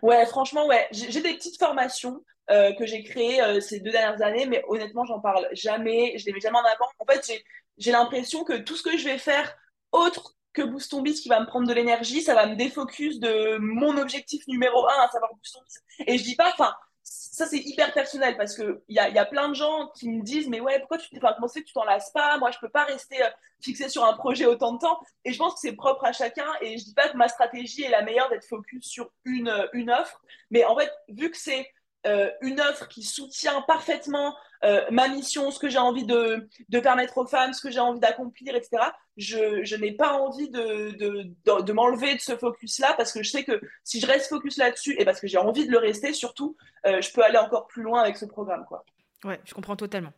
Ouais, 0.03 0.27
franchement, 0.27 0.67
ouais. 0.67 0.87
J'ai 0.91 1.21
des 1.21 1.35
petites 1.35 1.59
formations 1.59 2.23
euh, 2.51 2.73
que 2.75 2.87
j'ai 2.87 3.03
créées 3.03 3.43
euh, 3.43 3.61
ces 3.61 3.81
deux 3.81 3.91
dernières 3.91 4.23
années, 4.23 4.47
mais 4.47 4.63
honnêtement, 4.69 5.05
j'en 5.05 5.21
parle 5.21 5.49
jamais. 5.53 6.17
Je 6.19 6.27
les 6.27 6.33
mets 6.33 6.41
jamais 6.41 6.59
en 6.59 6.65
avant. 6.65 6.89
En 6.99 7.07
fait, 7.07 7.43
j'ai 7.79 7.93
l'impression 7.93 8.45
que 8.45 8.59
tout 8.59 8.77
ce 8.77 8.83
que 8.83 8.97
je 8.97 9.05
vais 9.05 9.19
faire 9.19 9.57
autre 9.93 10.35
que 10.53 10.63
Boost 10.63 10.95
qui 11.21 11.29
va 11.29 11.41
me 11.41 11.47
prendre 11.47 11.69
de 11.69 11.75
l'énergie, 11.75 12.23
ça 12.23 12.35
va 12.35 12.47
me 12.47 12.57
défocus 12.57 13.21
de 13.21 13.59
mon 13.59 13.99
objectif 13.99 14.47
numéro 14.49 14.87
un, 14.87 15.03
à 15.03 15.09
savoir 15.11 15.31
Boost. 15.35 15.59
Et 16.07 16.19
je 16.19 16.25
dis 16.25 16.37
pas, 16.37 16.51
enfin, 16.53 16.75
ça 17.09 17.47
c'est 17.47 17.59
hyper 17.59 17.93
personnel 17.93 18.37
parce 18.37 18.57
que 18.57 18.83
il 18.89 18.97
y 18.97 18.99
a, 18.99 19.09
y 19.09 19.19
a, 19.19 19.25
plein 19.25 19.49
de 19.49 19.55
gens 19.55 19.89
qui 19.95 20.09
me 20.09 20.23
disent 20.23 20.49
mais 20.49 20.59
ouais 20.59 20.81
pourquoi 20.81 20.99
tu 20.99 21.09
enfin 21.17 21.33
comment 21.35 21.47
c'est 21.47 21.61
que 21.61 21.67
tu 21.67 21.73
t'en 21.73 21.85
lasses 21.85 22.11
pas? 22.11 22.37
Moi 22.39 22.51
je 22.51 22.59
peux 22.59 22.69
pas 22.69 22.85
rester 22.85 23.23
euh, 23.23 23.29
fixé 23.61 23.89
sur 23.89 24.05
un 24.05 24.15
projet 24.15 24.47
autant 24.47 24.73
de 24.73 24.79
temps. 24.79 24.99
Et 25.25 25.33
je 25.33 25.39
pense 25.39 25.55
que 25.55 25.61
c'est 25.61 25.77
propre 25.77 26.05
à 26.05 26.13
chacun. 26.13 26.47
Et 26.61 26.79
je 26.79 26.85
dis 26.85 26.95
pas 26.95 27.09
que 27.09 27.17
ma 27.17 27.29
stratégie 27.29 27.85
est 27.85 27.91
la 27.91 28.03
meilleure 28.03 28.29
d'être 28.31 28.47
focus 28.47 28.87
sur 28.87 29.11
une 29.25 29.49
euh, 29.49 29.69
une 29.73 29.91
offre. 29.91 30.21
Mais 30.51 30.65
en 30.65 30.77
fait 30.77 30.91
vu 31.09 31.31
que 31.31 31.37
c'est 31.37 31.71
euh, 32.07 32.31
une 32.41 32.61
offre 32.61 32.89
qui 32.89 33.03
soutient 33.03 33.63
parfaitement 33.63 34.37
euh, 34.65 34.83
ma 34.91 35.09
mission, 35.09 35.51
ce 35.51 35.59
que 35.59 35.69
j'ai 35.69 35.79
envie 35.79 36.05
de, 36.05 36.49
de, 36.69 36.81
permettre 36.81 37.19
aux 37.19 37.27
femmes, 37.27 37.53
ce 37.53 37.61
que 37.61 37.71
j'ai 37.71 37.81
envie 37.81 38.01
d'accomplir, 38.01 38.55
etc. 38.55 38.83
Je, 39.17 39.77
n'ai 39.77 39.93
pas 39.93 40.15
envie 40.15 40.51
de, 40.51 40.91
de, 40.97 41.61
de, 41.63 41.73
m'enlever 41.73 42.15
de 42.15 42.21
ce 42.21 42.37
focus-là 42.37 42.95
parce 42.97 43.13
que 43.13 43.23
je 43.23 43.31
sais 43.31 43.45
que 43.45 43.61
si 43.85 44.01
je 44.01 44.07
reste 44.07 44.29
focus 44.29 44.57
là-dessus 44.57 44.97
et 44.99 45.05
parce 45.05 45.21
que 45.21 45.27
j'ai 45.27 45.39
envie 45.39 45.67
de 45.67 45.73
le 45.73 45.79
rester, 45.79 46.13
surtout, 46.13 46.57
euh, 46.87 47.01
je 47.01 47.13
peux 47.13 47.23
aller 47.23 47.39
encore 47.39 47.67
plus 47.67 47.83
loin 47.83 48.01
avec 48.01 48.17
ce 48.17 48.25
programme. 48.25 48.65
Quoi. 48.67 48.85
Ouais, 49.25 49.41
je 49.45 49.55
comprends 49.55 49.77
totalement. 49.77 50.13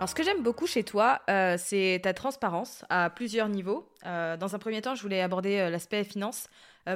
Alors, 0.00 0.08
ce 0.08 0.14
que 0.14 0.22
j'aime 0.22 0.42
beaucoup 0.42 0.66
chez 0.66 0.82
toi, 0.82 1.20
euh, 1.28 1.56
c'est 1.58 2.00
ta 2.02 2.14
transparence 2.14 2.86
à 2.88 3.10
plusieurs 3.10 3.50
niveaux. 3.50 3.86
Euh, 4.06 4.38
dans 4.38 4.54
un 4.54 4.58
premier 4.58 4.80
temps, 4.80 4.94
je 4.94 5.02
voulais 5.02 5.20
aborder 5.20 5.58
euh, 5.58 5.68
l'aspect 5.68 6.04
finance. 6.04 6.48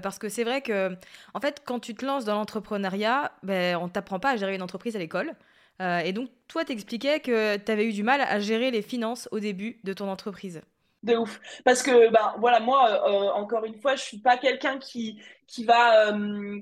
parce 0.02 0.18
que 0.18 0.30
c'est 0.30 0.42
vrai 0.42 0.62
que, 0.62 0.96
en 1.34 1.40
fait, 1.40 1.62
quand 1.66 1.80
tu 1.80 1.94
te 1.94 2.02
lances 2.02 2.24
dans 2.24 2.32
l'entrepreneuriat, 2.32 3.32
ben, 3.42 3.76
on 3.76 3.84
ne 3.84 3.90
t'apprend 3.90 4.18
pas 4.18 4.30
à 4.30 4.36
gérer 4.36 4.54
une 4.54 4.62
entreprise 4.62 4.96
à 4.96 4.98
l'école. 4.98 5.34
et 5.80 6.14
donc, 6.14 6.30
toi, 6.48 6.64
t'expliquais 6.64 7.20
que 7.20 7.58
tu 7.58 7.70
avais 7.70 7.84
eu 7.84 7.92
du 7.92 8.02
mal 8.02 8.22
à 8.22 8.40
gérer 8.40 8.70
les 8.70 8.80
finances 8.80 9.28
au 9.32 9.38
début 9.38 9.80
de 9.84 9.92
ton 9.92 10.08
entreprise. 10.08 10.62
De 11.02 11.14
ouf. 11.14 11.38
Parce 11.66 11.82
que, 11.82 12.10
ben, 12.10 12.34
voilà, 12.38 12.60
moi, 12.60 13.34
encore 13.36 13.66
une 13.66 13.78
fois, 13.78 13.96
je 13.96 14.02
suis 14.02 14.22
pas 14.22 14.38
quelqu'un 14.38 14.78
qui, 14.78 15.20
qui, 15.46 15.64
va, 15.64 16.10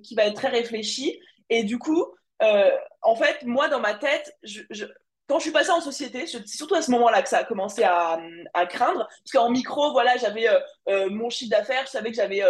qui 0.02 0.16
va 0.16 0.24
être 0.24 0.34
très 0.34 0.48
réfléchi. 0.48 1.20
Et 1.50 1.62
du 1.62 1.78
coup, 1.78 2.04
en 2.40 3.14
fait, 3.14 3.44
moi, 3.44 3.68
dans 3.68 3.80
ma 3.80 3.94
tête, 3.94 4.36
je, 4.42 4.64
quand 5.28 5.38
je 5.38 5.44
suis 5.44 5.52
passée 5.52 5.70
en 5.70 5.80
société, 5.80 6.26
c'est 6.26 6.46
surtout 6.46 6.74
à 6.74 6.82
ce 6.82 6.90
moment-là 6.90 7.22
que 7.22 7.28
ça 7.28 7.38
a 7.38 7.44
commencé 7.44 7.82
à, 7.82 8.20
à 8.54 8.66
craindre. 8.66 9.06
Parce 9.06 9.32
qu'en 9.32 9.50
micro, 9.50 9.92
voilà, 9.92 10.16
j'avais 10.16 10.48
euh, 10.48 10.58
euh, 10.88 11.10
mon 11.10 11.30
chiffre 11.30 11.50
d'affaires, 11.50 11.84
je 11.86 11.90
savais 11.90 12.10
que 12.10 12.16
j'avais 12.16 12.42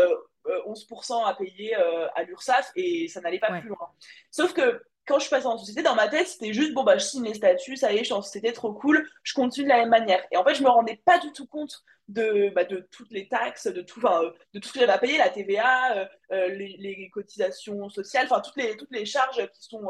11% 0.47 1.13
euh, 1.13 1.25
à 1.25 1.35
payer 1.35 1.75
à 1.75 2.23
l'URSSAF 2.25 2.73
et 2.77 3.09
ça 3.09 3.21
n'allait 3.21 3.39
pas 3.39 3.53
plus 3.61 3.69
loin. 3.69 3.91
Sauf 4.31 4.53
que 4.53 4.83
quand 5.07 5.17
je 5.19 5.23
suis 5.23 5.31
passée 5.31 5.47
en 5.47 5.59
société, 5.59 5.83
dans 5.83 5.97
ma 5.97 6.09
tête, 6.09 6.29
c'était 6.29 6.53
juste, 6.53 6.75
bon, 6.75 6.85
bah, 6.85 6.97
je 6.97 7.05
signe 7.05 7.25
les 7.25 7.35
statuts, 7.35 7.77
ça 7.77 7.93
y 7.93 7.97
est, 7.97 7.99
je 7.99 8.05
suis 8.05 8.13
en 8.15 8.23
société, 8.23 8.53
trop 8.53 8.73
cool, 8.73 9.09
je 9.25 9.35
continue 9.35 9.65
de 9.65 9.69
la 9.69 9.79
même 9.79 9.91
manière. 9.91 10.25
Et 10.31 10.37
en 10.37 10.45
fait, 10.45 10.55
je 10.55 10.63
me 10.63 10.69
rendais 10.69 11.01
pas 11.05 11.19
du 11.19 11.33
tout 11.33 11.47
compte 11.47 11.83
de, 12.09 12.51
bah, 12.55 12.65
de 12.65 12.89
toutes 12.91 13.11
les 13.11 13.29
taxes, 13.29 13.67
de 13.67 13.83
tout, 13.83 14.01
de 14.01 14.59
tout 14.61 14.69
ce 14.69 14.73
que 14.73 14.81
j'avais 14.81 14.93
à 14.93 14.99
payer, 14.99 15.19
la 15.19 15.29
TVA, 15.29 16.09
les, 16.31 16.77
les, 16.79 17.11
cotisations 17.11 17.89
sociales, 17.91 18.27
enfin, 18.31 18.41
toutes 18.41 18.57
les, 18.57 18.77
toutes 18.77 18.93
les 18.93 19.05
charges 19.05 19.45
qui 19.53 19.63
sont 19.63 19.89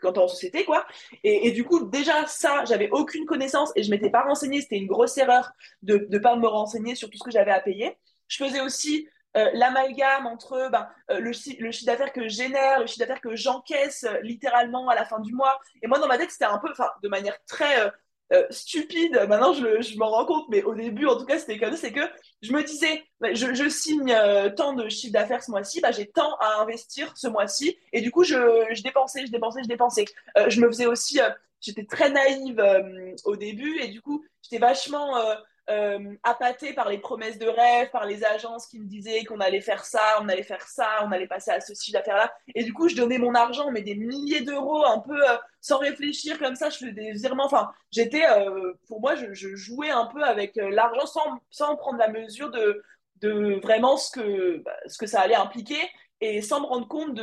quand 0.00 0.18
on 0.18 0.22
en 0.22 0.28
société, 0.28 0.64
quoi. 0.64 0.86
Et, 1.24 1.50
du 1.52 1.64
coup, 1.64 1.84
déjà, 1.84 2.26
ça, 2.26 2.64
j'avais 2.64 2.90
aucune 2.90 3.26
connaissance 3.26 3.72
et 3.76 3.82
je 3.82 3.90
m'étais 3.90 4.10
pas 4.10 4.22
renseignée. 4.22 4.60
C'était 4.60 4.78
une 4.78 4.86
grosse 4.86 5.16
erreur 5.18 5.50
de 5.82 6.06
ne 6.10 6.18
pas 6.18 6.36
me 6.36 6.46
renseigner 6.46 6.94
sur 6.94 7.10
tout 7.10 7.18
ce 7.18 7.24
que 7.24 7.30
j'avais 7.30 7.50
à 7.50 7.60
payer. 7.60 7.96
Je 8.28 8.44
faisais 8.44 8.60
aussi 8.60 9.08
euh, 9.36 9.50
l'amalgame 9.54 10.26
entre 10.26 10.68
ben, 10.70 10.88
euh, 11.10 11.20
le, 11.20 11.32
le, 11.60 11.70
chiffre 11.70 11.86
d'affaires 11.86 12.12
que 12.12 12.22
je 12.24 12.28
génère, 12.28 12.80
le 12.80 12.86
chiffre 12.86 13.00
d'affaires 13.00 13.20
que 13.20 13.36
j'encaisse 13.36 14.04
euh, 14.04 14.20
littéralement 14.22 14.88
à 14.88 14.94
la 14.94 15.04
fin 15.04 15.20
du 15.20 15.32
mois. 15.34 15.58
Et 15.82 15.86
moi, 15.86 15.98
dans 15.98 16.08
ma 16.08 16.18
tête, 16.18 16.30
c'était 16.30 16.44
un 16.44 16.58
peu, 16.58 16.70
enfin, 16.70 16.90
de 17.02 17.08
manière 17.08 17.36
très 17.46 17.90
euh, 18.32 18.44
stupide. 18.50 19.12
Maintenant, 19.28 19.52
je, 19.52 19.80
je 19.80 19.96
m'en 19.96 20.10
rends 20.10 20.26
compte, 20.26 20.46
mais 20.48 20.62
au 20.62 20.74
début, 20.74 21.06
en 21.06 21.16
tout 21.16 21.24
cas, 21.24 21.38
c'était 21.38 21.58
comme 21.58 21.72
ça. 21.72 21.78
C'est 21.78 21.92
que 21.92 22.00
je 22.42 22.52
me 22.52 22.62
disais, 22.62 23.02
bah, 23.20 23.32
je, 23.32 23.54
je, 23.54 23.68
signe 23.68 24.12
euh, 24.12 24.50
tant 24.50 24.74
de 24.74 24.88
chiffre 24.88 25.12
d'affaires 25.12 25.42
ce 25.42 25.50
mois-ci, 25.50 25.80
bah, 25.80 25.92
j'ai 25.92 26.06
tant 26.06 26.36
à 26.40 26.60
investir 26.60 27.16
ce 27.16 27.26
mois-ci. 27.28 27.78
Et 27.92 28.00
du 28.00 28.10
coup, 28.10 28.24
je, 28.24 28.66
je, 28.72 28.82
dépensais, 28.82 29.26
je 29.26 29.32
dépensais, 29.32 29.62
je 29.62 29.68
dépensais. 29.68 30.04
Euh, 30.36 30.50
je 30.50 30.60
me 30.60 30.68
faisais 30.68 30.86
aussi, 30.86 31.20
j'étais 31.60 31.84
très 31.84 32.10
naïve 32.10 32.62
au 33.24 33.36
début, 33.36 33.78
et 33.80 33.88
du 33.88 34.02
coup, 34.02 34.24
j'étais 34.42 34.58
vachement 34.58 35.14
euh, 35.70 35.98
appâté 36.22 36.72
par 36.72 36.88
les 36.88 36.98
promesses 36.98 37.38
de 37.38 37.46
rêve, 37.46 37.90
par 37.90 38.06
les 38.06 38.24
agences 38.24 38.66
qui 38.66 38.80
me 38.80 38.86
disaient 38.86 39.24
qu'on 39.24 39.40
allait 39.40 39.60
faire 39.60 39.84
ça, 39.84 40.18
on 40.20 40.28
allait 40.28 40.42
faire 40.42 40.66
ça, 40.66 40.86
on 41.04 41.12
allait 41.12 41.26
passer 41.26 41.50
à 41.50 41.60
ceci, 41.60 41.94
à 41.96 42.02
faire 42.02 42.16
là. 42.16 42.32
Et 42.54 42.64
du 42.64 42.72
coup, 42.72 42.88
je 42.88 42.96
donnais 42.96 43.18
mon 43.18 43.34
argent, 43.34 43.70
mais 43.70 43.82
des 43.82 43.94
milliers 43.94 44.40
d'euros, 44.40 44.84
un 44.86 45.00
peu 45.00 45.16
euh, 45.28 45.36
sans 45.60 45.78
réfléchir, 45.78 46.38
comme 46.38 46.54
ça, 46.54 46.70
je 46.70 46.78
faisais 46.78 46.92
des 46.92 47.12
virements. 47.12 47.44
Enfin, 47.44 47.70
j'étais, 47.90 48.24
euh, 48.26 48.72
pour 48.86 49.00
moi, 49.00 49.14
je, 49.14 49.54
jouais 49.56 49.90
un 49.90 50.06
peu 50.06 50.22
avec 50.22 50.56
euh, 50.58 50.70
l'argent 50.70 51.06
sans, 51.06 51.38
sans 51.50 51.76
prendre 51.76 51.98
la 51.98 52.08
mesure 52.08 52.50
de, 52.50 52.82
de 53.20 53.60
vraiment 53.62 53.96
ce 53.96 54.10
que, 54.10 54.58
bah, 54.62 54.76
ce 54.86 54.96
que 54.98 55.06
ça 55.06 55.20
allait 55.20 55.34
impliquer 55.34 55.80
et 56.20 56.42
sans 56.42 56.60
me 56.60 56.66
rendre 56.66 56.88
compte 56.88 57.20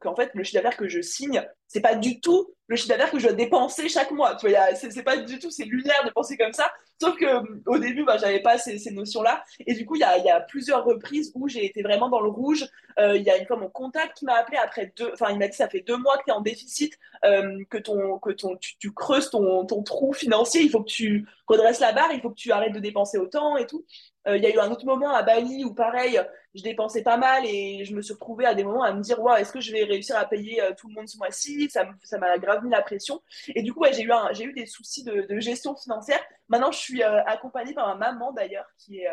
qu'en 0.00 0.14
fait 0.14 0.30
le 0.34 0.44
chiffre 0.44 0.62
d'affaires 0.62 0.78
que 0.78 0.88
je 0.88 1.00
signe 1.00 1.44
c'est 1.68 1.80
pas 1.80 1.94
du 1.94 2.20
tout 2.20 2.52
le 2.68 2.76
chiffre 2.76 2.88
d'affaires 2.88 3.10
que 3.10 3.18
je 3.18 3.26
dois 3.26 3.36
dépenser 3.36 3.88
chaque 3.88 4.10
mois 4.10 4.34
tu 4.36 4.48
vois 4.48 4.74
c'est 4.74 5.02
pas 5.02 5.16
du 5.16 5.38
tout 5.38 5.50
c'est 5.50 5.64
lunaire 5.64 6.02
de 6.04 6.10
penser 6.10 6.36
comme 6.36 6.52
ça. 6.52 6.70
Sauf 7.00 7.14
que 7.16 7.26
euh, 7.26 7.42
au 7.66 7.78
début 7.78 8.04
bah 8.04 8.16
j'avais 8.16 8.40
pas 8.40 8.56
ces, 8.56 8.78
ces, 8.78 8.90
notions 8.90 9.22
là 9.22 9.44
et 9.66 9.74
du 9.74 9.84
coup 9.84 9.96
il 9.96 10.00
y 10.00 10.30
a, 10.30 10.40
plusieurs 10.40 10.84
reprises 10.84 11.30
où 11.34 11.46
j'ai 11.46 11.66
été 11.66 11.82
vraiment 11.82 12.08
dans 12.08 12.20
le 12.20 12.30
rouge. 12.30 12.66
Euh, 12.98 13.16
il 13.16 13.22
y 13.22 13.30
a 13.30 13.36
une 13.36 13.46
fois 13.46 13.56
mon 13.56 13.68
comptable 13.68 14.12
qui 14.14 14.24
m'a 14.24 14.34
appelé 14.34 14.56
après 14.56 14.94
deux 14.96 15.10
enfin 15.12 15.30
il 15.30 15.38
m'a 15.38 15.48
dit 15.48 15.56
ça 15.56 15.68
fait 15.68 15.82
deux 15.82 15.98
mois 15.98 16.16
que 16.16 16.24
tu 16.24 16.30
es 16.30 16.32
en 16.32 16.40
déficit 16.40 16.94
euh, 17.26 17.62
que 17.68 17.76
ton 17.76 18.18
que 18.18 18.30
ton 18.30 18.56
tu, 18.56 18.92
creuses 18.94 19.28
ton, 19.28 19.66
ton 19.66 19.82
trou 19.82 20.14
financier 20.14 20.62
il 20.62 20.70
faut 20.70 20.80
que 20.80 20.88
tu 20.90 21.28
redresses 21.46 21.80
la 21.80 21.92
barre 21.92 22.12
il 22.12 22.20
faut 22.22 22.30
que 22.30 22.36
tu 22.36 22.50
arrêtes 22.50 22.72
de 22.72 22.80
dépenser 22.80 23.18
autant 23.18 23.56
et 23.56 23.66
tout. 23.66 23.84
Il 24.28 24.42
y 24.42 24.46
a 24.46 24.50
eu 24.50 24.58
un 24.58 24.72
autre 24.72 24.84
moment 24.84 25.14
à 25.14 25.22
Bali 25.22 25.64
où, 25.64 25.72
pareil, 25.72 26.20
je 26.52 26.60
dépensais 26.60 27.04
pas 27.04 27.16
mal 27.16 27.44
et 27.46 27.84
je 27.84 27.94
me 27.94 28.02
suis 28.02 28.12
retrouvée 28.12 28.44
à 28.44 28.54
des 28.54 28.64
moments 28.64 28.82
à 28.82 28.92
me 28.92 29.00
dire 29.00 29.22
wow, 29.22 29.36
est-ce 29.36 29.52
que 29.52 29.60
je 29.60 29.70
vais 29.70 29.84
réussir 29.84 30.16
à 30.16 30.24
payer 30.24 30.60
tout 30.76 30.88
le 30.88 30.94
monde 30.94 31.06
ce 31.06 31.16
mois-ci? 31.16 31.55
Ça 31.70 32.18
m'a 32.18 32.38
grave 32.38 32.64
mis 32.64 32.70
la 32.70 32.82
pression. 32.82 33.22
Et 33.54 33.62
du 33.62 33.72
coup, 33.72 33.84
j'ai 33.92 34.44
eu, 34.44 34.52
des 34.52 34.66
soucis 34.66 35.04
de, 35.04 35.38
gestion 35.40 35.74
financière. 35.76 36.20
Maintenant, 36.48 36.72
je 36.72 36.78
suis 36.78 37.02
euh, 37.02 37.22
accompagnée 37.24 37.74
par 37.74 37.96
ma 37.96 38.12
maman 38.12 38.32
d'ailleurs, 38.32 38.66
qui 38.78 39.00
est, 39.00 39.08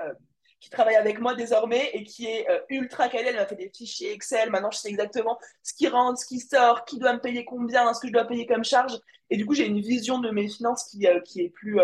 qui 0.59 0.69
travaille 0.69 0.95
avec 0.95 1.19
moi 1.19 1.35
désormais 1.35 1.89
et 1.93 2.03
qui 2.03 2.27
est 2.27 2.47
ultra 2.69 3.09
calée. 3.09 3.29
Elle 3.29 3.35
m'a 3.35 3.45
fait 3.45 3.55
des 3.55 3.69
fichiers 3.69 4.13
Excel. 4.13 4.49
Maintenant, 4.49 4.71
je 4.71 4.77
sais 4.77 4.89
exactement 4.89 5.37
ce 5.61 5.73
qui 5.73 5.87
rentre, 5.87 6.19
ce 6.19 6.25
qui 6.25 6.39
sort, 6.39 6.85
qui 6.85 6.99
doit 6.99 7.13
me 7.13 7.19
payer 7.19 7.45
combien, 7.45 7.93
ce 7.93 7.99
que 7.99 8.07
je 8.07 8.13
dois 8.13 8.25
payer 8.25 8.45
comme 8.45 8.63
charge. 8.63 8.93
Et 9.29 9.37
du 9.37 9.45
coup, 9.45 9.53
j'ai 9.53 9.65
une 9.65 9.81
vision 9.81 10.19
de 10.19 10.29
mes 10.29 10.47
finances 10.47 10.85
qui, 10.85 11.05
est 11.05 11.49
plus 11.49 11.79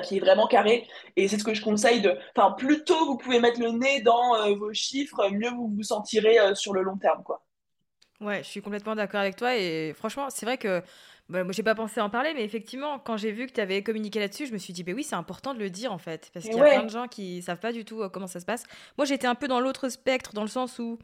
qui 0.00 0.16
est 0.16 0.20
vraiment 0.20 0.46
carré. 0.46 0.86
Et 1.16 1.28
c'est 1.28 1.38
ce 1.38 1.44
que 1.44 1.54
je 1.54 1.62
conseille 1.62 2.00
de. 2.00 2.16
Enfin, 2.36 2.52
plus 2.52 2.84
tôt 2.84 3.06
vous 3.06 3.16
pouvez 3.16 3.40
mettre 3.40 3.60
le 3.60 3.70
nez 3.70 4.00
dans 4.00 4.34
euh, 4.36 4.54
vos 4.54 4.72
chiffres, 4.72 5.28
mieux 5.30 5.50
vous 5.50 5.68
vous 5.68 5.82
sentirez 5.82 6.38
euh, 6.38 6.54
sur 6.54 6.72
le 6.72 6.82
long 6.82 6.96
terme, 6.96 7.22
quoi. 7.22 7.42
Ouais, 8.20 8.42
je 8.42 8.48
suis 8.48 8.62
complètement 8.62 8.94
d'accord 8.94 9.20
avec 9.20 9.36
toi. 9.36 9.56
Et 9.56 9.92
franchement, 9.94 10.28
c'est 10.30 10.46
vrai 10.46 10.58
que. 10.58 10.82
Bah, 11.30 11.42
moi, 11.42 11.54
j'ai 11.54 11.62
pas 11.62 11.74
pensé 11.74 12.02
en 12.02 12.10
parler, 12.10 12.34
mais 12.34 12.44
effectivement, 12.44 12.98
quand 12.98 13.16
j'ai 13.16 13.32
vu 13.32 13.46
que 13.46 13.52
tu 13.52 13.60
avais 13.60 13.82
communiqué 13.82 14.20
là-dessus, 14.20 14.46
je 14.46 14.52
me 14.52 14.58
suis 14.58 14.74
dit, 14.74 14.82
bah 14.82 14.92
oui, 14.94 15.02
c'est 15.02 15.14
important 15.14 15.54
de 15.54 15.58
le 15.58 15.70
dire 15.70 15.90
en 15.90 15.96
fait. 15.96 16.30
Parce 16.34 16.44
qu'il 16.44 16.54
y 16.54 16.60
a 16.60 16.64
plein 16.64 16.82
de 16.82 16.90
gens 16.90 17.08
qui 17.08 17.40
savent 17.40 17.60
pas 17.60 17.72
du 17.72 17.86
tout 17.86 18.02
euh, 18.02 18.10
comment 18.10 18.26
ça 18.26 18.40
se 18.40 18.44
passe. 18.44 18.64
Moi, 18.98 19.06
j'étais 19.06 19.26
un 19.26 19.34
peu 19.34 19.48
dans 19.48 19.58
l'autre 19.58 19.88
spectre, 19.88 20.34
dans 20.34 20.42
le 20.42 20.48
sens 20.48 20.78
où 20.78 20.98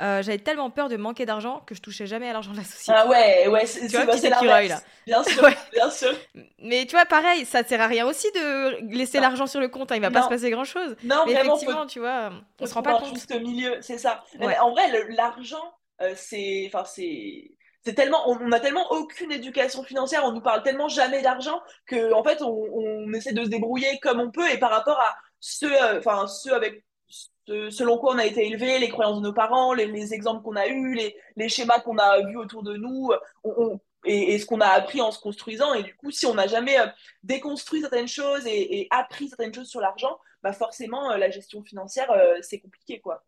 euh, 0.00 0.22
j'avais 0.22 0.38
tellement 0.38 0.70
peur 0.70 0.88
de 0.88 0.96
manquer 0.96 1.26
d'argent 1.26 1.60
que 1.66 1.74
je 1.74 1.82
touchais 1.82 2.06
jamais 2.06 2.28
à 2.28 2.32
l'argent 2.32 2.52
de 2.52 2.56
la 2.56 2.62
société. 2.62 2.92
Ah 2.94 3.08
ouais, 3.08 3.48
ouais, 3.48 3.66
c'est 3.66 3.92
bah, 3.92 4.14
l'écureuil 4.14 4.68
là. 4.68 4.80
Bien 5.06 5.24
sûr, 5.24 5.42
bien 5.72 5.90
sûr. 5.90 6.14
Mais 6.60 6.86
tu 6.86 6.92
vois, 6.92 7.04
pareil, 7.04 7.44
ça 7.44 7.64
sert 7.64 7.80
à 7.80 7.88
rien 7.88 8.06
aussi 8.06 8.30
de 8.32 8.94
laisser 8.96 9.18
l'argent 9.18 9.46
sur 9.48 9.58
le 9.60 9.68
compte. 9.68 9.90
Hein, 9.90 9.96
il 9.96 10.00
va 10.00 10.10
pas 10.10 10.22
se 10.22 10.28
passer 10.28 10.50
grand 10.50 10.64
chose. 10.64 10.96
Non, 11.02 11.24
mais 11.26 11.34
vraiment, 11.34 11.56
effectivement, 11.56 11.86
tu 11.86 11.98
vois, 11.98 12.30
on 12.60 12.66
se 12.66 12.74
rend 12.74 12.82
pas 12.82 13.00
compte. 13.00 13.14
Juste 13.14 13.34
milieu, 13.40 13.76
c'est 13.80 13.98
ça. 13.98 14.24
En 14.60 14.70
vrai, 14.70 14.84
l'argent, 15.10 15.74
c'est, 16.14 16.70
enfin, 16.72 16.84
c'est 16.84 17.50
c'est 17.84 17.94
tellement 17.94 18.28
on, 18.28 18.52
a 18.52 18.60
tellement 18.60 18.90
aucune 18.90 19.32
éducation 19.32 19.82
financière 19.82 20.22
on 20.24 20.32
nous 20.32 20.40
parle 20.40 20.62
tellement 20.62 20.88
jamais 20.88 21.22
d'argent 21.22 21.62
que 21.86 22.12
en 22.12 22.22
fait 22.22 22.42
on, 22.42 22.50
on, 22.50 23.12
essaie 23.12 23.32
de 23.32 23.44
se 23.44 23.48
débrouiller 23.48 23.98
comme 24.02 24.20
on 24.20 24.30
peut 24.30 24.50
et 24.50 24.58
par 24.58 24.70
rapport 24.70 24.98
à 25.00 25.16
ceux 25.40 25.72
euh, 25.72 25.98
enfin 25.98 26.26
avec 26.54 26.84
selon 27.70 27.98
quoi 27.98 28.14
on 28.14 28.18
a 28.18 28.26
été 28.26 28.46
élevé, 28.46 28.78
les 28.78 28.88
croyances 28.88 29.18
de 29.18 29.26
nos 29.26 29.32
parents, 29.32 29.72
les, 29.72 30.14
exemples 30.14 30.42
qu'on 30.42 30.56
a 30.56 30.68
eus, 30.68 30.94
les, 31.36 31.48
schémas 31.48 31.80
qu'on 31.80 31.98
a 31.98 32.20
vus 32.26 32.36
autour 32.36 32.62
de 32.62 32.76
nous, 32.76 33.10
et, 34.04 34.38
ce 34.38 34.46
qu'on 34.46 34.60
a 34.60 34.68
appris 34.68 35.00
en 35.00 35.10
se 35.10 35.20
construisant. 35.20 35.74
Et 35.74 35.82
du 35.82 35.94
coup, 35.96 36.10
si 36.10 36.26
on 36.26 36.34
n'a 36.34 36.46
jamais 36.46 36.78
euh, 36.78 36.86
déconstruit 37.22 37.80
certaines 37.80 38.08
choses 38.08 38.46
et, 38.46 38.86
appris 38.90 39.28
certaines 39.28 39.54
choses 39.54 39.68
sur 39.68 39.80
l'argent, 39.80 40.18
bah 40.42 40.52
forcément, 40.52 41.10
euh, 41.10 41.16
la 41.16 41.30
gestion 41.30 41.62
financière, 41.62 42.10
euh, 42.10 42.36
c'est 42.42 42.60
compliqué, 42.60 43.00
quoi. 43.00 43.24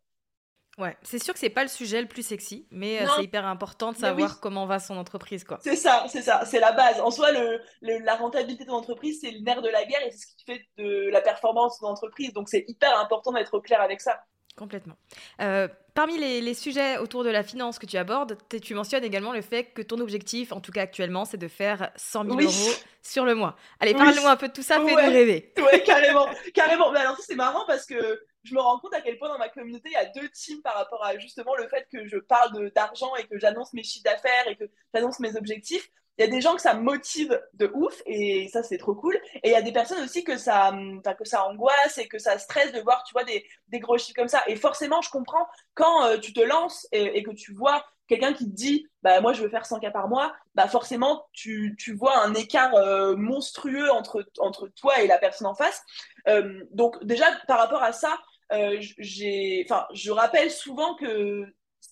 Ouais, 0.77 0.95
c'est 1.03 1.21
sûr 1.21 1.33
que 1.33 1.39
c'est 1.39 1.49
pas 1.49 1.63
le 1.63 1.69
sujet 1.69 2.01
le 2.01 2.07
plus 2.07 2.25
sexy, 2.25 2.65
mais 2.71 3.05
c'est 3.15 3.23
hyper 3.23 3.45
important 3.45 3.91
de 3.91 3.97
savoir 3.97 4.39
comment 4.39 4.65
va 4.65 4.79
son 4.79 4.97
entreprise, 4.97 5.43
quoi. 5.43 5.59
C'est 5.61 5.75
ça, 5.75 6.05
c'est 6.07 6.21
ça, 6.21 6.45
c'est 6.45 6.59
la 6.59 6.71
base. 6.71 6.99
En 7.01 7.11
soi, 7.11 7.31
le, 7.31 7.59
la 7.81 8.15
rentabilité 8.15 8.63
de 8.63 8.69
ton 8.69 8.75
entreprise, 8.75 9.19
c'est 9.21 9.31
le 9.31 9.39
nerf 9.39 9.61
de 9.61 9.69
la 9.69 9.83
guerre 9.85 10.01
et 10.05 10.11
c'est 10.11 10.17
ce 10.17 10.27
qui 10.27 10.45
fait 10.45 10.65
de 10.77 11.09
la 11.09 11.21
performance 11.21 11.79
de 11.79 11.85
l'entreprise. 11.85 12.33
Donc, 12.33 12.47
c'est 12.47 12.63
hyper 12.67 12.97
important 12.99 13.33
d'être 13.33 13.53
au 13.53 13.61
clair 13.61 13.81
avec 13.81 13.99
ça. 14.01 14.21
Complètement. 14.57 14.95
Euh, 15.41 15.67
parmi 15.93 16.17
les, 16.17 16.53
sujets 16.53 16.97
autour 16.97 17.23
de 17.23 17.29
la 17.29 17.43
finance 17.43 17.79
que 17.79 17.85
tu 17.85 17.97
abordes, 17.97 18.37
tu 18.61 18.73
mentionnes 18.73 19.03
également 19.03 19.33
le 19.33 19.41
fait 19.41 19.65
que 19.65 19.81
ton 19.81 19.99
objectif, 19.99 20.51
en 20.51 20.59
tout 20.59 20.71
cas 20.71 20.81
actuellement, 20.81 21.25
c'est 21.25 21.37
de 21.37 21.47
faire 21.47 21.91
100 21.95 22.25
000 22.25 22.41
euros 22.41 22.71
sur 23.01 23.25
le 23.25 23.35
mois. 23.35 23.55
Allez, 23.79 23.93
parle-nous 23.93 24.27
un 24.27 24.35
peu 24.35 24.47
de 24.47 24.53
tout 24.53 24.61
ça, 24.61 24.75
fais-nous 24.75 24.95
rêver. 24.95 25.53
Ouais, 25.57 25.83
carrément, 25.83 26.27
carrément. 26.53 26.91
Mais 26.91 26.99
alors, 26.99 27.17
c'est 27.19 27.35
marrant 27.35 27.65
parce 27.65 27.85
que 27.85 28.21
je 28.43 28.53
me 28.53 28.59
rends 28.59 28.79
compte 28.79 28.93
à 28.93 29.01
quel 29.01 29.17
point 29.17 29.29
dans 29.29 29.37
ma 29.37 29.49
communauté, 29.49 29.89
il 29.89 29.93
y 29.93 29.95
a 29.95 30.05
deux 30.05 30.29
teams 30.29 30.61
par 30.61 30.75
rapport 30.75 31.03
à 31.03 31.17
justement 31.17 31.55
le 31.55 31.67
fait 31.67 31.87
que 31.91 32.07
je 32.07 32.17
parle 32.17 32.71
d'argent 32.71 33.15
et 33.15 33.27
que 33.27 33.37
j'annonce 33.37 33.73
mes 33.73 33.83
chiffres 33.83 34.03
d'affaires 34.03 34.47
et 34.47 34.55
que 34.55 34.65
j'annonce 34.93 35.19
mes 35.19 35.35
objectifs. 35.35 35.89
Il 36.17 36.25
y 36.25 36.27
a 36.27 36.31
des 36.31 36.41
gens 36.41 36.55
que 36.55 36.61
ça 36.61 36.73
motive 36.73 37.41
de 37.53 37.71
ouf 37.73 38.01
et 38.05 38.47
ça 38.49 38.63
c'est 38.63 38.77
trop 38.77 38.93
cool. 38.93 39.15
Et 39.43 39.49
il 39.49 39.51
y 39.51 39.55
a 39.55 39.61
des 39.61 39.71
personnes 39.71 40.03
aussi 40.03 40.23
que 40.23 40.37
ça, 40.37 40.71
que 41.17 41.25
ça 41.25 41.47
angoisse 41.47 41.97
et 41.97 42.07
que 42.07 42.19
ça 42.19 42.37
stresse 42.37 42.71
de 42.73 42.81
voir, 42.81 43.03
tu 43.05 43.13
vois, 43.13 43.23
des, 43.23 43.45
des 43.69 43.79
gros 43.79 43.97
chiffres 43.97 44.15
comme 44.15 44.27
ça. 44.27 44.43
Et 44.47 44.55
forcément, 44.55 45.01
je 45.01 45.09
comprends 45.09 45.47
quand 45.73 46.05
euh, 46.05 46.17
tu 46.17 46.33
te 46.33 46.41
lances 46.41 46.87
et, 46.91 47.23
que 47.23 47.31
tu 47.31 47.53
vois 47.53 47.83
quelqu'un 48.07 48.33
qui 48.33 48.45
te 48.45 48.53
dit, 48.53 48.87
bah 49.03 49.21
moi 49.21 49.31
je 49.31 49.41
veux 49.41 49.49
faire 49.49 49.65
100 49.65 49.79
cas 49.79 49.89
par 49.89 50.09
mois, 50.09 50.35
bah 50.53 50.67
forcément 50.67 51.25
tu, 51.31 51.75
tu 51.79 51.95
vois 51.95 52.17
un 52.19 52.33
écart 52.33 52.75
euh, 52.75 53.15
monstrueux 53.15 53.89
entre, 53.89 54.27
entre 54.39 54.67
toi 54.67 55.01
et 55.01 55.07
la 55.07 55.17
personne 55.17 55.47
en 55.47 55.55
face. 55.55 55.81
Euh, 56.27 56.61
donc 56.71 57.01
déjà 57.05 57.25
par 57.47 57.57
rapport 57.57 57.81
à 57.81 57.93
ça, 57.93 58.19
enfin, 58.51 59.87
je 59.93 60.11
rappelle 60.11 60.51
souvent 60.51 60.95
que 60.95 61.45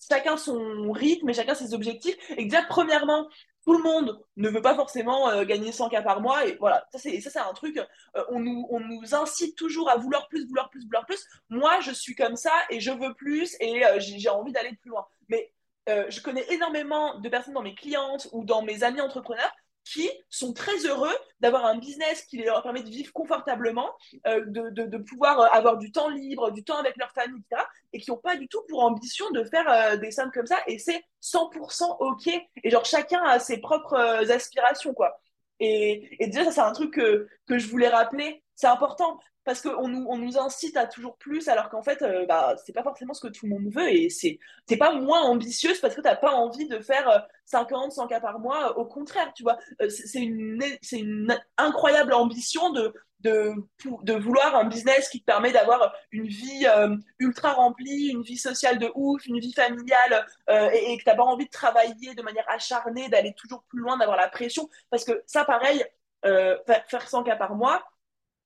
chacun 0.08 0.36
son 0.36 0.92
rythme 0.92 1.28
et 1.30 1.34
chacun 1.34 1.54
ses 1.54 1.74
objectifs. 1.74 2.16
Et 2.30 2.44
que 2.46 2.50
déjà, 2.50 2.62
premièrement, 2.68 3.28
tout 3.64 3.72
le 3.74 3.82
monde 3.82 4.22
ne 4.36 4.48
veut 4.48 4.62
pas 4.62 4.74
forcément 4.74 5.28
euh, 5.28 5.44
gagner 5.44 5.72
100 5.72 5.88
cas 5.88 6.02
par 6.02 6.20
mois. 6.20 6.46
Et 6.46 6.56
voilà, 6.58 6.86
ça 6.92 6.98
c'est, 6.98 7.36
un 7.36 7.52
truc, 7.52 7.78
euh, 7.78 8.24
on 8.30 8.40
nous 8.40 9.14
incite 9.14 9.56
toujours 9.56 9.90
à 9.90 9.96
vouloir 9.96 10.28
plus, 10.28 10.46
vouloir 10.46 10.70
plus, 10.70 10.84
vouloir 10.84 11.06
plus. 11.06 11.24
Moi, 11.48 11.80
je 11.80 11.92
suis 11.92 12.14
comme 12.14 12.36
ça 12.36 12.52
et 12.70 12.80
je 12.80 12.90
veux 12.90 13.14
plus 13.14 13.56
et 13.60 13.82
j'ai, 13.98 14.28
envie 14.28 14.52
d'aller 14.52 14.76
plus 14.80 14.90
loin. 14.90 15.06
Mais 15.28 15.52
je 15.86 16.20
connais 16.20 16.44
énormément 16.52 17.18
de 17.18 17.28
personnes 17.28 17.54
dans 17.54 17.62
mes 17.62 17.74
clientes 17.74 18.28
ou 18.32 18.44
dans 18.44 18.62
mes 18.62 18.84
amis 18.84 19.00
entrepreneurs 19.00 19.52
qui 19.84 20.08
sont 20.28 20.52
très 20.52 20.76
heureux 20.86 21.14
d'avoir 21.40 21.64
un 21.66 21.78
business 21.78 22.22
qui 22.22 22.38
leur 22.38 22.62
permet 22.62 22.82
de 22.82 22.90
vivre 22.90 23.12
confortablement, 23.12 23.90
euh, 24.26 24.44
de, 24.46 24.70
de, 24.70 24.98
pouvoir 24.98 25.40
euh, 25.40 25.46
avoir 25.52 25.78
du 25.78 25.90
temps 25.90 26.08
libre, 26.08 26.50
du 26.50 26.62
temps 26.62 26.76
avec 26.76 26.96
leur 26.96 27.10
famille, 27.12 27.40
etc. 27.50 27.62
Et 27.92 28.00
qui 28.00 28.10
n'ont 28.10 28.18
pas 28.18 28.36
du 28.36 28.46
tout 28.48 28.62
pour 28.68 28.82
ambition 28.82 29.28
de 29.30 29.44
faire 29.44 29.68
euh, 29.68 29.96
des 29.96 30.10
sommes 30.10 30.30
comme 30.32 30.46
ça. 30.46 30.58
Et 30.66 30.78
c'est 30.78 31.02
100% 31.22 31.96
OK. 32.00 32.28
Et 32.62 32.70
genre, 32.70 32.84
chacun 32.84 33.22
a 33.24 33.38
ses 33.38 33.58
propres 33.58 34.30
aspirations, 34.30 34.94
quoi. 34.94 35.20
Et, 35.58 36.22
et 36.22 36.28
déjà, 36.28 36.44
ça, 36.44 36.52
c'est 36.52 36.60
un 36.60 36.72
truc 36.72 36.94
que, 36.94 37.28
que 37.46 37.58
je 37.58 37.68
voulais 37.68 37.88
rappeler. 37.88 38.42
C'est 38.54 38.66
important 38.66 39.18
parce 39.44 39.62
qu'on 39.62 39.88
nous, 39.88 40.06
on 40.08 40.18
nous 40.18 40.38
incite 40.38 40.76
à 40.76 40.86
toujours 40.86 41.16
plus, 41.16 41.48
alors 41.48 41.70
qu'en 41.70 41.82
fait, 41.82 42.02
euh, 42.02 42.26
bah, 42.26 42.56
c'est 42.64 42.72
pas 42.72 42.82
forcément 42.82 43.14
ce 43.14 43.26
que 43.26 43.32
tout 43.32 43.46
le 43.46 43.50
monde 43.50 43.72
veut, 43.72 43.88
et 43.90 44.10
c'est 44.10 44.38
t'es 44.66 44.76
pas 44.76 44.92
moins 44.92 45.22
ambitieuse 45.22 45.80
parce 45.80 45.94
que 45.94 46.00
t'as 46.00 46.16
pas 46.16 46.32
envie 46.32 46.68
de 46.68 46.78
faire 46.80 47.26
50, 47.46 47.92
100 47.92 48.06
cas 48.06 48.20
par 48.20 48.38
mois, 48.38 48.76
au 48.78 48.84
contraire, 48.84 49.32
tu 49.34 49.42
vois, 49.42 49.58
euh, 49.80 49.88
c'est 49.88 50.20
une, 50.20 50.62
une 50.92 51.40
incroyable 51.56 52.12
ambition 52.12 52.70
de, 52.70 52.92
de, 53.20 53.54
de 54.02 54.12
vouloir 54.14 54.54
un 54.56 54.64
business 54.64 55.08
qui 55.08 55.20
te 55.20 55.24
permet 55.24 55.52
d'avoir 55.52 55.94
une 56.12 56.26
vie 56.26 56.66
euh, 56.66 56.94
ultra 57.18 57.54
remplie, 57.54 58.08
une 58.08 58.22
vie 58.22 58.38
sociale 58.38 58.78
de 58.78 58.90
ouf, 58.94 59.24
une 59.26 59.40
vie 59.40 59.54
familiale, 59.54 60.26
et, 60.48 60.92
et, 60.92 60.98
que 60.98 61.04
t'as 61.04 61.16
pas 61.16 61.24
envie 61.24 61.46
de 61.46 61.50
travailler 61.50 62.14
de 62.14 62.22
manière 62.22 62.48
acharnée, 62.48 63.08
d'aller 63.08 63.34
toujours 63.34 63.62
plus 63.64 63.80
loin, 63.80 63.96
d'avoir 63.96 64.18
la 64.18 64.28
pression, 64.28 64.68
parce 64.90 65.04
que 65.04 65.22
ça, 65.26 65.44
pareil, 65.44 65.82
faire 66.22 67.08
100 67.08 67.24
cas 67.24 67.36
par 67.36 67.54
mois, 67.54 67.82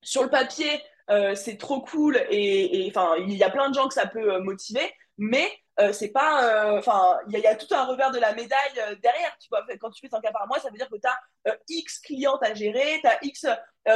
sur 0.04 0.22
le 0.22 0.30
papier, 0.30 0.82
euh, 1.10 1.34
c'est 1.34 1.58
trop 1.58 1.80
cool 1.82 2.16
et 2.30 2.86
enfin 2.88 3.14
il 3.18 3.34
y 3.34 3.42
a 3.42 3.50
plein 3.50 3.68
de 3.68 3.74
gens 3.74 3.88
que 3.88 3.94
ça 3.94 4.06
peut 4.06 4.34
euh, 4.34 4.40
motiver, 4.40 4.90
mais 5.18 5.50
euh, 5.78 5.92
c'est 5.92 6.12
pas 6.12 6.78
enfin 6.78 7.18
il 7.28 7.38
y, 7.38 7.46
a 7.46 7.54
tout 7.56 7.72
un 7.74 7.84
revers 7.84 8.10
de 8.10 8.18
la 8.18 8.32
médaille 8.34 8.98
derrière 9.02 9.36
tu 9.38 9.48
vois. 9.50 9.64
Quand 9.80 9.90
tu 9.90 10.00
fais 10.00 10.08
100 10.08 10.20
cas 10.20 10.32
par 10.32 10.46
mois 10.46 10.60
ça 10.60 10.70
veut 10.70 10.78
dire 10.78 10.88
que 10.88 10.96
tu 10.96 11.06
as 11.06 11.56
x 11.68 11.98
clientes 11.98 12.42
à 12.42 12.54
gérer 12.54 13.00
tu 13.02 13.06
as 13.06 13.18
x 13.22 13.46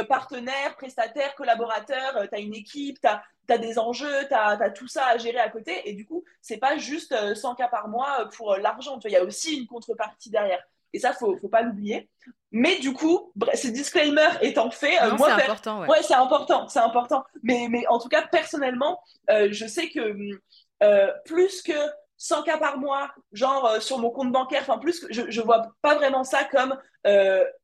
partenaires 0.07 0.75
prestataires 0.75 1.33
collaborateurs 1.35 2.27
tu 2.29 2.35
as 2.35 2.39
une 2.39 2.53
équipe 2.53 2.99
tu 3.01 3.53
as, 3.53 3.57
des 3.57 3.79
enjeux 3.79 4.27
tu 4.27 4.35
as, 4.35 4.69
tout 4.71 4.87
ça 4.87 5.07
à 5.07 5.17
gérer 5.17 5.39
à 5.39 5.49
côté. 5.49 5.89
Et 5.89 5.93
du 5.93 6.05
coup 6.05 6.23
c'est 6.41 6.57
pas 6.57 6.77
juste 6.77 7.15
100 7.35 7.55
cas 7.55 7.69
par 7.69 7.87
mois 7.87 8.29
pour 8.35 8.55
l'argent 8.57 8.99
il 9.05 9.11
y 9.11 9.15
a 9.15 9.23
aussi 9.23 9.57
une 9.57 9.65
contrepartie 9.65 10.29
derrière 10.29 10.61
et 10.93 10.99
ça, 10.99 11.13
faut, 11.13 11.37
faut 11.37 11.49
pas 11.49 11.61
l'oublier. 11.61 12.09
Mais 12.51 12.79
du 12.79 12.93
coup, 12.93 13.31
ce 13.53 13.67
disclaimer 13.67 14.29
étant 14.41 14.71
fait, 14.71 15.01
euh, 15.01 15.15
moi, 15.15 15.27
c'est 15.35 15.43
important. 15.43 15.85
Ouais, 15.85 16.01
c'est 16.01 16.15
important, 16.15 16.67
c'est 16.67 16.79
important. 16.79 17.23
Mais, 17.43 17.67
mais 17.69 17.85
en 17.87 17.99
tout 17.99 18.09
cas, 18.09 18.25
personnellement, 18.27 18.99
euh, 19.29 19.49
je 19.51 19.67
sais 19.67 19.89
que 19.89 20.15
euh, 20.81 21.11
plus 21.25 21.61
que 21.61 21.73
100 22.17 22.43
cas 22.43 22.57
par 22.57 22.79
mois, 22.79 23.11
genre 23.31 23.81
sur 23.81 23.99
mon 23.99 24.09
compte 24.09 24.31
bancaire, 24.31 24.61
enfin 24.61 24.79
plus 24.79 24.99
que 24.99 25.13
je, 25.13 25.29
je 25.29 25.41
vois 25.41 25.73
pas 25.81 25.95
vraiment 25.95 26.23
ça 26.23 26.43
comme 26.45 26.75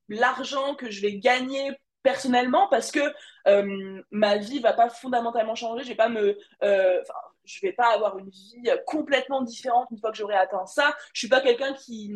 l'argent 0.07 0.75
que 0.75 0.91
je 0.91 1.01
vais 1.01 1.17
gagner 1.17 1.71
personnellement 2.03 2.67
parce 2.69 2.91
que 2.91 3.01
ma 4.11 4.37
vie 4.37 4.59
va 4.59 4.73
pas 4.73 4.89
fondamentalement 4.89 5.55
changer. 5.55 5.83
Je 5.83 5.89
vais 5.89 5.95
pas 5.95 6.09
me, 6.09 6.37
je 6.61 7.59
vais 7.63 7.73
pas 7.73 7.91
avoir 7.93 8.17
une 8.19 8.29
vie 8.29 8.69
complètement 8.85 9.41
différente 9.41 9.87
une 9.91 9.99
fois 9.99 10.11
que 10.11 10.17
j'aurai 10.17 10.35
atteint 10.35 10.65
ça. 10.67 10.95
Je 11.11 11.19
suis 11.19 11.27
pas 11.27 11.41
quelqu'un 11.41 11.73
qui 11.73 12.13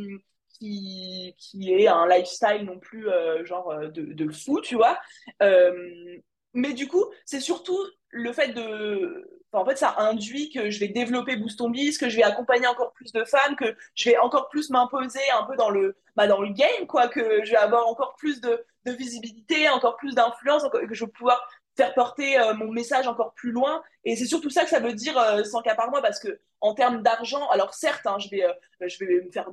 qui, 0.59 1.35
qui 1.37 1.73
est 1.73 1.87
un 1.87 2.07
lifestyle 2.07 2.63
non 2.65 2.79
plus 2.79 3.09
euh, 3.09 3.45
genre 3.45 3.71
euh, 3.71 3.87
de, 3.87 4.13
de, 4.13 4.31
fou, 4.31 4.61
tu 4.61 4.75
vois. 4.75 4.99
Euh, 5.41 6.17
mais 6.53 6.73
du 6.73 6.87
coup, 6.87 7.05
c'est 7.25 7.39
surtout 7.39 7.79
le 8.09 8.33
fait 8.33 8.49
de. 8.49 9.27
en 9.53 9.65
fait, 9.65 9.77
ça 9.77 9.95
induit 9.97 10.49
que 10.49 10.69
je 10.69 10.79
vais 10.79 10.89
développer 10.89 11.37
Boost 11.37 11.61
on 11.61 11.69
Biz, 11.69 11.97
que 11.97 12.09
je 12.09 12.17
vais 12.17 12.23
accompagner 12.23 12.67
encore 12.67 12.91
plus 12.93 13.11
de 13.11 13.23
femmes, 13.23 13.55
que 13.55 13.75
je 13.95 14.09
vais 14.09 14.17
encore 14.17 14.49
plus 14.49 14.69
m'imposer 14.69 15.19
un 15.39 15.43
peu 15.45 15.55
dans 15.55 15.69
le, 15.69 15.95
bah, 16.15 16.27
dans 16.27 16.41
le 16.41 16.49
game, 16.49 16.87
quoi, 16.87 17.07
que 17.07 17.43
je 17.45 17.51
vais 17.51 17.57
avoir 17.57 17.87
encore 17.87 18.15
plus 18.15 18.41
de, 18.41 18.63
de 18.85 18.91
visibilité, 18.91 19.69
encore 19.69 19.95
plus 19.95 20.15
d'influence, 20.15 20.63
que 20.69 20.93
je 20.93 21.05
vais 21.05 21.11
pouvoir 21.11 21.47
faire 21.77 21.93
porter 21.93 22.37
mon 22.57 22.71
message 22.71 23.07
encore 23.07 23.33
plus 23.33 23.51
loin. 23.51 23.81
Et 24.03 24.15
c'est 24.15 24.25
surtout 24.25 24.49
ça 24.49 24.63
que 24.63 24.69
ça 24.69 24.79
veut 24.79 24.93
dire 24.93 25.45
100 25.45 25.61
cas 25.61 25.75
par 25.75 25.89
mois, 25.91 26.01
parce 26.01 26.19
que 26.19 26.39
en 26.61 26.73
termes 26.73 27.03
d'argent, 27.03 27.47
alors 27.49 27.73
certes, 27.73 28.05
hein, 28.07 28.17
je, 28.19 28.29
vais, 28.29 28.43
je 28.81 29.05
vais 29.05 29.21
me 29.21 29.31
faire 29.31 29.49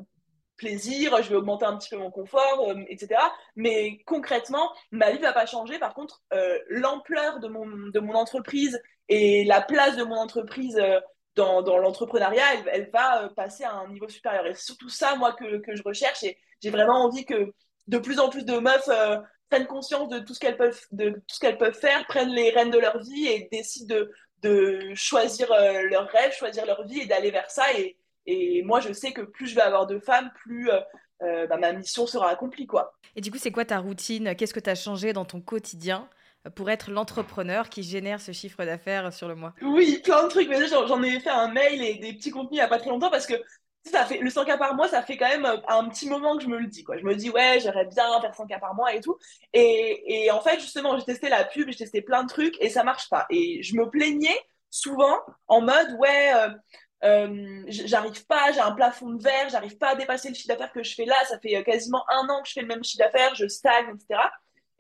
plaisir, 0.57 1.23
je 1.23 1.31
vais 1.31 1.37
augmenter 1.37 1.65
un 1.67 1.77
petit 1.77 1.91
peu 1.91 1.97
mon 1.97 2.11
confort, 2.11 2.73
etc. 2.89 3.21
Mais 3.57 4.03
concrètement, 4.07 4.73
ma 4.91 5.11
vie 5.11 5.19
va 5.19 5.33
pas 5.33 5.47
changer. 5.47 5.79
Par 5.79 5.95
contre, 5.95 6.23
l'ampleur 6.69 7.41
de 7.41 7.49
mon, 7.49 8.15
entreprise 8.15 8.81
et 9.09 9.45
la 9.45 9.61
place 9.61 9.97
de 9.97 10.05
mon 10.05 10.17
entreprise 10.17 10.81
dans, 11.35 11.63
dans 11.63 11.79
l'entrepreneuriat, 11.79 12.65
elle, 12.73 12.91
va 12.91 13.29
passer 13.37 13.65
à 13.65 13.75
un 13.75 13.89
niveau 13.89 14.09
supérieur. 14.09 14.47
Et 14.47 14.55
c'est 14.55 14.65
surtout 14.65 14.89
ça, 14.89 15.17
moi, 15.17 15.33
que, 15.35 15.63
je 15.75 15.83
recherche. 15.83 16.23
Et 16.23 16.39
j'ai 16.63 16.71
vraiment 16.71 17.05
envie 17.05 17.25
que 17.25 17.53
de 17.87 17.99
plus 17.99 18.19
en 18.19 18.31
plus 18.31 18.45
de 18.45 18.59
meufs 18.59 18.89
prennent 19.49 19.67
conscience 19.67 20.09
de 20.09 20.19
tout 20.19 20.35
ce 20.35 20.41
qu'elles 20.41 20.57
peuvent, 20.57 20.81
peuvent 21.59 21.79
faire, 21.79 22.07
prennent 22.07 22.33
les 22.33 22.51
rênes 22.51 22.71
de 22.71 22.79
leur 22.79 22.99
vie 22.99 23.27
et 23.27 23.49
décident 23.53 23.95
de, 24.43 24.93
choisir 24.95 25.51
euh, 25.51 25.83
leur 25.89 26.09
rêve, 26.09 26.33
choisir 26.33 26.67
leur 26.67 26.87
vie 26.87 27.01
et 27.01 27.07
d'aller 27.07 27.31
vers 27.31 27.51
ça. 27.51 27.65
Et, 28.27 28.63
moi, 28.63 28.81
je 28.81 28.93
sais 28.93 29.13
que 29.13 29.23
plus 29.23 29.47
je 29.47 29.55
vais 29.55 29.63
avoir 29.63 29.87
de 29.87 29.99
femmes, 29.99 30.31
plus 30.35 30.71
euh, 30.71 30.81
euh, 31.23 31.47
bah, 31.47 31.57
ma 31.57 31.73
mission 31.73 32.07
sera 32.07 32.29
accomplie. 32.29 32.67
Quoi. 32.67 32.95
Et 33.15 33.21
du 33.21 33.31
coup, 33.31 33.39
c'est 33.39 33.51
quoi 33.51 33.65
ta 33.65 33.79
routine? 33.79 34.35
Qu'est-ce 34.37 34.55
que 34.55 34.61
tu 34.61 34.71
as 34.71 34.75
changé 34.75 35.13
dans 35.13 35.25
ton 35.25 35.41
quotidien 35.41 36.09
pour 36.55 36.71
être 36.71 36.91
l'entrepreneur 36.91 37.69
qui 37.69 37.83
génère 37.83 38.21
ce 38.21 38.33
chiffre 38.33 38.65
d'affaires 38.65 39.13
sur 39.13 39.29
le 39.29 39.35
mois? 39.35 39.55
Oui, 39.63 40.01
plein 40.05 40.25
de 40.25 40.29
trucs. 40.29 40.49
Mais 40.49 40.67
j'en 40.67 41.03
ai 41.03 41.21
fait 41.21 41.31
un 41.31 41.49
mail 41.49 41.83
et 41.83 41.95
des 41.97 42.13
petits 42.13 42.31
contenus 42.31 42.53
il 42.53 42.57
n'y 42.57 42.61
a 42.61 42.69
pas 42.69 42.79
très 42.79 42.91
longtemps 42.91 43.11
parce 43.11 43.27
que 43.27 43.35
ça 43.91 44.05
fait 44.05 44.19
le 44.19 44.31
100 44.31 44.45
k 44.45 44.59
par 44.59 44.75
mois, 44.75 44.89
ça 44.89 45.03
fait 45.03 45.17
quand 45.17 45.29
même 45.29 45.45
euh, 45.45 45.59
un 45.69 45.89
petit 45.89 46.09
moment 46.09 46.37
que 46.37 46.43
je 46.43 46.49
me 46.49 46.59
le 46.59 46.67
dis. 46.67 46.85
Quoi. 46.85 46.99
Je 46.99 47.05
me 47.05 47.15
dis, 47.15 47.31
ouais, 47.31 47.61
j'aimerais 47.61 47.87
bien 47.87 48.21
faire 48.21 48.35
100 48.35 48.47
k 48.47 48.61
par 48.61 48.75
mois 48.75 48.95
et 48.95 49.01
tout. 49.01 49.17
Et, 49.53 50.25
et 50.25 50.31
en 50.31 50.41
fait, 50.41 50.61
justement, 50.61 50.99
j'ai 50.99 51.05
testé 51.05 51.29
la 51.29 51.45
pub, 51.45 51.69
j'ai 51.71 51.77
testé 51.77 52.03
plein 52.03 52.25
de 52.25 52.29
trucs 52.29 52.61
et 52.61 52.69
ça 52.69 52.85
marche 52.85 53.09
pas. 53.09 53.27
Et 53.31 53.63
je 53.63 53.77
me 53.77 53.89
plaignais 53.89 54.39
souvent 54.71 55.21
en 55.47 55.61
mode, 55.61 55.97
ouais, 55.99 56.33
euh, 56.35 56.49
euh, 57.05 57.63
j'arrive 57.69 58.27
pas, 58.27 58.53
j'ai 58.53 58.61
un 58.61 58.73
plafond 58.73 59.11
de 59.11 59.23
verre, 59.23 59.49
j'arrive 59.49 59.77
pas 59.79 59.91
à 59.91 59.95
dépasser 59.97 60.29
le 60.29 60.35
chiffre 60.35 60.49
d'affaires 60.49 60.73
que 60.73 60.83
je 60.83 60.95
fais 60.95 61.05
là. 61.05 61.17
Ça 61.29 61.39
fait 61.39 61.63
quasiment 61.65 62.05
un 62.09 62.29
an 62.29 62.43
que 62.43 62.49
je 62.49 62.55
fais 62.55 62.63
le 62.63 62.69
même 62.69 62.83
chiffre 62.83 63.05
d'affaires, 63.05 63.35
je 63.35 63.47
stagne, 63.49 63.87
etc. 63.95 64.21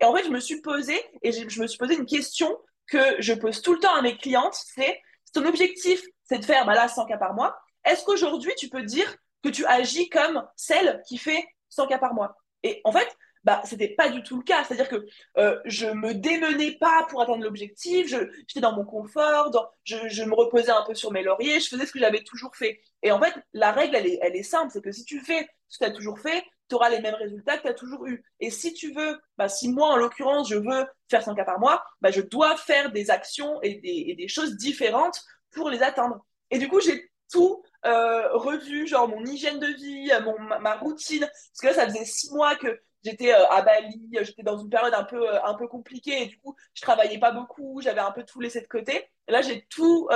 Et 0.01 0.05
en 0.05 0.15
fait, 0.15 0.25
je 0.25 0.31
me 0.31 0.41
suis 0.41 0.61
posé 0.61 0.99
et 1.23 1.33
je 1.33 1.61
me 1.61 1.67
suis 1.67 1.79
posé 1.79 1.95
une 1.95 2.07
question 2.07 2.57
que 2.87 3.21
je 3.21 3.33
pose 3.35 3.63
tout 3.63 3.75
le 3.75 3.81
temps 3.81 3.95
à 3.95 4.03
mes 4.03 4.17
clientes 4.17 4.55
c'est 4.55 5.01
ton 5.35 5.45
objectif, 5.45 6.01
c'est 6.25 6.39
de 6.39 6.45
faire 6.45 6.65
bah 6.65 6.75
là 6.75 6.89
100 6.89 7.07
k 7.07 7.19
par 7.19 7.35
mois 7.35 7.59
est-ce 7.87 8.05
qu'aujourd'hui, 8.05 8.53
tu 8.59 8.69
peux 8.69 8.83
dire 8.83 9.17
que 9.43 9.49
tu 9.49 9.65
agis 9.65 10.11
comme 10.11 10.45
celle 10.57 11.01
qui 11.07 11.17
fait 11.19 11.47
100 11.71 11.87
cas 11.87 11.99
par 11.99 12.15
mois? 12.15 12.37
Et 12.65 12.81
en 12.85 12.93
fait, 12.93 13.17
bah, 13.47 13.63
c'était 13.65 13.91
pas 13.91 14.09
du 14.09 14.25
tout 14.25 14.37
le 14.37 14.43
cas. 14.43 14.65
C'est-à-dire 14.65 14.89
que 14.89 15.07
euh, 15.39 15.61
je 15.65 15.87
me 15.87 16.15
démenais 16.15 16.73
pas 16.73 17.07
pour 17.09 17.23
atteindre 17.23 17.45
l'objectif, 17.45 18.09
j'étais 18.09 18.61
dans 18.61 18.75
mon 18.75 18.85
confort, 18.85 19.53
je, 19.85 20.25
me 20.25 20.35
reposais 20.35 20.73
un 20.73 20.83
peu 20.85 20.97
sur 20.97 21.13
mes 21.13 21.23
lauriers, 21.23 21.61
je 21.61 21.69
faisais 21.69 21.87
ce 21.87 21.93
que 21.93 22.01
j'avais 22.01 22.25
toujours 22.25 22.57
fait. 22.57 22.81
Et 23.05 23.13
en 23.13 23.21
fait, 23.21 23.35
la 23.53 23.71
règle, 23.71 23.95
elle 23.95 24.09
est, 24.09 24.19
elle 24.21 24.35
est 24.35 24.43
simple, 24.43 24.73
c'est 24.73 24.83
que 24.83 24.91
si 24.91 25.05
tu 25.05 25.21
fais 25.21 25.49
ce 25.69 25.79
que 25.79 25.85
tu 25.85 25.91
as 25.91 25.95
toujours 25.95 26.19
fait, 26.19 26.43
tu 26.69 26.75
auras 26.75 26.89
les 26.91 27.01
mêmes 27.01 27.15
résultats 27.15 27.57
que 27.57 27.63
tu 27.63 27.69
as 27.69 27.75
toujours 27.75 28.09
eu. 28.09 28.25
Et 28.41 28.51
si 28.51 28.75
tu 28.75 28.93
veux, 28.93 29.17
bah, 29.39 29.49
si 29.49 29.69
moi, 29.69 29.91
en 29.91 29.97
l'occurrence, 29.97 30.49
je 30.49 30.57
veux 30.57 30.85
faire 31.09 31.23
100 31.23 31.37
cas 31.37 31.45
par 31.45 31.61
mois, 31.61 31.85
bah, 32.01 32.11
je 32.11 32.23
dois 32.23 32.57
faire 32.57 32.91
des 32.91 33.13
actions 33.13 33.63
et 33.63 33.77
des, 33.77 34.17
des 34.19 34.27
choses 34.27 34.57
différentes 34.57 35.23
pour 35.53 35.71
les 35.71 35.85
atteindre. 35.85 36.27
Et 36.51 36.59
du 36.59 36.67
coup, 36.67 36.81
j'ai 36.81 37.13
tout 37.31 37.63
euh, 37.85 38.33
revu, 38.33 38.87
genre 38.87 39.09
mon 39.09 39.25
hygiène 39.25 39.59
de 39.61 39.67
vie, 39.67 40.11
mon, 40.25 40.37
ma, 40.61 40.75
routine. 40.77 41.21
Parce 41.21 41.61
que 41.61 41.67
là, 41.69 41.75
ça 41.75 41.87
faisait 41.87 42.05
six 42.05 42.33
mois 42.33 42.57
que 42.57 42.81
j'étais 43.05 43.33
euh, 43.33 43.49
à 43.51 43.63
Bali, 43.63 44.11
j'étais 44.23 44.43
dans 44.43 44.59
une 44.59 44.71
période 44.71 44.95
un 44.95 45.05
peu, 45.05 45.27
un 45.45 45.55
peu 45.55 45.69
compliquée 45.69 46.23
et 46.23 46.27
du 46.27 46.39
coup, 46.39 46.57
je 46.75 46.83
travaillais 46.83 47.19
pas 47.19 47.33
beaucoup, 47.33 47.81
j'avais 47.83 48.01
un 48.01 48.13
peu 48.13 48.25
tout 48.25 48.41
laissé 48.41 48.61
de 48.61 48.67
côté. 48.67 49.09
Là, 49.29 49.43
j'ai 49.43 49.67
tout, 49.69 50.09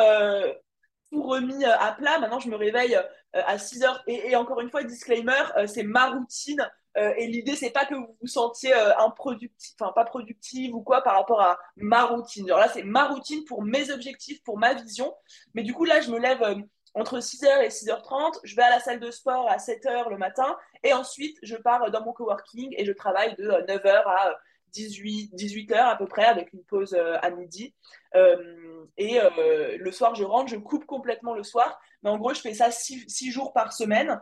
tout 1.10 1.22
remis 1.22 1.64
à 1.64 1.92
plat. 1.92 2.18
Maintenant, 2.20 2.38
je 2.38 2.48
me 2.48 2.56
réveille 2.56 2.96
à 3.32 3.58
6 3.58 3.82
heures. 3.82 4.02
Et, 4.06 4.36
encore 4.36 4.60
une 4.60 4.70
fois, 4.70 4.84
disclaimer, 4.84 5.42
c'est 5.66 5.82
ma 5.82 6.10
routine. 6.10 6.64
et 6.96 7.26
l'idée, 7.26 7.56
c'est 7.56 7.70
pas 7.70 7.86
que 7.86 7.96
vous 7.96 8.16
vous 8.20 8.28
sentiez 8.28 8.72
improductif, 8.72 9.74
enfin 9.80 9.92
pas 9.92 10.04
productive 10.04 10.74
ou 10.76 10.82
quoi 10.82 11.02
par 11.02 11.16
rapport 11.16 11.40
à 11.40 11.58
ma 11.76 12.04
routine. 12.04 12.46
Genre 12.46 12.60
là, 12.60 12.68
c'est 12.68 12.84
ma 12.84 13.08
routine 13.08 13.44
pour 13.46 13.64
mes 13.64 13.90
objectifs, 13.90 14.40
pour 14.44 14.58
ma 14.58 14.74
vision. 14.74 15.12
Mais 15.54 15.64
du 15.64 15.74
coup, 15.74 15.84
là, 15.84 16.00
je 16.00 16.10
me 16.12 16.20
lève 16.20 16.40
entre 16.94 17.18
6h 17.18 17.62
et 17.62 17.68
6h30, 17.68 18.40
je 18.42 18.56
vais 18.56 18.62
à 18.62 18.70
la 18.70 18.80
salle 18.80 19.00
de 19.00 19.10
sport 19.10 19.48
à 19.48 19.58
7h 19.58 20.10
le 20.10 20.16
matin 20.16 20.56
et 20.82 20.92
ensuite 20.92 21.38
je 21.42 21.56
pars 21.56 21.90
dans 21.90 22.04
mon 22.04 22.12
coworking 22.12 22.74
et 22.76 22.84
je 22.84 22.92
travaille 22.92 23.34
de 23.36 23.44
9h 23.44 23.86
euh, 23.86 24.02
à 24.06 24.36
18, 24.72 25.34
18h 25.34 25.74
à 25.74 25.96
peu 25.96 26.06
près 26.06 26.24
avec 26.24 26.52
une 26.52 26.64
pause 26.64 26.94
euh, 26.94 27.16
à 27.22 27.30
midi. 27.30 27.74
Euh, 28.16 28.84
et 28.96 29.18
le 29.78 29.92
soir, 29.92 30.14
je 30.14 30.24
rentre, 30.24 30.50
je 30.50 30.56
coupe 30.56 30.84
complètement 30.84 31.34
le 31.34 31.42
soir. 31.42 31.80
Mais 32.02 32.10
en 32.10 32.18
gros, 32.18 32.34
je 32.34 32.40
fais 32.40 32.54
ça 32.54 32.70
6 32.70 33.30
jours 33.30 33.52
par 33.52 33.72
semaine. 33.72 34.20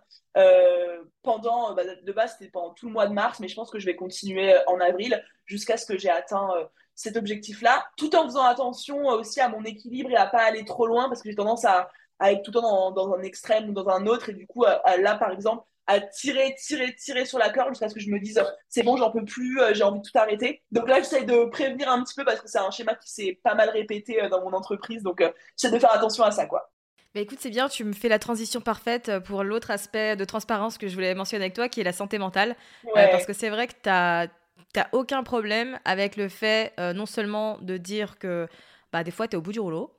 pendant, 1.23 1.75
bah, 1.75 1.83
de 2.03 2.13
base, 2.13 2.37
c'était 2.39 2.51
pendant 2.51 2.75
tout 2.75 2.87
le 2.87 2.93
mois 2.93 3.07
de 3.07 3.13
mars, 3.13 3.41
mais 3.41 3.49
je 3.49 3.55
pense 3.55 3.71
que 3.71 3.79
je 3.79 3.87
vais 3.87 3.97
continuer 3.97 4.55
en 4.67 4.81
avril 4.81 5.23
jusqu'à 5.47 5.77
ce 5.77 5.87
que 5.87 5.97
j'ai 5.97 6.11
atteint 6.11 6.51
cet 6.95 7.17
objectif-là, 7.17 7.87
tout 7.97 8.17
en 8.17 8.25
faisant 8.25 8.43
attention 8.43 9.07
aussi 9.07 9.41
à 9.41 9.49
mon 9.49 9.63
équilibre 9.63 10.11
et 10.11 10.17
à 10.17 10.27
pas 10.27 10.43
aller 10.43 10.65
trop 10.65 10.87
loin 10.87 11.09
parce 11.09 11.23
que 11.23 11.31
j'ai 11.31 11.37
tendance 11.37 11.65
à, 11.65 11.89
être 12.21 12.43
tout 12.43 12.51
le 12.51 12.61
temps 12.61 12.91
dans, 12.93 13.15
un 13.15 13.23
extrême 13.23 13.71
ou 13.71 13.73
dans 13.73 13.89
un 13.89 14.07
autre. 14.07 14.29
Et 14.31 14.35
du 14.35 14.47
coup, 14.47 14.65
là, 14.65 15.15
par 15.17 15.31
exemple, 15.31 15.63
à 15.89 16.01
tirer, 16.01 16.55
tirer, 16.59 16.95
tirer 16.95 17.25
sur 17.25 17.39
la 17.39 17.49
corde 17.49 17.71
jusqu'à 17.71 17.89
ce 17.89 17.95
que 17.95 18.01
je 18.01 18.11
me 18.11 18.21
dise 18.21 18.41
c'est 18.69 18.83
bon, 18.83 18.97
j'en 18.97 19.11
peux 19.11 19.25
plus, 19.25 19.59
euh, 19.61 19.73
j'ai 19.73 19.83
envie 19.83 20.01
de 20.01 20.05
tout 20.05 20.17
arrêter. 20.17 20.63
Donc 20.71 20.87
là, 20.87 20.99
j'essaie 20.99 21.25
de 21.25 21.47
prévenir 21.47 21.91
un 21.91 22.05
petit 22.05 22.15
peu 22.15 22.25
parce 22.25 22.41
que 22.41 22.49
c'est 22.49 22.59
un 22.59 22.71
schéma 22.71 22.95
qui 22.95 23.11
s'est 23.11 23.41
pas 23.43 23.55
mal 23.55 23.71
répété 23.71 24.23
euh, 24.23 24.29
dans 24.29 24.43
mon 24.43 24.53
entreprise. 24.53 25.03
Donc 25.03 25.23
euh, 25.23 25.33
j'essaie 25.57 25.73
de 25.73 25.79
faire 25.79 25.93
attention 25.93 26.23
à 26.25 26.31
ça, 26.31 26.47
quoi. 26.47 26.71
Mais 27.15 27.23
écoute, 27.23 27.39
c'est 27.41 27.49
bien, 27.49 27.71
tu 27.71 27.85
me 27.85 27.95
fais 27.95 28.11
la 28.11 28.19
transition 28.19 28.61
parfaite 28.61 29.19
pour 29.21 29.43
l'autre 29.43 29.71
aspect 29.71 30.15
de 30.15 30.27
transparence 30.27 30.77
que 30.77 30.89
je 30.89 30.95
voulais 30.95 31.15
mentionner 31.15 31.45
avec 31.45 31.55
toi, 31.55 31.71
qui 31.71 31.81
est 31.81 31.85
la 31.85 31.95
santé 31.95 32.19
mentale. 32.19 32.55
parce 32.95 33.25
que 33.25 33.33
c'est 33.33 33.49
vrai 33.49 33.67
que 33.67 33.73
tu 33.73 33.89
n'as 33.89 34.89
aucun 34.93 35.23
problème 35.23 35.81
avec 35.87 36.17
le 36.17 36.29
fait 36.29 36.75
non 36.79 37.07
seulement 37.07 37.57
de 37.63 37.79
dire 37.79 38.19
que 38.19 38.47
bah, 38.93 39.05
des 39.05 39.11
fois, 39.11 39.27
tu 39.27 39.35
es 39.35 39.37
au 39.39 39.41
bout 39.41 39.53
du 39.53 39.59
rouleau, 39.59 39.95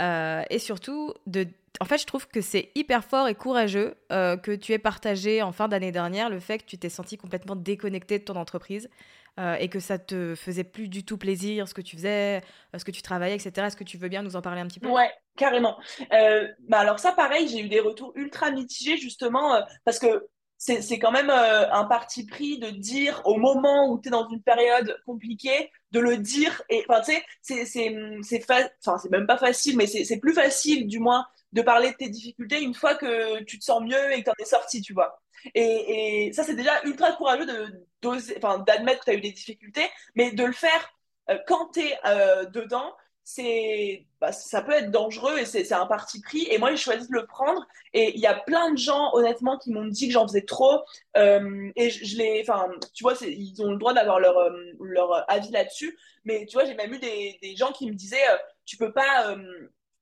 euh, 0.00 0.42
et 0.50 0.58
surtout, 0.58 1.14
de... 1.26 1.46
en 1.80 1.84
fait, 1.84 1.98
je 1.98 2.06
trouve 2.06 2.28
que 2.28 2.40
c'est 2.40 2.70
hyper 2.74 3.04
fort 3.04 3.28
et 3.28 3.34
courageux 3.34 3.94
euh, 4.12 4.36
que 4.36 4.52
tu 4.52 4.72
aies 4.72 4.78
partagé 4.78 5.42
en 5.42 5.52
fin 5.52 5.68
d'année 5.68 5.92
dernière 5.92 6.28
le 6.28 6.40
fait 6.40 6.58
que 6.58 6.64
tu 6.64 6.78
t'es 6.78 6.88
senti 6.88 7.16
complètement 7.16 7.56
déconnecté 7.56 8.18
de 8.18 8.24
ton 8.24 8.36
entreprise 8.36 8.90
euh, 9.38 9.54
et 9.56 9.68
que 9.68 9.80
ça 9.80 9.98
te 9.98 10.34
faisait 10.34 10.64
plus 10.64 10.88
du 10.88 11.04
tout 11.04 11.18
plaisir 11.18 11.68
ce 11.68 11.74
que 11.74 11.80
tu 11.80 11.96
faisais, 11.96 12.42
ce 12.76 12.84
que 12.84 12.90
tu 12.90 13.02
travaillais, 13.02 13.34
etc. 13.34 13.66
Est-ce 13.66 13.76
que 13.76 13.84
tu 13.84 13.98
veux 13.98 14.08
bien 14.08 14.22
nous 14.22 14.36
en 14.36 14.42
parler 14.42 14.60
un 14.60 14.66
petit 14.66 14.80
peu? 14.80 14.88
Ouais, 14.88 15.10
carrément. 15.36 15.78
bah 16.10 16.78
alors 16.78 16.98
ça, 16.98 17.12
pareil, 17.12 17.48
j'ai 17.48 17.60
eu 17.60 17.68
des 17.68 17.80
retours 17.80 18.12
ultra 18.16 18.50
mitigés 18.50 18.96
justement 18.96 19.62
parce 19.84 19.98
que 19.98 20.26
c'est 20.58 20.98
quand 20.98 21.12
même 21.12 21.30
un 21.30 21.84
parti 21.84 22.24
pris 22.24 22.58
de 22.58 22.70
dire 22.70 23.20
au 23.24 23.36
moment 23.36 23.90
où 23.90 24.00
tu 24.00 24.08
es 24.08 24.10
dans 24.10 24.28
une 24.28 24.42
période 24.42 24.98
compliquée, 25.04 25.70
de 25.96 26.00
le 26.00 26.18
dire. 26.18 26.62
Et 26.68 26.84
enfin, 26.88 27.00
tu 27.00 27.12
sais, 27.42 27.64
c'est 27.64 28.44
enfin, 28.86 28.98
c'est 28.98 29.10
même 29.10 29.26
pas 29.26 29.38
facile, 29.38 29.76
mais 29.76 29.86
c'est 29.86 30.18
plus 30.18 30.34
facile, 30.34 30.86
du 30.86 30.98
moins, 30.98 31.26
de 31.52 31.62
parler 31.62 31.90
de 31.92 31.96
tes 31.96 32.08
difficultés 32.08 32.60
une 32.60 32.74
fois 32.74 32.94
que 32.94 33.42
tu 33.44 33.58
te 33.58 33.64
sens 33.64 33.82
mieux 33.82 34.12
et 34.12 34.18
que 34.18 34.24
tu 34.24 34.30
en 34.30 34.34
es 34.38 34.44
sorti, 34.44 34.82
tu 34.82 34.92
vois. 34.92 35.18
Et, 35.54 36.30
ça, 36.34 36.44
c'est 36.44 36.54
déjà 36.54 36.82
ultra 36.84 37.12
courageux 37.12 37.46
d'admettre 37.46 39.00
que 39.00 39.04
tu 39.04 39.10
as 39.10 39.14
eu 39.14 39.20
des 39.20 39.32
difficultés, 39.32 39.88
mais 40.14 40.32
de 40.32 40.44
le 40.44 40.52
faire 40.52 40.92
euh, 41.30 41.38
quand 41.46 41.70
tu 41.72 41.82
euh, 42.04 42.44
dedans, 42.46 42.94
c'est 43.28 44.06
bah, 44.20 44.30
ça 44.30 44.62
peut 44.62 44.70
être 44.70 44.92
dangereux 44.92 45.36
et 45.36 45.44
c'est 45.44 45.72
un 45.72 45.86
parti 45.86 46.20
pris. 46.20 46.46
Et 46.48 46.58
moi, 46.58 46.70
j'ai 46.70 46.76
choisi 46.76 47.08
de 47.08 47.12
le 47.12 47.26
prendre. 47.26 47.66
Et 47.92 48.14
il 48.14 48.20
y 48.20 48.26
a 48.26 48.34
plein 48.34 48.70
de 48.70 48.78
gens, 48.78 49.10
honnêtement, 49.14 49.58
qui 49.58 49.72
m'ont 49.72 49.84
dit 49.84 50.06
que 50.06 50.12
j'en 50.12 50.28
faisais 50.28 50.44
trop. 50.44 50.84
Euh, 51.16 51.68
et 51.74 51.90
je, 51.90 52.16
les, 52.18 52.44
enfin, 52.48 52.68
tu 52.94 53.02
vois, 53.02 53.14
ils 53.22 53.60
ont 53.60 53.72
le 53.72 53.78
droit 53.78 53.94
d'avoir 53.94 54.20
leur, 54.20 54.38
euh, 54.38 54.52
leur 54.80 55.28
avis 55.28 55.50
là-dessus. 55.50 55.98
Mais 56.24 56.46
tu 56.46 56.54
vois, 56.54 56.66
j'ai 56.66 56.74
même 56.74 56.94
eu 56.94 57.00
des, 57.00 57.36
des, 57.42 57.56
gens 57.56 57.72
qui 57.72 57.90
me 57.90 57.94
disaient, 57.94 58.28
euh, 58.30 58.36
tu 58.64 58.76
peux 58.76 58.92
pas 58.92 59.36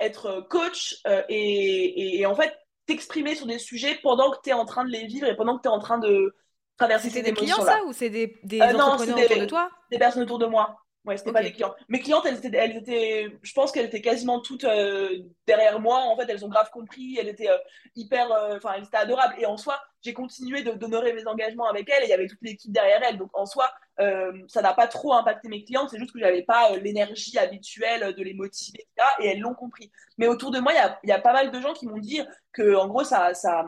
être 0.00 0.46
coach 0.50 0.96
et, 1.30 2.18
et, 2.18 2.26
en 2.26 2.34
fait 2.34 2.52
t'exprimer 2.86 3.34
sur 3.34 3.46
des 3.46 3.58
sujets 3.58 3.98
pendant 4.02 4.30
que 4.32 4.36
tu 4.44 4.50
es 4.50 4.52
en 4.52 4.66
train 4.66 4.84
de 4.84 4.90
les 4.90 5.06
vivre 5.06 5.26
et 5.26 5.34
pendant 5.34 5.56
que 5.56 5.62
tu 5.62 5.68
es 5.68 5.72
en 5.72 5.78
train 5.78 5.96
de 5.96 6.36
traverser 6.76 7.08
ces 7.08 7.22
des 7.22 7.32
clients, 7.32 7.62
ça, 7.62 7.82
ou 7.86 7.94
c'est 7.94 8.10
des, 8.10 8.38
des 8.42 8.60
entrepreneurs 8.60 9.18
autour 9.18 9.38
de 9.38 9.46
toi? 9.46 9.70
Des 9.90 9.98
personnes 9.98 10.24
autour 10.24 10.38
de 10.38 10.46
moi. 10.46 10.83
Ouais, 11.04 11.18
c'était 11.18 11.32
pas 11.32 11.42
des 11.42 11.52
clients. 11.52 11.74
Mes 11.88 12.00
clientes, 12.00 12.24
elles 12.24 12.38
étaient, 12.38 12.56
elles 12.56 12.76
étaient 12.78 13.38
je 13.42 13.52
pense 13.52 13.72
qu'elles 13.72 13.84
étaient 13.86 14.00
quasiment 14.00 14.40
toutes 14.40 14.64
euh, 14.64 15.18
derrière 15.46 15.78
moi. 15.78 15.98
En 15.98 16.16
fait, 16.16 16.24
elles 16.30 16.44
ont 16.46 16.48
grave 16.48 16.70
compris. 16.70 17.18
Elles 17.20 17.28
étaient 17.28 17.50
euh, 17.50 17.58
hyper, 17.94 18.32
euh, 18.32 18.56
enfin, 18.56 18.72
elles 18.76 18.84
étaient 18.84 18.96
adorables. 18.96 19.34
Et 19.38 19.44
en 19.44 19.58
soi, 19.58 19.78
j'ai 20.00 20.14
continué 20.14 20.62
d'honorer 20.62 21.12
mes 21.12 21.26
engagements 21.26 21.68
avec 21.68 21.90
elles. 21.90 22.04
Et 22.04 22.06
il 22.06 22.10
y 22.10 22.14
avait 22.14 22.26
toute 22.26 22.40
l'équipe 22.40 22.72
derrière 22.72 23.02
elles. 23.02 23.18
Donc, 23.18 23.28
en 23.34 23.44
soi, 23.44 23.70
ça 23.98 24.62
n'a 24.62 24.72
pas 24.72 24.86
trop 24.86 25.12
impacté 25.12 25.48
mes 25.48 25.62
clientes. 25.62 25.90
C'est 25.90 25.98
juste 25.98 26.12
que 26.12 26.20
j'avais 26.20 26.42
pas 26.42 26.74
l'énergie 26.76 27.38
habituelle 27.38 28.14
de 28.14 28.22
les 28.22 28.32
motiver, 28.32 28.78
etc. 28.80 29.08
Et 29.20 29.28
elles 29.28 29.40
l'ont 29.40 29.54
compris. 29.54 29.92
Mais 30.16 30.26
autour 30.26 30.52
de 30.52 30.58
moi, 30.58 30.72
il 30.72 30.76
y 30.76 30.78
a, 30.78 30.98
y 31.04 31.12
a, 31.12 31.20
pas 31.20 31.34
mal 31.34 31.50
de 31.50 31.60
gens 31.60 31.74
qui 31.74 31.86
m'ont 31.86 31.98
dit 31.98 32.22
que, 32.52 32.76
en 32.76 32.88
gros, 32.88 33.04
ça, 33.04 33.34
ça, 33.34 33.64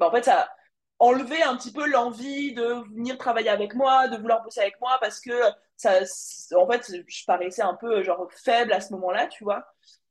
bah, 0.00 0.08
en 0.08 0.10
fait, 0.10 0.24
ça 0.24 0.48
enlever 1.02 1.42
un 1.42 1.56
petit 1.56 1.72
peu 1.72 1.84
l'envie 1.88 2.54
de 2.54 2.62
venir 2.94 3.18
travailler 3.18 3.48
avec 3.48 3.74
moi, 3.74 4.06
de 4.06 4.16
vouloir 4.16 4.44
bosser 4.44 4.60
avec 4.60 4.80
moi 4.80 4.98
parce 5.00 5.20
que 5.20 5.32
ça, 5.82 6.00
en 6.56 6.70
fait, 6.70 6.92
je 7.06 7.24
paraissais 7.24 7.62
un 7.62 7.74
peu 7.74 8.02
genre 8.02 8.28
faible 8.44 8.72
à 8.72 8.80
ce 8.80 8.92
moment-là, 8.92 9.26
tu 9.26 9.44
vois. 9.44 9.66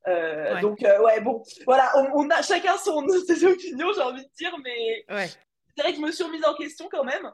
Euh, 0.08 0.60
donc, 0.60 0.82
euh, 0.82 1.00
ouais, 1.02 1.20
bon, 1.20 1.42
voilà, 1.64 1.92
on, 2.14 2.28
a 2.30 2.42
chacun 2.42 2.76
son, 2.76 3.06
ses 3.26 3.44
opinions, 3.44 3.92
j'ai 3.94 4.02
envie 4.02 4.24
de 4.24 4.30
dire, 4.36 4.54
mais 4.62 5.04
c'est 5.08 5.82
vrai 5.82 5.92
que 5.92 5.98
je 5.98 6.02
me 6.02 6.12
suis 6.12 6.24
remise 6.24 6.44
en 6.44 6.54
question 6.54 6.88
quand 6.90 7.04
même. 7.04 7.30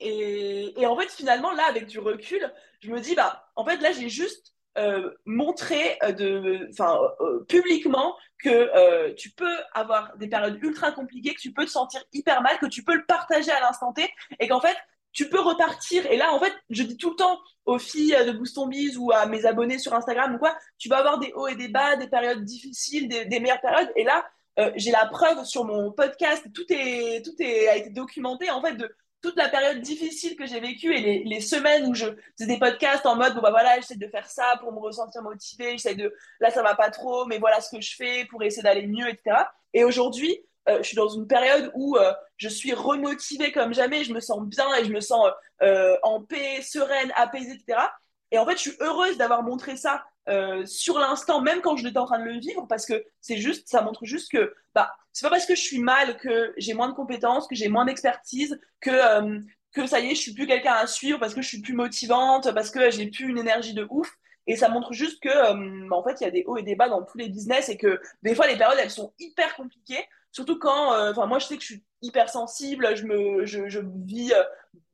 Et, 0.00 0.80
et, 0.80 0.86
en 0.86 0.96
fait, 0.96 1.10
finalement, 1.10 1.52
là, 1.52 1.64
avec 1.68 1.86
du 1.86 1.98
recul, 1.98 2.52
je 2.80 2.90
me 2.90 3.00
dis, 3.00 3.16
bah, 3.16 3.50
en 3.56 3.64
fait, 3.64 3.78
là, 3.78 3.90
j'ai 3.90 4.08
juste 4.08 4.54
euh, 4.78 5.10
montrer 5.26 5.98
euh, 6.04 6.12
de, 6.12 7.44
publiquement 7.48 8.14
que 8.40 9.10
tu 9.14 9.30
peux 9.30 9.56
avoir 9.74 10.16
des 10.16 10.28
périodes 10.28 10.62
ultra 10.62 10.92
compliquées, 10.92 11.34
que 11.34 11.40
tu 11.40 11.52
peux 11.52 11.64
te 11.64 11.70
sentir 11.70 12.00
hyper 12.12 12.42
mal, 12.42 12.58
que 12.60 12.66
tu 12.66 12.84
peux 12.84 12.94
le 12.94 13.04
partager 13.04 13.50
à 13.50 13.58
l'instant 13.58 13.92
T 13.92 14.08
et 14.38 14.46
qu'en 14.46 14.60
fait, 14.60 14.76
tu 15.18 15.28
peux 15.28 15.40
repartir. 15.40 16.06
Et 16.12 16.16
là, 16.16 16.32
en 16.32 16.38
fait, 16.38 16.52
je 16.70 16.84
dis 16.84 16.96
tout 16.96 17.10
le 17.10 17.16
temps 17.16 17.40
aux 17.66 17.80
filles 17.80 18.14
de 18.24 18.30
Boost 18.30 18.56
Biz 18.68 18.96
ou 18.98 19.10
à 19.10 19.26
mes 19.26 19.46
abonnés 19.46 19.80
sur 19.80 19.92
Instagram 19.92 20.36
ou 20.36 20.38
quoi, 20.38 20.56
tu 20.78 20.88
vas 20.88 20.98
avoir 20.98 21.18
des 21.18 21.32
hauts 21.34 21.48
et 21.48 21.56
des 21.56 21.66
bas, 21.66 21.96
des 21.96 22.06
périodes 22.06 22.44
difficiles, 22.44 23.08
des, 23.08 23.40
meilleures 23.40 23.60
périodes. 23.60 23.90
Et 23.96 24.04
là, 24.04 24.24
j'ai 24.76 24.92
la 24.92 25.06
preuve 25.06 25.44
sur 25.44 25.64
mon 25.64 25.90
podcast, 25.90 26.46
tout, 26.54 26.66
est, 26.68 27.24
tout 27.24 27.34
est, 27.40 27.66
a 27.66 27.76
été 27.76 27.90
documenté 27.90 28.48
en 28.52 28.62
fait 28.62 28.74
de 28.74 28.94
toute 29.20 29.36
la 29.36 29.48
période 29.48 29.80
difficile 29.80 30.36
que 30.36 30.46
j'ai 30.46 30.60
vécue 30.60 30.94
et 30.94 31.00
les, 31.00 31.24
les, 31.24 31.40
semaines 31.40 31.86
où 31.86 31.94
je 31.96 32.06
faisais 32.38 32.46
des 32.46 32.58
podcasts 32.60 33.04
en 33.04 33.16
mode 33.16 33.34
bon 33.34 33.40
bah 33.40 33.50
voilà 33.50 33.74
j'essaie 33.74 33.96
de 33.96 34.06
faire 34.06 34.30
ça 34.30 34.56
pour 34.60 34.72
me 34.72 34.78
ressentir 34.78 35.22
motivée 35.22 35.72
j'essaie 35.72 35.96
de 35.96 36.14
là 36.38 36.52
ça 36.52 36.62
va 36.62 36.76
pas 36.76 36.88
trop 36.90 37.26
mais 37.26 37.38
voilà 37.38 37.60
ce 37.60 37.74
que 37.74 37.82
je 37.82 37.96
fais 37.96 38.26
pour 38.26 38.44
essayer 38.44 38.62
d'aller 38.62 38.86
mieux 38.86 39.08
etc 39.08 39.38
et 39.74 39.82
aujourd'hui 39.82 40.38
euh, 40.38 40.40
je 40.78 40.82
suis 40.82 40.96
dans 40.96 41.08
une 41.08 41.26
période 41.26 41.70
où 41.74 41.96
euh, 41.96 42.12
je 42.36 42.48
suis 42.48 42.72
remotivée 42.74 43.52
comme 43.52 43.72
jamais 43.74 44.04
je 44.04 44.12
me 44.12 44.20
sens 44.20 44.42
bien 44.42 44.66
et 44.76 44.84
je 44.84 44.92
me 44.92 45.00
sens 45.00 45.28
euh, 45.62 45.96
en 46.02 46.20
paix 46.20 46.62
sereine 46.62 47.12
apaisée 47.16 47.52
etc 47.52 47.80
et 48.30 48.38
en 48.38 48.46
fait 48.46 48.52
je 48.52 48.70
suis 48.70 48.76
heureuse 48.80 49.16
d'avoir 49.16 49.42
montré 49.42 49.76
ça 49.76 50.04
euh, 50.28 50.66
sur 50.66 50.98
l'instant, 50.98 51.40
même 51.40 51.62
quand 51.62 51.76
je 51.76 51.84
l'étais 51.84 51.98
en 51.98 52.04
train 52.04 52.18
de 52.18 52.24
le 52.24 52.38
vivre, 52.38 52.66
parce 52.68 52.84
que 52.84 53.02
c'est 53.20 53.38
juste, 53.38 53.66
ça 53.68 53.80
montre 53.80 54.04
juste 54.04 54.30
que 54.30 54.54
bah, 54.74 54.94
c'est 55.12 55.24
pas 55.24 55.30
parce 55.30 55.46
que 55.46 55.54
je 55.54 55.62
suis 55.62 55.78
mal 55.78 56.18
que 56.18 56.52
j'ai 56.58 56.74
moins 56.74 56.88
de 56.88 56.94
compétences, 56.94 57.48
que 57.48 57.54
j'ai 57.54 57.68
moins 57.68 57.86
d'expertise, 57.86 58.60
que, 58.80 58.90
euh, 58.90 59.40
que 59.72 59.86
ça 59.86 60.00
y 60.00 60.10
est, 60.10 60.14
je 60.14 60.20
suis 60.20 60.34
plus 60.34 60.46
quelqu'un 60.46 60.74
à 60.74 60.86
suivre, 60.86 61.18
parce 61.18 61.34
que 61.34 61.40
je 61.40 61.48
suis 61.48 61.62
plus 61.62 61.72
motivante, 61.72 62.52
parce 62.52 62.70
que 62.70 62.90
j'ai 62.90 63.06
plus 63.06 63.28
une 63.28 63.38
énergie 63.38 63.72
de 63.72 63.86
ouf. 63.88 64.10
Et 64.46 64.56
ça 64.56 64.68
montre 64.68 64.92
juste 64.92 65.22
que, 65.22 65.28
euh, 65.28 65.88
en 65.90 66.02
fait, 66.02 66.20
il 66.20 66.24
y 66.24 66.26
a 66.26 66.30
des 66.30 66.44
hauts 66.46 66.58
et 66.58 66.62
des 66.62 66.74
bas 66.74 66.88
dans 66.88 67.02
tous 67.02 67.18
les 67.18 67.28
business 67.28 67.68
et 67.70 67.78
que 67.78 68.00
des 68.22 68.34
fois, 68.34 68.46
les 68.46 68.56
périodes, 68.56 68.78
elles 68.82 68.90
sont 68.90 69.12
hyper 69.18 69.56
compliquées. 69.56 70.06
Surtout 70.38 70.60
quand, 70.60 71.10
enfin, 71.10 71.26
moi, 71.26 71.40
je 71.40 71.46
sais 71.46 71.56
que 71.56 71.62
je 71.62 71.66
suis 71.66 71.84
hyper 72.00 72.28
sensible, 72.28 72.94
je, 72.94 73.04
me, 73.06 73.44
je, 73.44 73.80
vis 74.06 74.32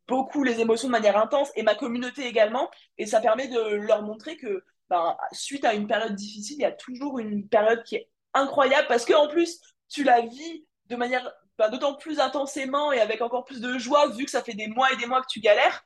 beaucoup 0.09 0.43
les 0.43 0.59
émotions 0.59 0.89
de 0.89 0.93
manière 0.93 1.19
intense 1.19 1.51
et 1.55 1.63
ma 1.63 1.75
communauté 1.75 2.27
également. 2.27 2.71
Et 2.97 3.05
ça 3.05 3.21
permet 3.21 3.49
de 3.49 3.61
leur 3.75 4.01
montrer 4.01 4.39
que 4.39 4.65
ben, 4.89 5.15
suite 5.33 5.67
à 5.67 5.75
une 5.75 5.87
période 5.87 6.15
difficile, 6.15 6.57
il 6.59 6.63
y 6.63 6.65
a 6.65 6.73
toujours 6.73 7.19
une 7.19 7.47
période 7.47 7.83
qui 7.83 7.97
est 7.97 8.09
incroyable 8.33 8.87
parce 8.89 9.05
qu'en 9.05 9.29
plus, 9.29 9.61
tu 9.91 10.03
la 10.03 10.23
vis 10.23 10.67
de 10.87 10.97
manière 10.97 11.31
ben, 11.59 11.69
d'autant 11.69 11.95
plus 11.95 12.21
intensément 12.21 12.91
et 12.91 13.01
avec 13.01 13.21
encore 13.21 13.45
plus 13.45 13.61
de 13.61 13.79
joie 13.79 14.09
vu 14.09 14.25
que 14.25 14.31
ça 14.31 14.43
fait 14.43 14.55
des 14.55 14.67
mois 14.67 14.91
et 14.93 14.97
des 14.97 15.07
mois 15.07 15.21
que 15.21 15.29
tu 15.29 15.41
galères. 15.41 15.85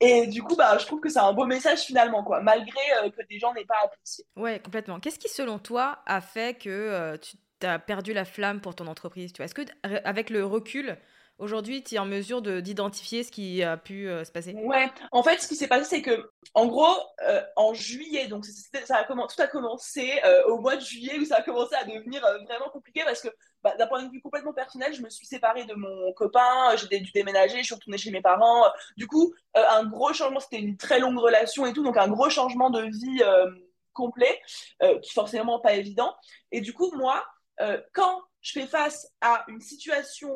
Et 0.00 0.26
du 0.26 0.42
coup, 0.42 0.56
bah, 0.56 0.78
je 0.78 0.86
trouve 0.86 1.00
que 1.00 1.08
c'est 1.08 1.18
un 1.18 1.32
beau 1.32 1.46
message 1.46 1.80
finalement, 1.80 2.24
quoi, 2.24 2.40
malgré 2.40 2.80
euh, 3.02 3.10
que 3.10 3.20
des 3.28 3.38
gens 3.38 3.52
n'aient 3.52 3.66
pas 3.66 3.78
apprécié. 3.84 4.24
Ouais, 4.36 4.60
complètement. 4.60 4.98
Qu'est-ce 4.98 5.18
qui, 5.18 5.28
selon 5.28 5.58
toi, 5.58 5.98
a 6.06 6.20
fait 6.20 6.58
que 6.58 6.70
euh, 6.70 7.18
tu 7.18 7.36
as 7.66 7.78
perdu 7.78 8.12
la 8.12 8.24
flamme 8.24 8.60
pour 8.60 8.74
ton 8.74 8.86
entreprise 8.86 9.32
Est-ce 9.38 9.54
que, 9.54 9.62
avec 10.04 10.30
le 10.30 10.44
recul, 10.44 10.96
Aujourd'hui, 11.40 11.82
tu 11.82 11.94
es 11.94 11.98
en 11.98 12.04
mesure 12.04 12.42
d'identifier 12.42 13.24
ce 13.24 13.32
qui 13.32 13.62
a 13.62 13.78
pu 13.78 14.06
euh, 14.10 14.24
se 14.24 14.30
passer? 14.30 14.52
Ouais, 14.52 14.90
en 15.10 15.22
fait, 15.22 15.40
ce 15.40 15.48
qui 15.48 15.56
s'est 15.56 15.68
passé, 15.68 15.84
c'est 15.84 16.02
que, 16.02 16.30
en 16.52 16.66
gros, 16.66 16.94
euh, 17.26 17.40
en 17.56 17.72
juillet, 17.72 18.26
donc 18.26 18.44
ça 18.44 18.96
a 18.98 19.04
tout 19.04 19.42
a 19.42 19.46
commencé 19.46 20.20
euh, 20.22 20.44
au 20.48 20.58
mois 20.58 20.76
de 20.76 20.82
juillet 20.82 21.18
où 21.18 21.24
ça 21.24 21.36
a 21.36 21.42
commencé 21.42 21.74
à 21.76 21.84
devenir 21.84 22.20
vraiment 22.44 22.68
compliqué 22.70 23.00
parce 23.06 23.22
que, 23.22 23.28
bah, 23.62 23.74
d'un 23.78 23.86
point 23.86 24.02
de 24.02 24.10
vue 24.10 24.20
complètement 24.20 24.52
personnel, 24.52 24.92
je 24.92 25.00
me 25.00 25.08
suis 25.08 25.24
séparée 25.24 25.64
de 25.64 25.72
mon 25.72 26.12
copain, 26.12 26.76
j'ai 26.76 27.00
dû 27.00 27.10
déménager, 27.12 27.56
je 27.60 27.64
suis 27.64 27.74
retournée 27.74 27.96
chez 27.96 28.10
mes 28.10 28.20
parents. 28.20 28.70
Du 28.98 29.06
coup, 29.06 29.32
un 29.54 29.86
gros 29.86 30.12
changement, 30.12 30.40
c'était 30.40 30.60
une 30.60 30.76
très 30.76 31.00
longue 31.00 31.18
relation 31.18 31.64
et 31.64 31.72
tout, 31.72 31.82
donc 31.82 31.96
un 31.96 32.08
gros 32.08 32.28
changement 32.28 32.68
de 32.68 32.82
vie 32.82 33.22
complet, 33.94 34.42
qui 35.02 35.12
forcément 35.14 35.58
pas 35.58 35.72
évident. 35.72 36.14
Et 36.52 36.60
du 36.60 36.74
coup, 36.74 36.92
moi, 36.98 37.24
quand 37.92 38.22
je 38.42 38.52
fais 38.52 38.66
face 38.66 39.06
à 39.20 39.44
une 39.48 39.60
situation 39.60 40.34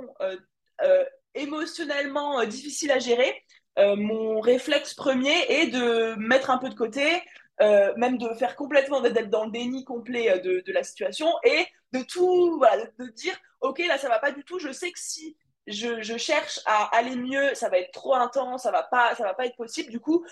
euh, 0.83 1.05
émotionnellement 1.35 2.41
euh, 2.41 2.47
difficile 2.47 2.93
à 2.93 2.99
gérer, 2.99 3.43
euh, 3.79 3.97
mon 3.97 4.41
réflexe 4.41 4.95
premier 4.95 5.35
est 5.49 5.67
de 5.67 6.15
mettre 6.17 6.51
un 6.51 6.59
peu 6.59 6.69
de 6.69 6.75
côté, 6.75 7.23
même 7.61 8.19
de 8.19 8.35
faire 8.35 8.57
complètement, 8.57 9.01
d'être 9.01 9.31
dans 9.31 9.45
le 9.45 9.51
déni 9.51 9.85
complet 9.85 10.41
de, 10.41 10.73
la 10.73 10.83
situation 10.83 11.29
et 11.45 11.67
de 11.93 12.03
tout, 12.03 12.61
de, 12.99 13.09
dire, 13.13 13.37
ok, 13.61 13.79
là 13.87 13.97
ça 13.97 14.09
va 14.09 14.19
pas 14.19 14.33
du 14.33 14.45
tout, 14.45 14.59
je 14.59 14.73
sais 14.73 14.91
que 14.91 14.99
si 14.99 15.37
je, 15.69 16.17
cherche 16.19 16.61
à 16.67 16.97
aller 16.97 17.17
mieux, 17.17 17.55
ça 17.55 17.69
va 17.69 17.79
être 17.79 17.93
trop 17.93 18.15
intense, 18.15 18.65
ça 18.65 18.73
va 18.73 18.83
pas, 18.83 19.15
va 19.15 19.35
pas 19.35 19.47
être 19.47 19.57
possible. 19.57 19.91
Du 19.91 20.01
coup, 20.01 20.25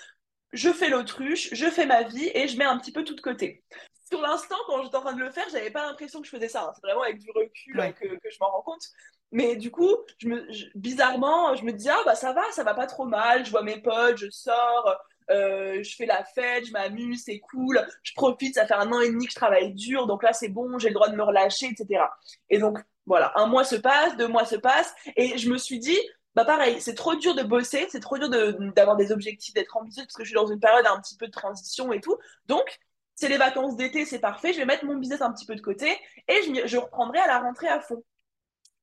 je 0.52 0.70
fais 0.70 0.88
l'autruche, 0.88 1.48
je 1.52 1.66
fais 1.66 1.86
ma 1.86 2.02
vie 2.02 2.30
et 2.34 2.48
je 2.48 2.58
mets 2.58 2.64
un 2.64 2.78
petit 2.78 2.92
peu 2.92 3.04
tout 3.04 3.14
de 3.14 3.20
côté. 3.20 3.64
Sur 4.12 4.20
l'instant, 4.20 4.56
quand 4.66 4.82
j'étais 4.82 4.96
en 4.96 5.00
train 5.00 5.14
de 5.14 5.20
le 5.20 5.30
faire, 5.30 5.46
j'avais 5.50 5.70
pas 5.70 5.86
l'impression 5.86 6.20
que 6.20 6.26
je 6.26 6.32
faisais 6.32 6.48
ça. 6.48 6.64
Hein. 6.64 6.72
C'est 6.74 6.86
vraiment 6.86 7.00
avec 7.00 7.18
du 7.18 7.30
recul 7.30 7.94
que, 7.98 8.16
que, 8.16 8.30
je 8.30 8.36
m'en 8.42 8.50
rends 8.50 8.60
compte. 8.60 8.82
Mais 9.30 9.56
du 9.56 9.70
coup, 9.70 9.88
je 10.18 10.28
me, 10.28 10.46
bizarrement, 10.74 11.54
je 11.54 11.64
me 11.64 11.72
dis, 11.72 11.88
ah 11.88 12.02
bah 12.04 12.14
ça 12.14 12.34
va, 12.34 12.42
ça 12.50 12.62
va 12.62 12.74
pas 12.74 12.86
trop 12.86 13.06
mal, 13.06 13.46
je 13.46 13.50
vois 13.50 13.62
mes 13.62 13.80
potes, 13.80 14.18
je 14.18 14.28
sors, 14.28 14.94
euh, 15.30 15.82
je 15.82 15.96
fais 15.96 16.04
la 16.04 16.24
fête, 16.24 16.66
je 16.66 16.72
m'amuse, 16.72 17.22
c'est 17.24 17.38
cool, 17.38 17.80
je 18.02 18.12
profite, 18.12 18.56
ça 18.56 18.66
fait 18.66 18.74
un 18.74 18.92
an 18.92 19.00
et 19.00 19.08
demi 19.08 19.24
que 19.24 19.32
je 19.32 19.36
travaille 19.36 19.72
dur, 19.72 20.06
donc 20.06 20.22
là 20.22 20.34
c'est 20.34 20.50
bon, 20.50 20.78
j'ai 20.78 20.88
le 20.88 20.94
droit 20.94 21.08
de 21.08 21.16
me 21.16 21.22
relâcher, 21.22 21.68
etc. 21.68 22.04
Et 22.50 22.58
donc 22.58 22.80
voilà, 23.06 23.32
un 23.36 23.46
mois 23.46 23.64
se 23.64 23.76
passe, 23.76 24.14
deux 24.18 24.28
mois 24.28 24.44
se 24.44 24.56
passent, 24.56 24.94
et 25.16 25.38
je 25.38 25.48
me 25.48 25.56
suis 25.56 25.78
dit, 25.78 25.98
bah 26.34 26.44
pareil, 26.44 26.82
c'est 26.82 26.94
trop 26.94 27.14
dur 27.14 27.34
de 27.34 27.44
bosser, 27.44 27.86
c'est 27.88 28.00
trop 28.00 28.18
dur 28.18 28.28
d'avoir 28.28 28.96
des 28.96 29.10
objectifs, 29.10 29.54
d'être 29.54 29.74
ambitieux, 29.74 30.02
parce 30.04 30.16
que 30.16 30.24
je 30.24 30.28
suis 30.28 30.34
dans 30.34 30.48
une 30.48 30.60
période 30.60 30.86
un 30.86 31.00
petit 31.00 31.16
peu 31.16 31.28
de 31.28 31.32
transition 31.32 31.94
et 31.94 32.02
tout. 32.02 32.18
Donc, 32.44 32.78
c'est 33.14 33.28
les 33.28 33.38
vacances 33.38 33.76
d'été, 33.76 34.04
c'est 34.04 34.18
parfait, 34.18 34.52
je 34.52 34.58
vais 34.58 34.64
mettre 34.64 34.84
mon 34.84 34.96
business 34.96 35.22
un 35.22 35.32
petit 35.32 35.46
peu 35.46 35.54
de 35.54 35.60
côté, 35.60 35.96
et 36.28 36.66
je, 36.66 36.76
reprendrai 36.76 37.18
à 37.18 37.26
la 37.26 37.40
rentrée 37.40 37.68
à 37.68 37.80
fond. 37.80 38.02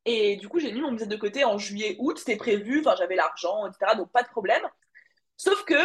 Et 0.05 0.37
du 0.37 0.47
coup, 0.47 0.59
j'ai 0.59 0.71
mis 0.71 0.81
mon 0.81 0.91
business 0.91 1.09
de 1.09 1.15
côté 1.17 1.43
en 1.43 1.57
juillet, 1.57 1.95
août, 1.99 2.17
c'était 2.17 2.37
prévu, 2.37 2.79
enfin, 2.79 2.95
j'avais 2.97 3.15
l'argent, 3.15 3.67
etc., 3.67 3.95
donc 3.97 4.11
pas 4.11 4.23
de 4.23 4.29
problème. 4.29 4.63
Sauf 5.37 5.63
que, 5.65 5.79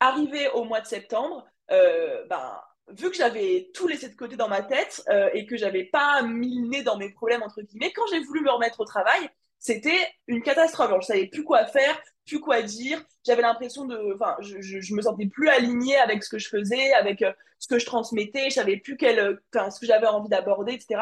arrivé 0.00 0.48
au 0.50 0.64
mois 0.64 0.80
de 0.80 0.86
septembre, 0.86 1.46
euh, 1.70 2.24
ben, 2.26 2.60
vu 2.88 3.10
que 3.10 3.16
j'avais 3.16 3.70
tout 3.74 3.88
laissé 3.88 4.08
de 4.08 4.14
côté 4.14 4.36
dans 4.36 4.48
ma 4.48 4.62
tête 4.62 5.02
euh, 5.08 5.30
et 5.32 5.46
que 5.46 5.56
j'avais 5.56 5.84
pas 5.84 6.22
mis 6.22 6.60
le 6.60 6.68
nez 6.68 6.82
dans 6.82 6.96
mes 6.96 7.10
problèmes, 7.10 7.42
entre 7.42 7.62
guillemets, 7.62 7.92
quand 7.92 8.06
j'ai 8.10 8.20
voulu 8.20 8.42
me 8.42 8.50
remettre 8.50 8.80
au 8.80 8.84
travail, 8.84 9.28
c'était 9.58 9.98
une 10.26 10.42
catastrophe. 10.42 10.88
Alors, 10.88 11.02
je 11.02 11.06
savais 11.06 11.26
plus 11.26 11.44
quoi 11.44 11.66
faire, 11.66 12.00
plus 12.26 12.40
quoi 12.40 12.62
dire. 12.62 13.02
J'avais 13.24 13.42
l'impression 13.42 13.84
de, 13.84 14.14
enfin, 14.14 14.36
je, 14.40 14.60
je, 14.60 14.94
me 14.94 15.02
sentais 15.02 15.26
plus 15.26 15.48
alignée 15.48 15.96
avec 15.96 16.22
ce 16.22 16.30
que 16.30 16.38
je 16.38 16.48
faisais, 16.48 16.92
avec 16.94 17.22
euh, 17.22 17.32
ce 17.58 17.68
que 17.68 17.78
je 17.78 17.86
transmettais. 17.86 18.50
Je 18.50 18.54
savais 18.54 18.76
plus 18.76 18.96
quel, 18.96 19.40
enfin, 19.54 19.70
ce 19.70 19.80
que 19.80 19.86
j'avais 19.86 20.06
envie 20.06 20.28
d'aborder, 20.28 20.74
etc. 20.74 21.00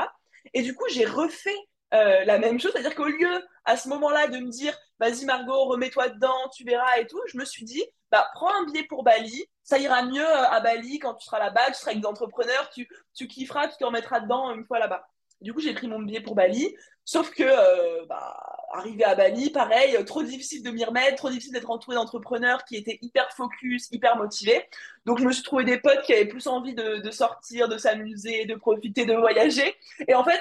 Et 0.53 0.63
du 0.63 0.75
coup, 0.75 0.85
j'ai 0.91 1.05
refait 1.05 1.51
euh, 1.95 2.25
la 2.25 2.39
même 2.39 2.59
chose. 2.59 2.73
C'est-à-dire 2.73 2.95
qu'au 2.95 3.09
lieu, 3.09 3.43
à 3.65 3.77
ce 3.77 3.89
moment-là, 3.89 4.27
de 4.27 4.39
me 4.39 4.51
dire, 4.51 4.77
vas-y 4.99 5.25
Margot, 5.25 5.65
remets-toi 5.65 6.09
dedans, 6.09 6.49
tu 6.55 6.65
verras 6.65 6.99
et 6.99 7.07
tout, 7.07 7.21
je 7.27 7.39
me 7.39 7.45
suis 7.45 7.65
dit, 7.65 7.83
bah, 8.11 8.27
prends 8.35 8.53
un 8.61 8.65
billet 8.65 8.85
pour 8.85 9.05
Bali, 9.05 9.45
ça 9.63 9.79
ira 9.79 10.03
mieux 10.05 10.25
euh, 10.25 10.49
à 10.51 10.61
Bali 10.61 10.99
quand 10.99 11.15
tu 11.15 11.25
seras 11.25 11.39
là-bas, 11.39 11.69
tu 11.69 11.75
seras 11.75 11.93
avec 11.93 12.03
des 12.03 12.09
entrepreneurs, 12.09 12.69
tu, 12.71 12.89
tu 13.15 13.29
kifferas, 13.29 13.69
tu 13.69 13.77
te 13.77 13.85
remettras 13.85 14.21
dedans 14.21 14.53
une 14.55 14.65
fois 14.65 14.79
là-bas. 14.79 15.07
Du 15.41 15.53
coup, 15.53 15.61
j'ai 15.61 15.75
pris 15.75 15.89
mon 15.89 16.01
billet 16.01 16.21
pour 16.21 16.35
Bali, 16.35 16.75
sauf 17.05 17.31
que, 17.31 17.43
euh, 17.43 18.05
bah, 18.07 18.37
arrivé 18.73 19.05
à 19.05 19.15
Bali, 19.15 19.51
pareil, 19.51 19.97
trop 20.05 20.23
difficile 20.23 20.63
de 20.63 20.71
m'y 20.71 20.85
remettre, 20.85 21.17
trop 21.17 21.31
difficile 21.31 21.53
d'être 21.53 21.71
entouré 21.71 21.97
d'entrepreneurs 21.97 22.65
qui 22.65 22.77
étaient 22.77 22.99
hyper 23.03 23.31
focus, 23.33 23.89
hyper 23.93 24.17
motivés. 24.17 24.65
Donc, 25.05 25.19
je 25.19 25.25
me 25.25 25.33
suis 25.33 25.43
trouvé 25.43 25.65
des 25.65 25.79
potes 25.79 26.03
qui 26.03 26.13
avaient 26.13 26.27
plus 26.27 26.47
envie 26.47 26.75
de, 26.75 27.11
sortir, 27.11 27.69
de 27.69 27.79
s'amuser, 27.79 28.47
de 28.47 28.55
profiter, 28.55 29.07
de 29.07 29.15
voyager. 29.15 29.75
Et 30.09 30.15
en 30.15 30.25
fait, 30.25 30.41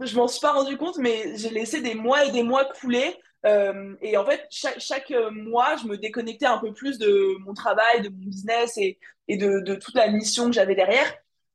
je 0.00 0.16
m'en 0.16 0.28
suis 0.28 0.40
pas 0.40 0.52
rendu 0.52 0.76
compte, 0.76 0.98
mais 0.98 1.36
j'ai 1.36 1.50
laissé 1.50 1.80
des 1.80 1.94
mois 1.94 2.24
et 2.24 2.32
des 2.32 2.42
mois 2.42 2.64
couler. 2.64 3.16
Euh, 3.44 3.94
et 4.00 4.16
en 4.16 4.24
fait, 4.24 4.46
chaque, 4.50 5.12
mois, 5.32 5.76
je 5.76 5.86
me 5.86 5.96
déconnectais 5.98 6.46
un 6.46 6.58
peu 6.58 6.72
plus 6.72 6.98
de 6.98 7.36
mon 7.40 7.54
travail, 7.54 8.02
de 8.02 8.08
mon 8.08 8.24
business 8.24 8.76
et, 8.76 8.98
de, 9.28 9.74
toute 9.76 9.94
la 9.94 10.08
mission 10.08 10.46
que 10.46 10.52
j'avais 10.52 10.74
derrière. 10.74 11.14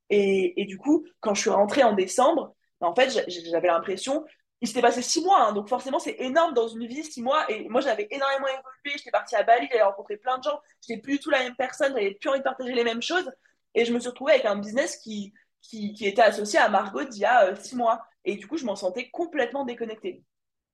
Et, 0.09 0.61
et, 0.61 0.65
du 0.65 0.77
coup, 0.77 1.05
quand 1.19 1.33
je 1.33 1.41
suis 1.41 1.49
rentrée 1.49 1.83
en 1.83 1.93
décembre, 1.93 2.55
en 2.81 2.93
fait, 2.93 3.09
j'avais 3.27 3.67
l'impression, 3.67 4.25
il 4.61 4.67
s'était 4.67 4.81
passé 4.81 5.01
six 5.01 5.23
mois, 5.23 5.47
hein, 5.47 5.53
donc 5.53 5.69
forcément, 5.69 5.99
c'est 5.99 6.15
énorme 6.19 6.53
dans 6.53 6.67
une 6.67 6.87
vie, 6.87 7.03
six 7.03 7.21
mois. 7.21 7.49
Et 7.51 7.69
moi, 7.69 7.81
j'avais 7.81 8.07
énormément 8.09 8.47
évolué. 8.47 8.97
J'étais 8.97 9.11
partie 9.11 9.35
à 9.35 9.43
Bali, 9.43 9.67
j'avais 9.69 9.83
rencontré 9.83 10.17
plein 10.17 10.37
de 10.37 10.43
gens. 10.43 10.59
J'étais 10.85 11.01
plus 11.01 11.13
du 11.13 11.19
tout 11.19 11.29
la 11.29 11.43
même 11.43 11.55
personne, 11.55 11.93
j'avais 11.93 12.15
plus 12.15 12.29
envie 12.29 12.39
de 12.39 12.43
partager 12.43 12.73
les 12.73 12.83
mêmes 12.83 13.01
choses. 13.01 13.31
Et 13.75 13.85
je 13.85 13.93
me 13.93 13.99
suis 13.99 14.09
retrouvée 14.09 14.33
avec 14.33 14.45
un 14.45 14.55
business 14.55 14.97
qui, 14.97 15.33
qui, 15.61 15.95
était 16.01 16.21
associé 16.21 16.59
à 16.59 16.69
Margot 16.69 17.03
d'il 17.03 17.21
y 17.21 17.25
a 17.25 17.45
euh, 17.45 17.55
six 17.55 17.75
mois. 17.75 18.01
Et 18.25 18.35
du 18.35 18.47
coup, 18.47 18.57
je 18.57 18.65
m'en 18.65 18.75
sentais 18.75 19.09
complètement 19.09 19.63
déconnectée. 19.65 20.23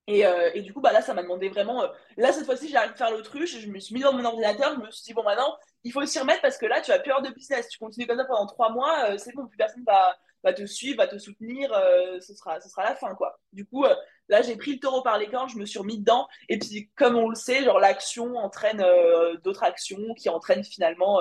Et, 0.07 0.25
euh, 0.25 0.51
et, 0.53 0.61
du 0.61 0.73
coup, 0.73 0.81
bah 0.81 0.91
là, 0.91 1.01
ça 1.01 1.13
m'a 1.13 1.23
demandé 1.23 1.49
vraiment. 1.49 1.83
Euh, 1.83 1.87
là, 2.17 2.31
cette 2.33 2.45
fois-ci, 2.45 2.69
j'ai 2.69 2.75
arrêté 2.77 2.93
de 2.93 2.97
faire 2.97 3.11
l'autruche. 3.11 3.59
Je 3.59 3.69
me 3.69 3.79
suis 3.79 3.95
mis 3.95 4.01
dans 4.01 4.13
mon 4.13 4.23
ordinateur. 4.23 4.75
Je 4.75 4.85
me 4.85 4.91
suis 4.91 5.03
dit, 5.03 5.13
bon, 5.13 5.23
maintenant, 5.23 5.57
il 5.83 5.91
faut 5.91 6.05
s'y 6.05 6.19
remettre 6.19 6.41
parce 6.41 6.57
que 6.57 6.65
là, 6.65 6.81
tu 6.81 6.91
vas 6.91 6.99
plus 6.99 7.11
avoir 7.11 7.23
de 7.23 7.33
business. 7.33 7.67
Tu 7.69 7.79
continues 7.79 8.07
comme 8.07 8.17
ça 8.17 8.25
pendant 8.25 8.47
trois 8.47 8.71
mois, 8.71 9.17
c'est 9.17 9.33
bon, 9.35 9.47
plus 9.47 9.57
personne 9.57 9.83
va, 9.85 10.15
va 10.43 10.53
te 10.53 10.65
suivre, 10.65 10.97
va 10.97 11.07
te 11.07 11.17
soutenir, 11.17 11.73
ce, 12.21 12.33
sera, 12.33 12.59
ce 12.59 12.69
sera 12.69 12.83
la 12.83 12.95
fin, 12.95 13.15
quoi. 13.15 13.39
Du 13.51 13.65
coup, 13.65 13.85
là, 14.29 14.41
j'ai 14.41 14.55
pris 14.55 14.73
le 14.73 14.79
taureau 14.79 15.01
par 15.01 15.17
les 15.17 15.29
cornes, 15.29 15.49
je 15.49 15.57
me 15.57 15.65
suis 15.65 15.79
remis 15.79 15.99
dedans. 15.99 16.27
Et 16.49 16.59
puis, 16.59 16.91
comme 16.95 17.15
on 17.15 17.29
le 17.29 17.35
sait, 17.35 17.63
genre, 17.63 17.79
l'action 17.79 18.35
entraîne 18.35 18.83
d'autres 19.43 19.63
actions 19.63 20.13
qui 20.15 20.29
entraînent 20.29 20.63
finalement 20.63 21.19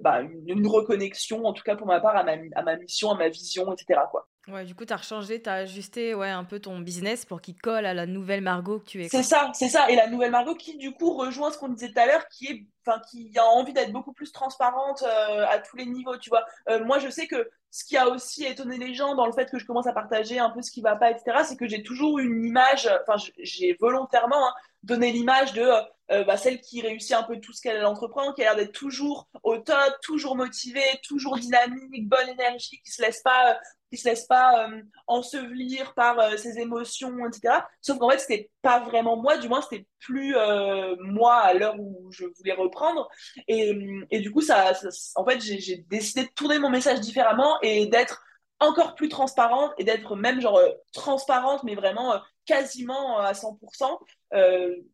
bah, 0.00 0.22
une, 0.22 0.66
reconnexion, 0.66 1.44
en 1.44 1.52
tout 1.52 1.62
cas 1.62 1.76
pour 1.76 1.86
ma 1.86 2.00
part, 2.00 2.16
à 2.16 2.24
ma, 2.24 2.76
mission, 2.76 3.10
à 3.10 3.16
ma 3.16 3.28
vision, 3.28 3.72
etc.. 3.72 4.00
Ouais, 4.48 4.64
du 4.64 4.76
coup, 4.76 4.84
tu 4.84 4.92
as 4.92 4.96
rechangé, 4.96 5.42
tu 5.42 5.50
as 5.50 5.54
ajusté 5.54 6.14
ouais, 6.14 6.30
un 6.30 6.44
peu 6.44 6.60
ton 6.60 6.78
business 6.78 7.24
pour 7.24 7.40
qu'il 7.40 7.56
colle 7.56 7.84
à 7.84 7.94
la 7.94 8.06
nouvelle 8.06 8.42
Margot 8.42 8.78
que 8.78 8.84
tu 8.84 9.04
es. 9.04 9.08
C'est 9.08 9.24
ça, 9.24 9.50
c'est 9.54 9.68
ça. 9.68 9.90
Et 9.90 9.96
la 9.96 10.06
nouvelle 10.06 10.30
Margot 10.30 10.54
qui, 10.54 10.76
du 10.76 10.92
coup, 10.92 11.14
rejoint 11.14 11.50
ce 11.50 11.58
qu'on 11.58 11.68
disait 11.68 11.88
tout 11.88 11.98
à 11.98 12.06
l'heure, 12.06 12.28
qui 12.28 12.46
est, 12.46 12.66
qui 13.10 13.32
a 13.36 13.44
envie 13.44 13.72
d'être 13.72 13.90
beaucoup 13.90 14.12
plus 14.12 14.30
transparente 14.30 15.02
euh, 15.02 15.46
à 15.48 15.58
tous 15.58 15.76
les 15.76 15.86
niveaux, 15.86 16.16
tu 16.16 16.30
vois. 16.30 16.44
Euh, 16.68 16.84
moi, 16.84 17.00
je 17.00 17.08
sais 17.08 17.26
que 17.26 17.50
ce 17.72 17.84
qui 17.84 17.96
a 17.96 18.08
aussi 18.08 18.44
étonné 18.44 18.78
les 18.78 18.94
gens 18.94 19.16
dans 19.16 19.26
le 19.26 19.32
fait 19.32 19.50
que 19.50 19.58
je 19.58 19.66
commence 19.66 19.88
à 19.88 19.92
partager 19.92 20.38
un 20.38 20.50
peu 20.50 20.62
ce 20.62 20.70
qui 20.70 20.80
va 20.80 20.94
pas, 20.94 21.10
etc., 21.10 21.38
c'est 21.44 21.56
que 21.56 21.66
j'ai 21.66 21.82
toujours 21.82 22.20
une 22.20 22.44
image, 22.44 22.88
enfin, 23.02 23.20
j'ai 23.38 23.76
volontairement 23.80 24.48
hein, 24.48 24.54
donné 24.84 25.10
l'image 25.10 25.54
de 25.54 25.68
euh, 26.12 26.22
bah, 26.22 26.36
celle 26.36 26.60
qui 26.60 26.80
réussit 26.80 27.12
un 27.12 27.24
peu 27.24 27.40
tout 27.40 27.52
ce 27.52 27.60
qu'elle 27.60 27.84
entreprend, 27.84 28.32
qui 28.32 28.42
a 28.42 28.44
l'air 28.44 28.56
d'être 28.56 28.72
toujours 28.72 29.26
au 29.42 29.58
top, 29.58 29.92
toujours 30.02 30.36
motivée, 30.36 31.00
toujours 31.02 31.36
dynamique, 31.36 32.08
bonne 32.08 32.28
énergie, 32.28 32.80
qui 32.84 32.92
se 32.92 33.02
laisse 33.02 33.20
pas 33.22 33.58
qui 33.90 33.96
se 33.96 34.08
laisse 34.08 34.26
pas 34.26 34.66
euh, 34.66 34.82
ensevelir 35.06 35.94
par 35.94 36.18
euh, 36.18 36.36
ses 36.36 36.58
émotions, 36.58 37.26
etc. 37.26 37.60
Sauf 37.80 37.98
qu'en 37.98 38.10
fait, 38.10 38.18
c'était 38.18 38.50
pas 38.62 38.80
vraiment 38.80 39.16
moi, 39.16 39.38
du 39.38 39.48
moins, 39.48 39.62
c'était 39.62 39.86
plus 40.00 40.36
euh, 40.36 40.96
moi 40.98 41.36
à 41.36 41.54
l'heure 41.54 41.78
où 41.78 42.10
je 42.10 42.24
voulais 42.38 42.52
reprendre. 42.52 43.08
Et, 43.48 43.76
et 44.10 44.20
du 44.20 44.32
coup, 44.32 44.40
ça, 44.40 44.72
en 45.14 45.24
fait, 45.24 45.40
j'ai 45.40 45.84
décidé 45.88 46.24
de 46.24 46.30
tourner 46.34 46.58
mon 46.58 46.70
message 46.70 47.00
différemment 47.00 47.58
et 47.62 47.86
d'être 47.86 48.22
encore 48.58 48.94
plus 48.94 49.10
transparente 49.10 49.72
et 49.76 49.84
d'être 49.84 50.16
même 50.16 50.40
genre 50.40 50.58
transparente, 50.92 51.62
mais 51.62 51.74
vraiment 51.74 52.18
quasiment 52.46 53.18
à 53.18 53.32
100%. 53.32 53.98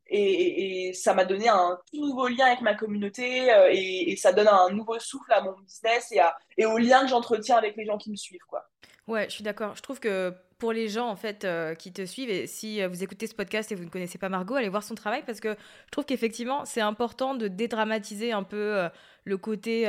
Et, 0.09 0.93
ça 0.95 1.14
m'a 1.14 1.24
donné 1.24 1.49
un 1.49 1.78
tout 1.90 2.01
nouveau 2.01 2.28
lien 2.28 2.47
avec 2.47 2.61
ma 2.61 2.74
communauté 2.74 3.47
et, 3.70 4.11
et, 4.11 4.16
ça 4.16 4.32
donne 4.32 4.49
un 4.49 4.70
nouveau 4.70 4.99
souffle 4.99 5.32
à 5.32 5.43
mon 5.43 5.53
business 5.61 6.11
et, 6.11 6.18
à, 6.18 6.36
et 6.59 6.66
au 6.66 6.76
lien 6.76 7.03
que 7.03 7.09
j'entretiens 7.09 7.57
avec 7.57 7.76
les 7.76 7.86
gens 7.86 7.99
qui 7.99 8.11
me 8.11 8.16
suivent. 8.16 8.45
Quoi. 8.49 8.64
Ouais, 9.09 9.26
je 9.28 9.34
suis 9.34 9.44
d'accord. 9.44 9.74
Je 9.76 9.82
trouve 9.82 10.00
que 10.00 10.34
pour 10.62 10.72
les 10.72 10.88
gens 10.88 11.09
en 11.09 11.16
fait 11.16 11.44
euh, 11.44 11.74
qui 11.74 11.92
te 11.92 12.07
suivent 12.07 12.30
et 12.30 12.46
si 12.46 12.80
euh, 12.80 12.86
vous 12.86 13.03
écoutez 13.03 13.26
ce 13.26 13.34
podcast 13.34 13.72
et 13.72 13.74
vous 13.74 13.82
ne 13.82 13.88
connaissez 13.88 14.16
pas 14.16 14.28
Margot, 14.28 14.55
allez 14.55 14.68
voir 14.68 14.84
son 14.84 14.94
travail 14.94 15.24
parce 15.26 15.40
que 15.40 15.57
je 15.86 15.90
trouve 15.90 16.05
qu'effectivement 16.05 16.64
c'est 16.64 16.80
important 16.80 17.34
de 17.34 17.48
dédramatiser 17.48 18.30
un 18.30 18.44
peu 18.44 18.78
euh, 18.78 18.88
le 19.24 19.36
côté 19.38 19.88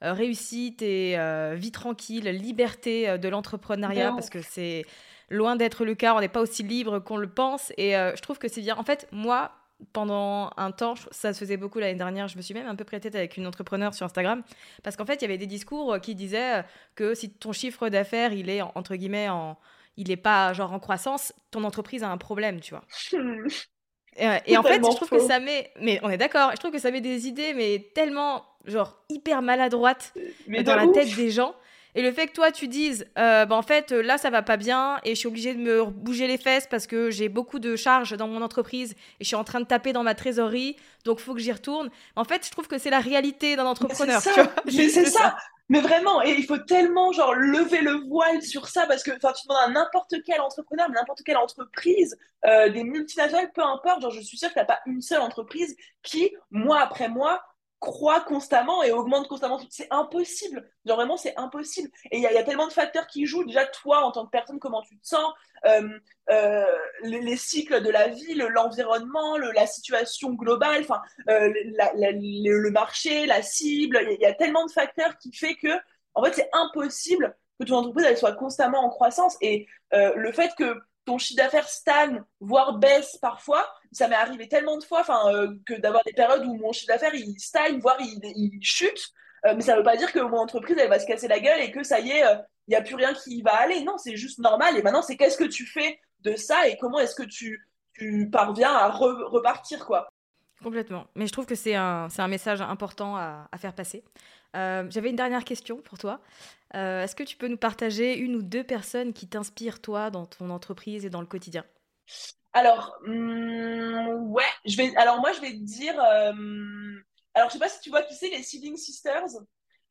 réussite 0.00 0.82
et 0.82 1.16
vie 1.54 1.72
tranquille, 1.72 2.28
liberté 2.28 3.18
de 3.18 3.28
l'entrepreneuriat 3.28 4.12
parce 4.12 4.30
que 4.30 4.40
c'est 4.40 4.84
loin 5.30 5.56
d'être 5.56 5.84
le 5.84 5.94
cas. 5.94 6.14
On 6.14 6.20
n'est 6.20 6.28
pas 6.28 6.40
aussi 6.40 6.62
libre 6.62 7.00
qu'on 7.00 7.16
le 7.16 7.28
pense 7.28 7.72
et 7.76 7.92
je 7.92 8.20
trouve 8.20 8.38
que 8.38 8.48
c'est 8.48 8.60
bien. 8.60 8.76
En 8.76 8.82
fait, 8.82 9.06
moi 9.12 9.52
pendant 9.92 10.50
un 10.56 10.70
temps, 10.70 10.94
ça 11.10 11.32
se 11.32 11.38
faisait 11.38 11.56
beaucoup 11.56 11.78
l'année 11.78 11.98
dernière, 11.98 12.28
je 12.28 12.36
me 12.36 12.42
suis 12.42 12.54
même 12.54 12.66
un 12.66 12.74
peu 12.74 12.84
prêtée 12.84 13.08
avec 13.14 13.36
une 13.36 13.46
entrepreneur 13.46 13.94
sur 13.94 14.06
Instagram, 14.06 14.42
parce 14.82 14.96
qu'en 14.96 15.04
fait, 15.04 15.16
il 15.16 15.22
y 15.22 15.24
avait 15.26 15.38
des 15.38 15.46
discours 15.46 15.98
qui 16.00 16.14
disaient 16.14 16.64
que 16.94 17.14
si 17.14 17.30
ton 17.30 17.52
chiffre 17.52 17.88
d'affaires, 17.88 18.32
il 18.32 18.48
est, 18.48 18.62
entre 18.62 18.96
guillemets, 18.96 19.28
en, 19.28 19.58
il 19.96 20.08
n'est 20.08 20.16
pas 20.16 20.52
genre 20.52 20.72
en 20.72 20.80
croissance, 20.80 21.32
ton 21.50 21.64
entreprise 21.64 22.02
a 22.02 22.08
un 22.08 22.18
problème, 22.18 22.60
tu 22.60 22.74
vois. 22.74 22.84
et, 24.16 24.56
en 24.56 24.62
fait, 24.62 24.76
je 24.76 24.96
trouve 24.96 25.10
que 25.10 25.20
ça 25.20 25.40
met, 25.40 25.72
mais 25.80 26.00
on 26.02 26.10
est 26.10 26.18
d'accord, 26.18 26.50
je 26.52 26.56
trouve 26.56 26.72
que 26.72 26.78
ça 26.78 26.90
met 26.90 27.00
des 27.00 27.26
idées, 27.26 27.54
mais 27.54 27.90
tellement, 27.94 28.44
genre, 28.64 29.04
hyper 29.08 29.42
maladroites 29.42 30.14
dans 30.48 30.76
la 30.76 30.88
tête 30.88 31.14
des 31.16 31.30
gens. 31.30 31.54
Et 31.94 32.02
le 32.02 32.10
fait 32.12 32.26
que 32.26 32.32
toi, 32.32 32.50
tu 32.50 32.68
dises, 32.68 33.06
euh, 33.18 33.46
bah, 33.46 33.54
en 33.54 33.62
fait, 33.62 33.92
là, 33.92 34.18
ça 34.18 34.30
va 34.30 34.42
pas 34.42 34.56
bien 34.56 34.98
et 35.04 35.14
je 35.14 35.20
suis 35.20 35.28
obligée 35.28 35.54
de 35.54 35.60
me 35.60 35.84
bouger 35.84 36.26
les 36.26 36.38
fesses 36.38 36.66
parce 36.68 36.86
que 36.86 37.10
j'ai 37.10 37.28
beaucoup 37.28 37.58
de 37.58 37.76
charges 37.76 38.16
dans 38.16 38.26
mon 38.26 38.42
entreprise 38.42 38.92
et 38.92 39.24
je 39.24 39.26
suis 39.26 39.36
en 39.36 39.44
train 39.44 39.60
de 39.60 39.66
taper 39.66 39.92
dans 39.92 40.02
ma 40.02 40.14
trésorerie, 40.14 40.76
donc 41.04 41.20
faut 41.20 41.34
que 41.34 41.40
j'y 41.40 41.52
retourne. 41.52 41.90
En 42.16 42.24
fait, 42.24 42.44
je 42.44 42.50
trouve 42.50 42.66
que 42.66 42.78
c'est 42.78 42.90
la 42.90 43.00
réalité 43.00 43.56
d'un 43.56 43.66
entrepreneur. 43.66 44.20
Mais 44.66 44.88
c'est 44.88 45.04
ça. 45.06 45.36
Mais 45.70 45.80
vraiment, 45.80 46.22
et 46.22 46.32
il 46.32 46.44
faut 46.44 46.58
tellement 46.58 47.12
genre 47.12 47.34
lever 47.34 47.80
le 47.80 48.06
voile 48.08 48.42
sur 48.42 48.68
ça 48.68 48.86
parce 48.86 49.02
que 49.02 49.12
tu 49.12 49.18
demandes 49.18 49.62
à 49.64 49.70
n'importe 49.70 50.14
quel 50.26 50.40
entrepreneur, 50.42 50.90
n'importe 50.90 51.22
quelle 51.22 51.38
entreprise, 51.38 52.18
euh, 52.44 52.68
des 52.68 52.84
multinationales, 52.84 53.50
peu 53.54 53.62
importe, 53.62 54.02
genre 54.02 54.10
je 54.10 54.20
suis 54.20 54.36
sûre 54.36 54.52
qu'il 54.52 54.60
n'y 54.60 54.64
a 54.64 54.66
pas 54.66 54.80
une 54.84 55.00
seule 55.00 55.22
entreprise 55.22 55.74
qui, 56.02 56.30
mois 56.50 56.80
après 56.80 57.08
mois, 57.08 57.42
croît 57.84 58.20
constamment 58.20 58.82
et 58.82 58.90
augmente 58.90 59.28
constamment. 59.28 59.60
C'est 59.70 59.86
impossible. 59.90 60.68
Vraiment, 60.84 61.16
c'est 61.16 61.36
impossible. 61.36 61.90
Et 62.10 62.18
il 62.18 62.22
y, 62.22 62.26
a 62.26 62.42
tellement 62.42 62.66
de 62.66 62.72
facteurs 62.72 63.06
qui 63.06 63.26
jouent. 63.26 63.44
Déjà, 63.44 63.66
toi, 63.66 64.04
en 64.04 64.10
tant 64.10 64.24
que 64.24 64.30
personne, 64.30 64.58
comment 64.58 64.82
tu 64.82 64.98
te 64.98 65.06
sens 65.06 65.32
euh, 65.66 65.88
euh, 66.30 66.64
les, 67.02 67.36
cycles 67.36 67.82
de 67.82 67.90
la 67.90 68.08
vie, 68.08 68.34
l'environnement, 68.34 69.36
la 69.36 69.66
situation 69.66 70.32
globale, 70.32 70.84
euh, 71.28 71.52
le 71.94 72.70
marché, 72.70 73.26
la 73.26 73.42
cible. 73.42 74.00
Il 74.10 74.20
y, 74.20 74.26
a 74.26 74.34
tellement 74.34 74.66
de 74.66 74.72
facteurs 74.72 75.16
qui 75.18 75.32
fait 75.32 75.54
que, 75.54 75.68
en 76.14 76.24
fait, 76.24 76.32
c'est 76.32 76.50
impossible 76.52 77.36
que 77.60 77.66
ton 77.66 77.76
entreprise 77.76 78.06
elle 78.08 78.18
soit 78.18 78.34
constamment 78.34 78.84
en 78.84 78.88
croissance. 78.88 79.36
Et 79.40 79.66
le 79.92 80.32
fait 80.32 80.52
que 80.56 80.74
ton 81.04 81.18
chiffre 81.18 81.42
d'affaires 81.42 81.68
stagne, 81.68 82.22
voire 82.40 82.78
baisse 82.78 83.18
parfois. 83.18 83.66
Ça 83.92 84.08
m'est 84.08 84.14
arrivé 84.14 84.48
tellement 84.48 84.78
de 84.78 84.84
fois 84.84 85.04
euh, 85.32 85.54
que 85.66 85.74
d'avoir 85.74 86.02
des 86.04 86.12
périodes 86.12 86.44
où 86.46 86.56
mon 86.56 86.72
chiffre 86.72 86.88
d'affaires 86.88 87.14
il 87.14 87.38
stagne, 87.38 87.78
voire 87.78 87.98
il, 88.00 88.58
chute. 88.62 89.10
Euh, 89.46 89.54
mais 89.54 89.62
ça 89.62 89.72
ne 89.72 89.78
veut 89.78 89.84
pas 89.84 89.96
dire 89.96 90.12
que 90.12 90.20
mon 90.20 90.38
entreprise 90.38 90.76
elle 90.78 90.88
va 90.88 90.98
se 90.98 91.06
casser 91.06 91.28
la 91.28 91.40
gueule 91.40 91.60
et 91.60 91.70
que 91.70 91.82
ça 91.82 92.00
y 92.00 92.10
est, 92.10 92.20
il 92.20 92.24
euh, 92.24 92.36
n'y 92.68 92.74
a 92.74 92.82
plus 92.82 92.94
rien 92.94 93.12
qui 93.12 93.42
va 93.42 93.54
aller. 93.54 93.82
Non, 93.82 93.98
c'est 93.98 94.16
juste 94.16 94.38
normal. 94.38 94.76
Et 94.76 94.82
maintenant, 94.82 95.02
c'est 95.02 95.16
qu'est-ce 95.16 95.36
que 95.36 95.44
tu 95.44 95.66
fais 95.66 95.98
de 96.20 96.36
ça 96.36 96.66
et 96.68 96.76
comment 96.78 96.98
est-ce 96.98 97.14
que 97.14 97.22
tu, 97.22 97.68
tu 97.92 98.28
parviens 98.30 98.72
à 98.72 98.88
repartir 98.88 99.84
quoi. 99.84 100.08
Complètement. 100.64 101.06
Mais 101.14 101.28
je 101.28 101.32
trouve 101.32 101.46
que 101.46 101.54
c'est 101.54 101.76
un, 101.76 102.08
message 102.26 102.60
important 102.60 103.16
à, 103.16 103.48
faire 103.58 103.74
passer. 103.74 104.02
J'avais 104.54 105.10
une 105.10 105.16
dernière 105.16 105.44
question 105.44 105.76
pour 105.76 105.98
toi. 105.98 106.20
Euh, 106.74 107.04
est-ce 107.04 107.14
que 107.14 107.22
tu 107.22 107.36
peux 107.36 107.48
nous 107.48 107.56
partager 107.56 108.16
une 108.18 108.34
ou 108.34 108.42
deux 108.42 108.64
personnes 108.64 109.12
qui 109.12 109.28
t'inspirent, 109.28 109.80
toi, 109.80 110.10
dans 110.10 110.26
ton 110.26 110.50
entreprise 110.50 111.04
et 111.04 111.10
dans 111.10 111.20
le 111.20 111.26
quotidien? 111.26 111.64
Alors, 112.52 112.96
hmm, 113.06 114.32
ouais, 114.32 114.42
je 114.64 114.76
vais, 114.76 114.90
moi, 114.90 115.32
je 115.32 115.40
vais 115.40 115.52
te 115.52 115.62
dire. 115.62 115.94
Euh, 116.02 116.32
alors, 117.34 117.48
je 117.48 117.54
sais 117.54 117.58
pas 117.58 117.68
si 117.68 117.80
tu 117.80 117.90
vois 117.90 118.02
qui 118.02 118.14
c'est, 118.14 118.28
les 118.28 118.42
Seeding 118.42 118.76
Sisters. 118.76 119.36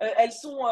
Euh, 0.01 0.09
elles, 0.17 0.31
sont, 0.31 0.65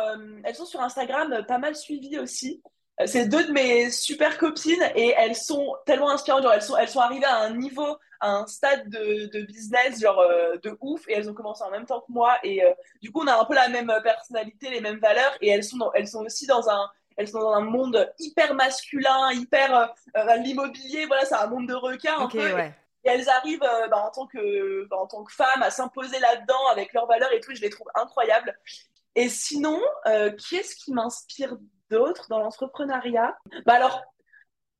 elles 0.43 0.55
sont 0.55 0.65
sur 0.65 0.81
Instagram 0.81 1.45
pas 1.47 1.59
mal 1.59 1.75
suivies 1.75 2.19
aussi. 2.19 2.61
C'est 3.05 3.27
deux 3.27 3.45
de 3.45 3.51
mes 3.51 3.89
super 3.89 4.37
copines 4.37 4.83
et 4.95 5.13
elles 5.17 5.35
sont 5.35 5.75
tellement 5.85 6.09
inspirantes. 6.09 6.45
elles, 6.53 6.61
sont, 6.61 6.77
elles 6.77 6.89
sont 6.89 6.99
arrivées 6.99 7.25
à 7.25 7.39
un 7.39 7.55
niveau 7.55 7.97
un 8.21 8.45
stade 8.47 8.89
de, 8.89 9.41
business 9.45 9.99
genre 9.99 10.19
euh, 10.19 10.55
de 10.63 10.77
ouf 10.79 11.07
et 11.07 11.13
elles 11.13 11.29
ont 11.29 11.33
commencé 11.33 11.63
en 11.63 11.71
même 11.71 11.85
temps 11.85 12.01
que 12.01 12.11
moi 12.11 12.37
et 12.43 12.63
euh, 12.63 12.71
du 13.01 13.11
coup 13.11 13.21
on 13.21 13.27
a 13.27 13.39
un 13.39 13.45
peu 13.45 13.55
la 13.55 13.67
même 13.67 13.91
personnalité, 14.03 14.69
les 14.69 14.81
mêmes 14.81 14.99
valeurs 14.99 15.35
et 15.41 15.49
elles 15.49 15.63
sont 15.63 15.79
elles 15.95 16.07
sont 16.07 16.23
aussi 16.23 16.45
dans 16.47 16.69
un 16.69 16.89
elles 17.17 17.27
sont 17.27 17.39
dans 17.39 17.53
un 17.53 17.61
monde 17.61 18.09
hyper 18.19 18.53
masculin, 18.53 19.31
hyper 19.33 19.93
euh, 20.15 20.35
l'immobilier, 20.37 21.05
voilà, 21.07 21.25
c'est 21.25 21.35
un 21.35 21.47
monde 21.47 21.67
de 21.67 21.73
requins 21.73 22.17
un 22.17 22.27
peu. 22.27 22.57
Et 23.03 23.09
elles 23.09 23.27
arrivent 23.29 23.59
bah, 23.59 24.05
en 24.05 24.11
tant 24.11 24.27
que 24.27 24.85
bah, 24.85 24.97
en 24.97 25.07
tant 25.07 25.23
que 25.23 25.33
femmes 25.33 25.61
à 25.61 25.71
s'imposer 25.71 26.19
là-dedans 26.19 26.67
avec 26.71 26.93
leurs 26.93 27.07
valeurs 27.07 27.31
et 27.33 27.39
tout, 27.39 27.53
je 27.53 27.61
les 27.61 27.69
trouve 27.69 27.87
incroyables. 27.95 28.57
Et 29.15 29.27
sinon, 29.27 29.81
qui 30.37 30.55
est-ce 30.55 30.75
qui 30.75 30.93
m'inspire 30.93 31.57
d'autres 31.91 32.27
dans 32.29 32.39
l'entrepreneuriat 32.39 33.35
Bah 33.65 33.73
alors 33.73 34.01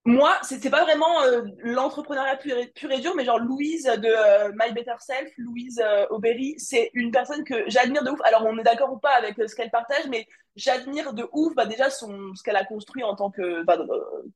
moi, 0.04 0.40
c'est 0.42 0.72
pas 0.72 0.84
vraiment 0.84 1.22
euh, 1.22 1.44
l'entrepreneuriat 1.60 2.36
pur, 2.38 2.56
pur, 2.74 2.92
et 2.92 3.00
dur, 3.00 3.14
mais 3.16 3.24
genre 3.24 3.38
Louise 3.38 3.84
de 3.84 4.08
euh, 4.08 4.52
My 4.56 4.74
Better 4.74 4.96
Self, 5.00 5.30
Louise 5.38 5.80
euh, 5.80 6.08
Aubéry, 6.10 6.56
c'est 6.58 6.90
une 6.96 7.12
personne 7.12 7.44
que 7.44 7.54
j'admire 7.68 8.04
de 8.04 8.10
ouf. 8.10 8.20
Alors, 8.24 8.44
on 8.48 8.58
est 8.58 8.64
d'accord 8.64 8.92
ou 8.92 8.98
pas 8.98 9.14
avec 9.14 9.36
ce 9.38 9.56
qu'elle 9.56 9.70
partage, 9.70 10.08
mais 10.10 10.26
j'admire 10.56 11.14
de 11.14 11.28
ouf 11.32 11.54
bah, 11.56 11.66
déjà 11.66 11.90
ce 11.90 12.06
qu'elle 12.44 12.56
a 12.56 12.66
construit 12.66 13.04
en 13.04 13.16
tant 13.16 13.32
que 13.32 13.64
bah, 13.64 13.78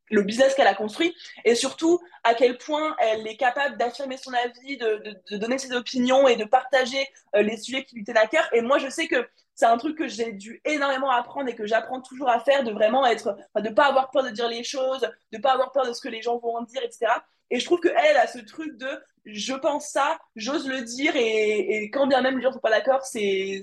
le 0.09 0.22
business 0.22 0.53
qu'elle 0.55 0.68
a 0.68 0.76
construit, 0.76 1.16
et 1.43 1.55
surtout 1.55 1.99
à 2.24 2.34
quel 2.34 2.57
point 2.57 2.95
elle 2.99 3.28
est 3.28 3.38
capable 3.38 3.78
d'affirmer 3.78 4.18
son 4.18 4.32
avis, 4.34 4.78
de, 4.78 5.38
donner 5.38 5.57
ses 5.57 5.74
opinions 5.74 6.28
et 6.28 6.36
de 6.36 6.45
partager 6.45 7.07
les 7.34 7.57
sujets 7.57 7.84
qui 7.84 7.95
lui 7.95 8.03
tiennent 8.03 8.18
à 8.18 8.28
cœur. 8.28 8.47
Et 8.53 8.61
moi, 8.61 8.78
je 8.78 8.89
sais 8.89 9.07
que 9.07 9.28
c'est 9.55 9.66
un 9.66 9.78
truc 9.78 9.97
que 9.97 10.07
j'ai 10.07 10.34
dû 10.34 10.61
énormément 10.66 11.09
apprendre 11.09 11.49
et 11.49 11.55
que 11.55 11.66
j'apprends 11.66 12.01
toujours 12.01 12.30
à 12.30 12.39
faire, 12.39 12.63
de 12.63 12.72
vraiment 12.72 13.05
être, 13.05 13.38
de 13.55 13.70
pas 13.70 13.86
avoir 13.86 14.11
peur 14.11 14.24
de 14.24 14.30
dire 14.30 14.49
les 14.49 14.63
choses, 14.63 15.09
de 15.32 15.38
pas 15.38 15.53
avoir 15.53 15.72
peur 15.72 15.88
de 15.88 15.93
ce 15.93 16.01
que 16.01 16.09
les 16.09 16.22
gens 16.22 16.38
vont 16.38 16.61
dire, 16.63 16.82
etc. 16.84 17.07
Et 17.52 17.60
je 17.60 17.66
trouve 17.66 17.80
qu'elle 17.80 18.18
a 18.18 18.28
ce 18.28 18.39
truc 18.39 18.78
de 18.78 18.88
je 19.26 19.54
pense 19.54 19.88
ça, 19.88 20.18
j'ose 20.36 20.68
le 20.68 20.82
dire, 20.82 21.14
et, 21.16 21.89
quand 21.91 22.08
bien 22.08 22.22
même 22.22 22.38
les 22.38 22.43
gens 22.43 22.52
sont 22.52 22.60
pas 22.60 22.70
d'accord, 22.70 23.02
c'est 23.04 23.62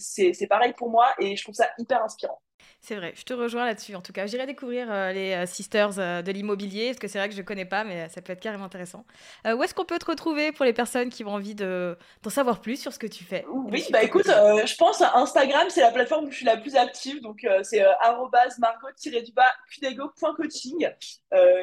pareil 0.48 0.72
pour 0.76 0.90
moi, 0.90 1.08
et 1.18 1.36
je 1.36 1.42
trouve 1.42 1.54
ça 1.54 1.68
hyper 1.78 2.02
inspirant. 2.02 2.40
C'est 2.84 2.96
vrai, 2.96 3.12
je 3.14 3.22
te 3.22 3.32
rejoins 3.32 3.64
là-dessus. 3.64 3.94
En 3.94 4.00
tout 4.00 4.12
cas, 4.12 4.26
j'irai 4.26 4.44
découvrir 4.44 4.90
euh, 4.90 5.12
les 5.12 5.34
euh, 5.34 5.46
sisters 5.46 6.00
euh, 6.00 6.20
de 6.20 6.32
l'immobilier, 6.32 6.86
parce 6.86 6.98
que 6.98 7.06
c'est 7.06 7.18
vrai 7.18 7.28
que 7.28 7.34
je 7.34 7.40
ne 7.40 7.46
connais 7.46 7.64
pas, 7.64 7.84
mais 7.84 8.08
ça 8.08 8.20
peut 8.20 8.32
être 8.32 8.40
carrément 8.40 8.64
intéressant. 8.64 9.04
où 9.46 9.62
est-ce 9.62 9.72
qu'on 9.72 9.84
peut 9.84 10.00
te 10.00 10.06
retrouver 10.06 10.50
pour 10.50 10.64
les 10.64 10.72
personnes 10.72 11.08
qui 11.08 11.22
ont 11.22 11.32
envie 11.32 11.54
d'en 11.54 11.94
savoir 12.26 12.60
plus 12.60 12.80
sur 12.80 12.92
ce 12.92 12.98
que 12.98 13.06
tu 13.06 13.22
fais? 13.22 13.46
Oui, 13.48 13.86
bah 13.90 14.02
écoute, 14.02 14.26
je 14.26 14.76
pense 14.76 15.00
Instagram, 15.00 15.68
c'est 15.70 15.80
la 15.80 15.92
plateforme 15.92 16.26
où 16.26 16.32
je 16.32 16.38
suis 16.38 16.46
la 16.46 16.56
plus 16.56 16.74
active, 16.74 17.22
donc 17.22 17.46
c'est 17.62 17.84
margot-du-coaching. 18.58 20.88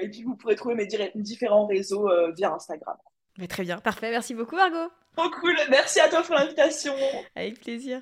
et 0.01 0.09
puis 0.09 0.23
vous 0.23 0.37
pourrez 0.37 0.55
trouver 0.55 0.75
mes 0.75 0.87
différents 1.15 1.67
réseaux 1.67 2.09
via 2.33 2.53
Instagram. 2.53 2.95
Mais 3.37 3.47
très 3.47 3.63
bien, 3.63 3.79
parfait. 3.79 4.11
Merci 4.11 4.35
beaucoup, 4.35 4.55
Margot. 4.55 4.89
Trop 5.17 5.29
cool. 5.31 5.57
Merci 5.69 5.99
à 5.99 6.07
toi 6.07 6.21
pour 6.21 6.35
l'invitation. 6.35 6.93
Avec 7.35 7.59
plaisir. 7.59 8.01